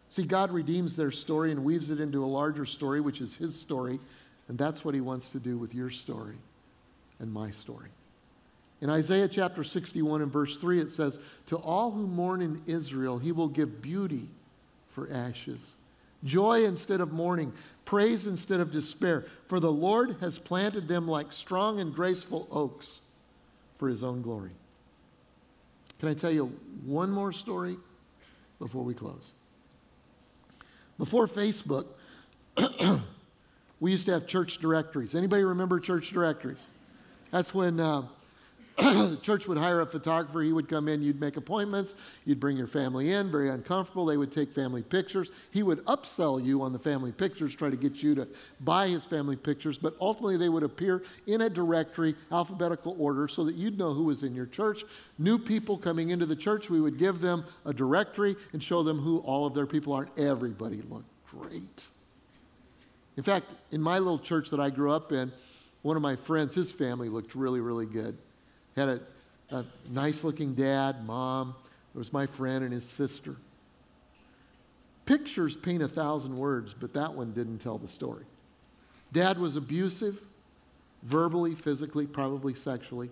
See, 0.10 0.24
God 0.24 0.52
redeems 0.52 0.98
their 0.98 1.12
story 1.12 1.52
and 1.52 1.64
weaves 1.64 1.92
it 1.92 2.02
into 2.02 2.26
a 2.26 2.28
larger 2.28 2.66
story, 2.66 3.00
which 3.00 3.22
is 3.22 3.38
His 3.38 3.58
story, 3.58 4.02
and 4.50 4.58
that's 4.58 4.84
what 4.84 4.94
He 4.94 5.00
wants 5.00 5.30
to 5.30 5.40
do 5.40 5.58
with 5.58 5.74
your 5.74 5.92
story 5.92 6.36
and 7.20 7.32
my 7.32 7.52
story. 7.52 7.88
In 8.82 8.90
Isaiah 8.90 9.30
chapter 9.30 9.64
61 9.64 10.24
and 10.24 10.32
verse 10.32 10.58
3, 10.58 10.82
it 10.82 10.92
says, 10.92 11.20
To 11.46 11.56
all 11.56 11.92
who 11.92 12.06
mourn 12.06 12.42
in 12.42 12.62
Israel, 12.68 13.18
He 13.18 13.32
will 13.32 13.48
give 13.48 13.82
beauty 13.82 14.28
for 14.94 15.10
ashes, 15.12 15.76
joy 16.24 16.66
instead 16.66 17.02
of 17.02 17.12
mourning, 17.12 17.54
praise 17.86 18.28
instead 18.28 18.60
of 18.60 18.72
despair. 18.72 19.26
For 19.48 19.60
the 19.60 19.72
Lord 19.72 20.18
has 20.22 20.40
planted 20.40 20.88
them 20.88 21.08
like 21.08 21.34
strong 21.34 21.80
and 21.80 21.94
graceful 21.94 22.48
oaks 22.52 23.00
for 23.78 23.90
His 23.90 24.04
own 24.04 24.22
glory. 24.22 24.52
Can 26.00 26.10
I 26.10 26.14
tell 26.14 26.32
you 26.32 26.46
one 26.86 27.12
more 27.12 27.32
story 27.32 27.78
before 28.60 28.84
we 28.84 28.94
close? 28.94 29.32
Before 30.98 31.28
Facebook, 31.28 31.86
we 33.80 33.92
used 33.92 34.06
to 34.08 34.12
have 34.12 34.28
church 34.28 34.58
directories. 34.58 35.16
Anybody 35.16 35.44
remember 35.44 35.80
church 35.80 36.12
directories? 36.12 36.68
That's 37.32 37.54
when 37.54 37.80
uh, 37.80 38.04
the 38.82 39.20
church 39.22 39.48
would 39.48 39.58
hire 39.58 39.82
a 39.82 39.86
photographer. 39.86 40.42
He 40.42 40.52
would 40.52 40.68
come 40.68 40.88
in, 40.88 41.02
you'd 41.02 41.20
make 41.20 41.38
appointments, 41.38 41.96
you'd 42.26 42.40
bring 42.40 42.58
your 42.58 42.68
family 42.68 43.12
in, 43.12 43.32
very 43.32 43.50
uncomfortable. 43.50 44.06
They 44.06 44.18
would 44.18 44.32
take 44.32 44.52
family 44.54 44.82
pictures. 44.82 45.32
He 45.52 45.64
would 45.64 45.84
upsell 45.86 46.44
you 46.44 46.62
on 46.62 46.74
the 46.74 46.80
family 46.80 47.12
pictures, 47.12 47.56
try 47.56 47.70
to 47.70 47.76
get 47.76 48.02
you 48.04 48.16
to 48.16 48.28
buy 48.62 48.88
his 48.88 49.06
family 49.06 49.36
pictures, 49.36 49.78
but 49.78 49.96
ultimately 50.02 50.38
they 50.38 50.50
would 50.50 50.64
appear 50.64 51.04
in 51.28 51.42
a 51.42 51.50
directory, 51.50 52.16
alphabetical 52.32 52.96
order, 53.00 53.28
so 53.28 53.44
that 53.46 53.56
you'd 53.56 53.78
know 53.78 53.94
who 53.94 54.04
was 54.04 54.24
in 54.24 54.34
your 54.36 54.48
church. 54.48 54.84
New 55.18 55.38
people 55.38 55.78
coming 55.78 56.10
into 56.10 56.26
the 56.26 56.36
church, 56.36 56.70
we 56.70 56.82
would 56.82 56.98
give 56.98 57.20
them 57.20 57.46
a 57.66 57.74
directory 57.74 58.36
and 58.54 58.64
show 58.64 58.84
them 58.84 59.00
who 59.00 59.20
all 59.20 59.46
of 59.46 59.54
their 59.54 59.68
people 59.68 59.94
are. 59.94 60.08
Everybody 60.18 60.82
looked 60.90 61.06
great. 61.30 61.88
In 63.18 63.24
fact, 63.24 63.52
in 63.72 63.82
my 63.82 64.00
little 64.00 64.20
church 64.20 64.50
that 64.50 64.60
I 64.60 64.70
grew 64.70 64.92
up 64.92 65.12
in, 65.12 65.32
one 65.82 65.96
of 65.96 66.02
my 66.02 66.16
friends, 66.16 66.54
his 66.54 66.72
family 66.72 67.10
looked 67.10 67.36
really, 67.36 67.60
really 67.60 67.86
good. 67.86 68.18
Had 68.76 68.90
a, 68.90 69.02
a 69.50 69.66
nice 69.90 70.24
looking 70.24 70.54
dad, 70.54 71.06
mom. 71.06 71.56
It 71.94 71.98
was 71.98 72.14
my 72.14 72.26
friend 72.26 72.64
and 72.64 72.74
his 72.74 72.86
sister. 72.86 73.36
Pictures 75.06 75.56
paint 75.56 75.84
a 75.84 75.88
thousand 75.88 76.38
words, 76.38 76.74
but 76.74 76.94
that 76.94 77.14
one 77.14 77.34
didn't 77.34 77.60
tell 77.60 77.78
the 77.78 77.88
story. 77.88 78.26
Dad 79.12 79.38
was 79.38 79.56
abusive, 79.56 80.22
verbally, 81.04 81.54
physically, 81.54 82.06
probably 82.06 82.56
sexually. 82.56 83.10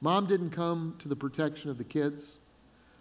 Mom 0.00 0.26
didn't 0.26 0.50
come 0.50 0.94
to 0.98 1.08
the 1.08 1.16
protection 1.16 1.70
of 1.70 1.78
the 1.78 1.84
kids. 1.84 2.38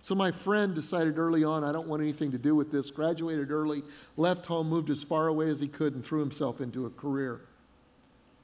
So 0.02 0.16
my 0.16 0.32
friend 0.32 0.74
decided 0.74 1.18
early 1.18 1.44
on, 1.44 1.64
I 1.64 1.72
don't 1.72 1.88
want 1.88 2.02
anything 2.02 2.32
to 2.32 2.38
do 2.38 2.56
with 2.56 2.72
this, 2.72 2.90
graduated 2.90 3.52
early, 3.52 3.84
left 4.18 4.46
home, 4.46 4.70
moved 4.70 4.90
as 4.90 5.04
far 5.04 5.28
away 5.28 5.50
as 5.50 5.60
he 5.60 5.68
could, 5.68 5.94
and 5.94 6.06
threw 6.06 6.20
himself 6.20 6.62
into 6.62 6.86
a 6.86 6.90
career. 6.92 7.42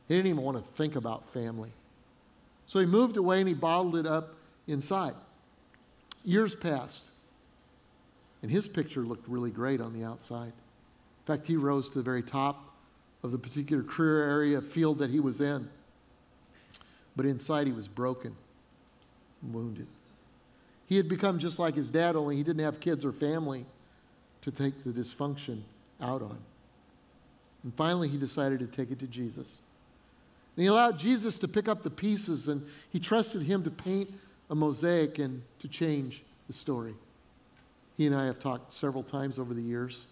He 0.07 0.15
didn't 0.15 0.27
even 0.27 0.41
want 0.41 0.57
to 0.57 0.73
think 0.73 0.95
about 0.95 1.29
family. 1.29 1.71
So 2.71 2.79
he 2.79 2.85
moved 2.85 3.17
away 3.17 3.39
and 3.39 3.49
he 3.49 3.53
bottled 3.53 3.97
it 3.97 4.07
up 4.07 4.33
inside. 4.65 5.13
Years 6.23 6.55
passed, 6.55 7.03
and 8.41 8.49
his 8.49 8.65
picture 8.65 9.01
looked 9.01 9.27
really 9.27 9.51
great 9.51 9.81
on 9.81 9.91
the 9.91 10.05
outside. 10.05 10.53
In 10.53 11.25
fact, 11.25 11.47
he 11.47 11.57
rose 11.57 11.89
to 11.89 11.95
the 11.95 12.01
very 12.01 12.23
top 12.23 12.73
of 13.23 13.31
the 13.31 13.37
particular 13.37 13.83
career 13.83 14.23
area, 14.23 14.61
field 14.61 14.99
that 14.99 15.09
he 15.09 15.19
was 15.19 15.41
in. 15.41 15.67
But 17.13 17.25
inside, 17.25 17.67
he 17.67 17.73
was 17.73 17.89
broken 17.89 18.37
wounded. 19.43 19.87
He 20.87 20.95
had 20.95 21.09
become 21.09 21.39
just 21.39 21.59
like 21.59 21.75
his 21.75 21.91
dad, 21.91 22.15
only 22.15 22.37
he 22.37 22.43
didn't 22.43 22.63
have 22.63 22.79
kids 22.79 23.03
or 23.03 23.11
family 23.11 23.65
to 24.43 24.49
take 24.49 24.85
the 24.85 24.91
dysfunction 24.91 25.63
out 25.99 26.21
on. 26.21 26.37
And 27.63 27.75
finally, 27.75 28.07
he 28.07 28.15
decided 28.15 28.59
to 28.59 28.65
take 28.65 28.91
it 28.91 28.99
to 28.99 29.07
Jesus. 29.07 29.59
And 30.55 30.63
he 30.63 30.67
allowed 30.67 30.99
Jesus 30.99 31.37
to 31.39 31.47
pick 31.47 31.67
up 31.67 31.83
the 31.83 31.89
pieces 31.89 32.47
and 32.47 32.65
he 32.89 32.99
trusted 32.99 33.43
him 33.43 33.63
to 33.63 33.71
paint 33.71 34.09
a 34.49 34.55
mosaic 34.55 35.17
and 35.17 35.41
to 35.59 35.67
change 35.67 36.23
the 36.47 36.53
story. 36.53 36.93
He 37.97 38.05
and 38.05 38.15
I 38.15 38.25
have 38.25 38.39
talked 38.39 38.73
several 38.73 39.03
times 39.03 39.39
over 39.39 39.53
the 39.53 39.61
years 39.61 40.07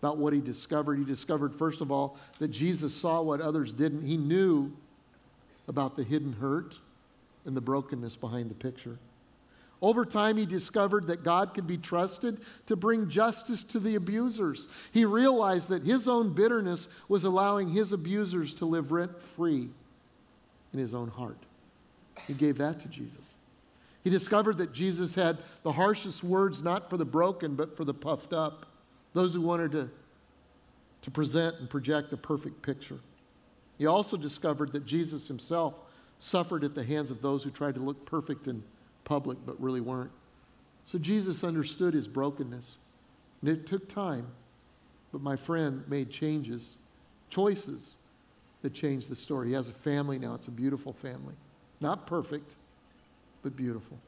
about 0.00 0.18
what 0.18 0.32
he 0.32 0.40
discovered. 0.40 0.98
He 0.98 1.04
discovered, 1.04 1.54
first 1.54 1.80
of 1.80 1.90
all, 1.90 2.16
that 2.38 2.48
Jesus 2.48 2.94
saw 2.94 3.22
what 3.22 3.40
others 3.40 3.72
didn't. 3.72 4.02
He 4.02 4.16
knew 4.16 4.72
about 5.68 5.96
the 5.96 6.04
hidden 6.04 6.34
hurt 6.34 6.78
and 7.44 7.56
the 7.56 7.60
brokenness 7.60 8.16
behind 8.16 8.50
the 8.50 8.54
picture. 8.54 8.98
Over 9.82 10.06
time, 10.06 10.36
he 10.36 10.46
discovered 10.46 11.08
that 11.08 11.24
God 11.24 11.54
could 11.54 11.66
be 11.66 11.76
trusted 11.76 12.40
to 12.66 12.76
bring 12.76 13.10
justice 13.10 13.64
to 13.64 13.80
the 13.80 13.96
abusers. 13.96 14.68
He 14.92 15.04
realized 15.04 15.68
that 15.70 15.82
his 15.82 16.06
own 16.06 16.32
bitterness 16.32 16.86
was 17.08 17.24
allowing 17.24 17.68
his 17.68 17.90
abusers 17.90 18.54
to 18.54 18.64
live 18.64 18.92
rent 18.92 19.20
free 19.20 19.70
in 20.72 20.78
his 20.78 20.94
own 20.94 21.08
heart. 21.08 21.38
He 22.28 22.34
gave 22.34 22.58
that 22.58 22.78
to 22.80 22.88
Jesus. 22.88 23.34
He 24.04 24.10
discovered 24.10 24.58
that 24.58 24.72
Jesus 24.72 25.16
had 25.16 25.38
the 25.64 25.72
harshest 25.72 26.22
words 26.22 26.62
not 26.62 26.88
for 26.88 26.96
the 26.96 27.04
broken, 27.04 27.56
but 27.56 27.76
for 27.76 27.84
the 27.84 27.94
puffed 27.94 28.32
up, 28.32 28.66
those 29.14 29.34
who 29.34 29.40
wanted 29.40 29.72
to, 29.72 29.90
to 31.02 31.10
present 31.10 31.56
and 31.58 31.68
project 31.68 32.12
a 32.12 32.16
perfect 32.16 32.62
picture. 32.62 33.00
He 33.78 33.86
also 33.86 34.16
discovered 34.16 34.72
that 34.72 34.86
Jesus 34.86 35.26
himself 35.26 35.80
suffered 36.20 36.62
at 36.62 36.76
the 36.76 36.84
hands 36.84 37.10
of 37.10 37.20
those 37.20 37.42
who 37.42 37.50
tried 37.50 37.74
to 37.74 37.80
look 37.80 38.06
perfect 38.06 38.46
and 38.46 38.62
public 39.04 39.38
but 39.44 39.60
really 39.60 39.80
weren't. 39.80 40.10
So 40.84 40.98
Jesus 40.98 41.44
understood 41.44 41.94
his 41.94 42.08
brokenness. 42.08 42.78
And 43.40 43.50
it 43.50 43.66
took 43.66 43.88
time, 43.88 44.28
but 45.10 45.20
my 45.20 45.36
friend 45.36 45.82
made 45.88 46.10
changes, 46.10 46.78
choices 47.30 47.96
that 48.62 48.72
changed 48.72 49.08
the 49.08 49.16
story. 49.16 49.48
He 49.48 49.54
has 49.54 49.68
a 49.68 49.72
family 49.72 50.18
now. 50.18 50.34
It's 50.34 50.48
a 50.48 50.52
beautiful 50.52 50.92
family. 50.92 51.34
Not 51.80 52.06
perfect, 52.06 52.54
but 53.42 53.56
beautiful. 53.56 53.98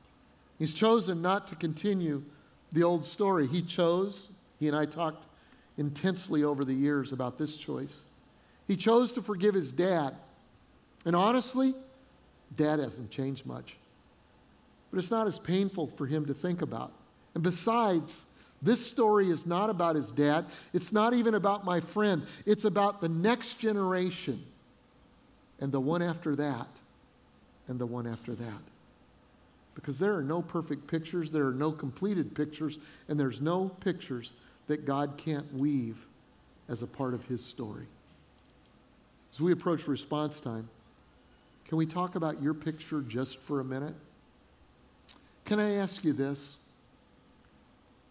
He's 0.59 0.73
chosen 0.73 1.21
not 1.21 1.49
to 1.49 1.57
continue 1.57 2.23
the 2.71 2.85
old 2.85 3.05
story. 3.05 3.49
He 3.49 3.63
chose, 3.63 4.31
he 4.61 4.69
and 4.69 4.77
I 4.77 4.87
talked 4.87 5.27
intensely 5.77 6.45
over 6.45 6.65
the 6.65 6.75
years 6.75 7.13
about 7.13 7.37
this 7.37 7.57
choice. 7.57 8.03
He 8.69 8.77
chose 8.77 9.11
to 9.13 9.23
forgive 9.23 9.55
his 9.55 9.73
dad. 9.73 10.15
And 11.05 11.17
honestly, 11.17 11.75
dad 12.57 12.79
hasn't 12.79 13.11
changed 13.11 13.45
much 13.45 13.77
but 14.95 15.03
it's 15.03 15.11
not 15.11 15.27
as 15.27 15.41
painful 15.41 15.89
for 15.89 16.07
him 16.07 16.25
to 16.25 16.33
think 16.33 16.63
about. 16.63 16.93
And 17.35 17.43
besides, 17.43 18.27
this 18.63 18.87
story 18.87 19.29
is 19.29 19.45
not 19.45 19.69
about 19.69 19.97
his 19.97 20.13
dad. 20.13 20.45
It's 20.73 20.93
not 20.93 21.15
even 21.15 21.35
about 21.35 21.65
my 21.65 21.81
friend. 21.81 22.25
It's 22.47 22.65
about 22.65 23.01
the 23.01 23.09
next 23.09 23.55
generation 23.55 24.45
and 25.59 25.73
the 25.73 25.81
one 25.81 26.01
after 26.01 26.37
that 26.37 26.69
and 27.67 27.77
the 27.81 27.87
one 27.87 28.07
after 28.07 28.37
that. 28.37 28.61
Because 29.75 29.99
there 29.99 30.15
are 30.15 30.23
no 30.23 30.41
perfect 30.41 30.87
pictures, 30.87 31.33
there 31.33 31.49
are 31.49 31.55
no 31.55 31.73
completed 31.73 32.33
pictures, 32.33 32.79
and 33.09 33.19
there's 33.19 33.41
no 33.41 33.71
pictures 33.81 34.35
that 34.69 34.87
God 34.87 35.15
can't 35.17 35.53
weave 35.53 36.07
as 36.69 36.83
a 36.83 36.87
part 36.87 37.15
of 37.15 37.25
his 37.25 37.45
story. 37.45 37.89
As 39.33 39.41
we 39.41 39.51
approach 39.51 39.89
response 39.89 40.39
time, 40.39 40.69
can 41.67 41.79
we 41.79 41.85
talk 41.85 42.15
about 42.15 42.41
your 42.41 42.55
picture 42.55 43.01
just 43.01 43.41
for 43.41 43.59
a 43.59 43.65
minute? 43.65 43.97
Can 45.45 45.61
I 45.61 45.75
ask 45.77 46.05
you 46.05 46.13
this? 46.13 46.57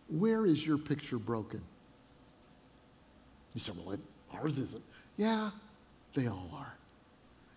Where 0.07 0.45
is 0.45 0.65
your 0.65 0.77
picture 0.77 1.17
broken? 1.17 1.61
You 3.53 3.59
say, 3.59 3.71
well, 3.75 3.93
it, 3.93 3.99
ours 4.33 4.59
isn't. 4.59 4.83
Yeah, 5.17 5.51
they 6.13 6.27
all 6.27 6.49
are. 6.53 6.73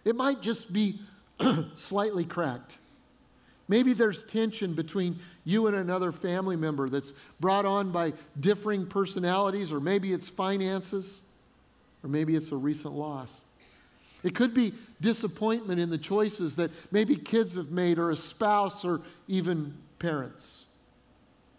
It 0.04 0.16
might 0.16 0.40
just 0.40 0.72
be 0.72 1.00
slightly 1.74 2.24
cracked. 2.24 2.78
Maybe 3.68 3.92
there's 3.92 4.22
tension 4.22 4.74
between 4.74 5.18
you 5.44 5.66
and 5.66 5.76
another 5.76 6.12
family 6.12 6.56
member 6.56 6.88
that's 6.88 7.12
brought 7.40 7.66
on 7.66 7.90
by 7.90 8.12
differing 8.38 8.86
personalities, 8.86 9.72
or 9.72 9.80
maybe 9.80 10.12
it's 10.12 10.28
finances, 10.28 11.20
or 12.02 12.08
maybe 12.08 12.36
it's 12.36 12.52
a 12.52 12.56
recent 12.56 12.94
loss. 12.94 13.42
It 14.26 14.34
could 14.34 14.52
be 14.52 14.74
disappointment 15.00 15.78
in 15.78 15.88
the 15.88 15.98
choices 15.98 16.56
that 16.56 16.72
maybe 16.90 17.14
kids 17.14 17.54
have 17.54 17.70
made, 17.70 17.96
or 17.96 18.10
a 18.10 18.16
spouse, 18.16 18.84
or 18.84 19.02
even 19.28 19.78
parents. 20.00 20.64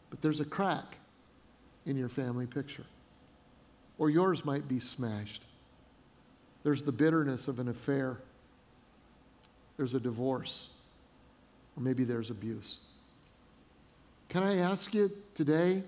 But 0.10 0.22
there's 0.22 0.42
a 0.42 0.46
crack 0.46 0.98
in 1.86 1.96
your 1.96 2.10
family 2.10 2.46
picture. 2.46 2.84
Or 3.98 4.10
yours 4.10 4.44
might 4.44 4.68
be 4.68 4.82
smashed. 4.82 5.46
There's 6.64 6.84
the 6.84 6.92
bitterness 6.92 7.48
of 7.48 7.60
an 7.60 7.70
affair, 7.70 8.18
there's 9.78 9.94
a 9.94 10.00
divorce, 10.02 10.68
or 11.78 11.84
maybe 11.84 12.04
there's 12.04 12.32
abuse. 12.32 12.80
Can 14.28 14.44
I 14.44 14.58
ask 14.58 14.94
you 14.94 15.10
today, 15.36 15.84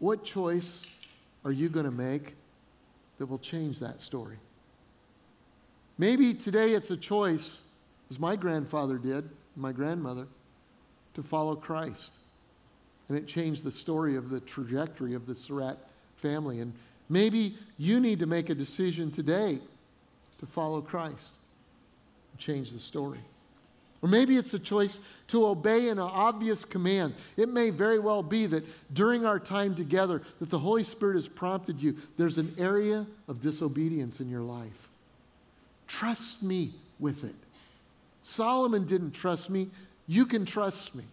What 0.00 0.22
choice 0.22 0.84
are 1.46 1.52
you 1.52 1.70
going 1.70 1.86
to 1.86 1.90
make 1.90 2.34
that 3.16 3.24
will 3.24 3.38
change 3.38 3.78
that 3.78 4.02
story? 4.02 4.36
Maybe 5.98 6.34
today 6.34 6.72
it's 6.72 6.90
a 6.90 6.96
choice, 6.96 7.62
as 8.10 8.18
my 8.18 8.36
grandfather 8.36 8.98
did, 8.98 9.28
my 9.56 9.72
grandmother, 9.72 10.26
to 11.14 11.22
follow 11.22 11.54
Christ. 11.54 12.14
And 13.08 13.18
it 13.18 13.26
changed 13.26 13.64
the 13.64 13.72
story 13.72 14.16
of 14.16 14.30
the 14.30 14.40
trajectory 14.40 15.14
of 15.14 15.26
the 15.26 15.34
Surratt 15.34 15.78
family. 16.16 16.60
And 16.60 16.72
maybe 17.08 17.56
you 17.76 18.00
need 18.00 18.20
to 18.20 18.26
make 18.26 18.48
a 18.48 18.54
decision 18.54 19.10
today 19.10 19.58
to 20.38 20.46
follow 20.46 20.80
Christ 20.80 21.34
and 22.32 22.40
change 22.40 22.70
the 22.70 22.80
story. 22.80 23.20
Or 24.00 24.08
maybe 24.08 24.36
it's 24.36 24.52
a 24.52 24.58
choice 24.58 24.98
to 25.28 25.46
obey 25.46 25.88
an 25.88 26.00
obvious 26.00 26.64
command. 26.64 27.14
It 27.36 27.48
may 27.48 27.70
very 27.70 28.00
well 28.00 28.22
be 28.22 28.46
that 28.46 28.64
during 28.92 29.24
our 29.24 29.38
time 29.38 29.76
together 29.76 30.22
that 30.40 30.50
the 30.50 30.58
Holy 30.58 30.82
Spirit 30.82 31.14
has 31.14 31.28
prompted 31.28 31.80
you 31.80 31.96
there's 32.16 32.38
an 32.38 32.54
area 32.58 33.06
of 33.28 33.40
disobedience 33.40 34.18
in 34.18 34.28
your 34.28 34.40
life. 34.40 34.88
Trust 35.92 36.42
me 36.42 36.72
with 36.98 37.22
it. 37.22 37.34
Solomon 38.22 38.86
didn't 38.86 39.10
trust 39.10 39.50
me. 39.50 39.68
You 40.06 40.24
can 40.24 40.46
trust 40.46 40.94
me. 40.94 41.04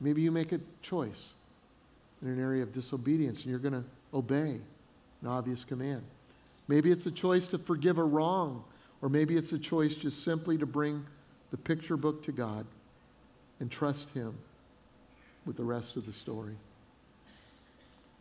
Maybe 0.00 0.22
you 0.22 0.30
make 0.30 0.52
a 0.52 0.60
choice 0.82 1.34
in 2.22 2.28
an 2.28 2.40
area 2.40 2.62
of 2.62 2.72
disobedience 2.72 3.40
and 3.40 3.50
you're 3.50 3.58
going 3.58 3.74
to 3.74 3.82
obey 4.14 4.60
an 5.20 5.28
obvious 5.28 5.64
command. 5.64 6.04
Maybe 6.68 6.92
it's 6.92 7.06
a 7.06 7.10
choice 7.10 7.48
to 7.48 7.58
forgive 7.58 7.98
a 7.98 8.04
wrong, 8.04 8.62
or 9.02 9.08
maybe 9.08 9.36
it's 9.36 9.50
a 9.50 9.58
choice 9.58 9.96
just 9.96 10.22
simply 10.22 10.56
to 10.58 10.66
bring 10.66 11.04
the 11.50 11.56
picture 11.56 11.96
book 11.96 12.22
to 12.22 12.32
God 12.32 12.64
and 13.58 13.68
trust 13.68 14.10
Him 14.10 14.38
with 15.44 15.56
the 15.56 15.64
rest 15.64 15.96
of 15.96 16.06
the 16.06 16.12
story. 16.12 16.54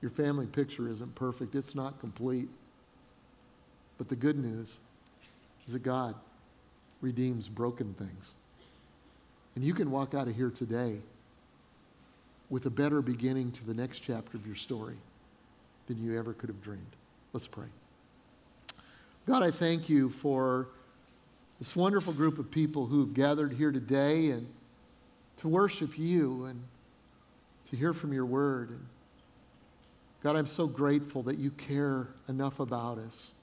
Your 0.01 0.09
family 0.09 0.47
picture 0.47 0.89
isn't 0.89 1.14
perfect, 1.14 1.53
it's 1.53 1.76
not 1.76 1.99
complete. 1.99 2.49
But 3.99 4.09
the 4.09 4.16
good 4.16 4.39
news 4.39 4.80
is 5.68 5.74
that 5.74 5.84
God 5.84 6.16
redeems 7.01 7.49
broken 7.49 7.93
things. 7.93 8.34
And 9.55 9.64
you 9.64 9.74
can 9.74 9.91
walk 9.91 10.14
out 10.14 10.28
of 10.28 10.36
here 10.36 10.49
today 10.49 10.99
with 12.49 12.66
a 12.66 12.70
better 12.70 13.01
beginning 13.01 13.51
to 13.53 13.66
the 13.66 13.74
next 13.74 13.99
chapter 13.99 14.38
of 14.38 14.45
your 14.45 14.55
story 14.55 14.97
than 15.88 16.03
you 16.03 16.18
ever 16.18 16.34
could 16.34 16.49
have 16.49 16.62
dreamed. 16.62 16.95
Let's 17.34 17.47
pray. 17.47 17.68
God, 19.28 19.43
I 19.43 19.51
thank 19.51 19.88
you 19.88 20.09
for 20.09 20.68
this 21.59 21.76
wonderful 21.76 22.14
group 22.14 22.39
of 22.39 22.49
people 22.49 22.88
who've 22.88 23.14
gathered 23.14 23.53
here 23.53 23.72
today 23.72 24.32
and 24.32 24.47
to 25.38 25.47
worship 25.47 25.97
you 25.97 26.45
and 26.45 26.62
to 27.70 27.76
hear 27.76 27.93
from 27.93 28.14
your 28.14 28.26
word. 28.26 28.70
And 28.70 28.86
God, 30.24 30.36
I'm 30.36 30.47
so 30.47 30.68
grateful 30.68 31.24
that 31.24 31.38
you 31.38 31.51
care 31.51 32.07
enough 32.28 32.59
about 32.59 32.97
us, 32.97 33.34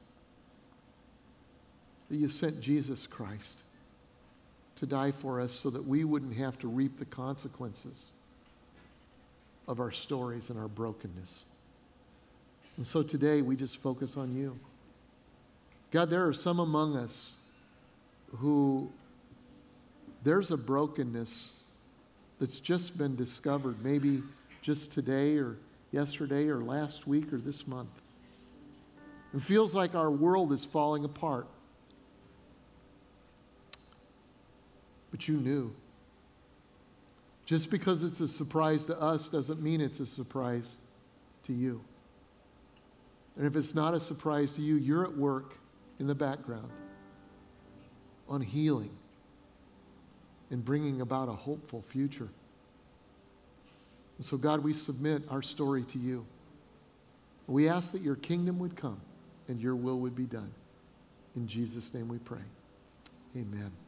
that 2.09 2.17
you 2.17 2.29
sent 2.29 2.61
Jesus 2.61 3.07
Christ 3.07 3.63
to 4.77 4.87
die 4.87 5.13
for 5.13 5.41
us 5.41 5.53
so 5.53 5.71
that 5.71 5.87
we 5.87 6.05
wouldn't 6.05 6.37
have 6.37 6.59
to 6.61 6.69
reap 6.69 6.99
the 6.99 7.05
consequences 7.05 8.13
of 9.67 9.81
our 9.81 9.91
stories 9.91 10.51
and 10.51 10.59
our 10.59 10.69
brokenness. 10.69 11.45
And 12.77 12.87
so 12.87 13.03
today 13.03 13.43
we 13.43 13.57
just 13.57 13.77
focus 13.77 14.17
on 14.17 14.35
you. 14.37 14.59
God, 15.91 16.11
there 16.11 16.27
are 16.27 16.33
some 16.33 16.59
among 16.61 16.97
us 16.97 17.35
who 18.37 18.91
there's 20.23 20.51
a 20.51 20.57
brokenness 20.57 21.53
that's 22.39 22.61
just 22.61 22.97
been 22.97 23.17
discovered, 23.17 23.83
maybe 23.83 24.23
just 24.63 24.93
today 24.93 25.37
or 25.37 25.57
yesterday 25.93 26.49
or 26.49 26.61
last 26.61 27.07
week 27.07 27.33
or 27.33 27.39
this 27.39 27.67
month. 27.67 27.91
It 29.35 29.43
feels 29.43 29.75
like 29.75 29.95
our 29.95 30.11
world 30.11 30.53
is 30.53 30.65
falling 30.65 31.05
apart. 31.05 31.47
But 35.11 35.29
you 35.29 35.37
knew. 35.37 35.75
Just 37.47 37.71
because 37.71 38.05
it's 38.05 38.21
a 38.21 38.29
surprise 38.29 38.85
to 38.87 39.01
us 39.01 39.29
doesn't 39.29 39.63
mean 39.63 39.81
it's 39.81 40.01
a 40.01 40.07
surprise 40.07 40.77
to 41.45 41.53
you. 41.53 41.83
And 43.37 43.47
if 43.47 43.57
it's 43.57 43.75
not 43.75 43.95
a 43.95 44.01
surprise 44.01 44.53
to 44.55 44.63
you, 44.63 44.75
you're 44.75 45.05
at 45.05 45.17
work 45.17 45.55
in 45.99 46.07
the 46.07 46.15
background 46.15 46.71
on 48.29 48.43
healing 48.43 48.91
and 50.51 50.65
bringing 50.65 51.01
about 51.01 51.29
a 51.29 51.33
hopeful 51.33 51.83
future. 51.83 52.29
And 54.19 54.27
so, 54.27 54.37
God, 54.37 54.63
we 54.63 54.75
submit 54.75 55.23
our 55.31 55.43
story 55.43 55.85
to 55.85 55.99
you. 55.99 56.27
We 57.47 57.69
ask 57.69 57.93
that 57.93 58.03
your 58.03 58.17
kingdom 58.17 58.59
would 58.59 58.77
come 58.77 59.01
and 59.47 59.61
your 59.61 59.77
will 59.77 59.99
would 60.01 60.17
be 60.17 60.25
done. 60.25 60.53
In 61.37 61.47
Jesus' 61.47 61.95
name 61.95 62.09
we 62.09 62.19
pray. 62.19 62.45
Amen. 63.37 63.88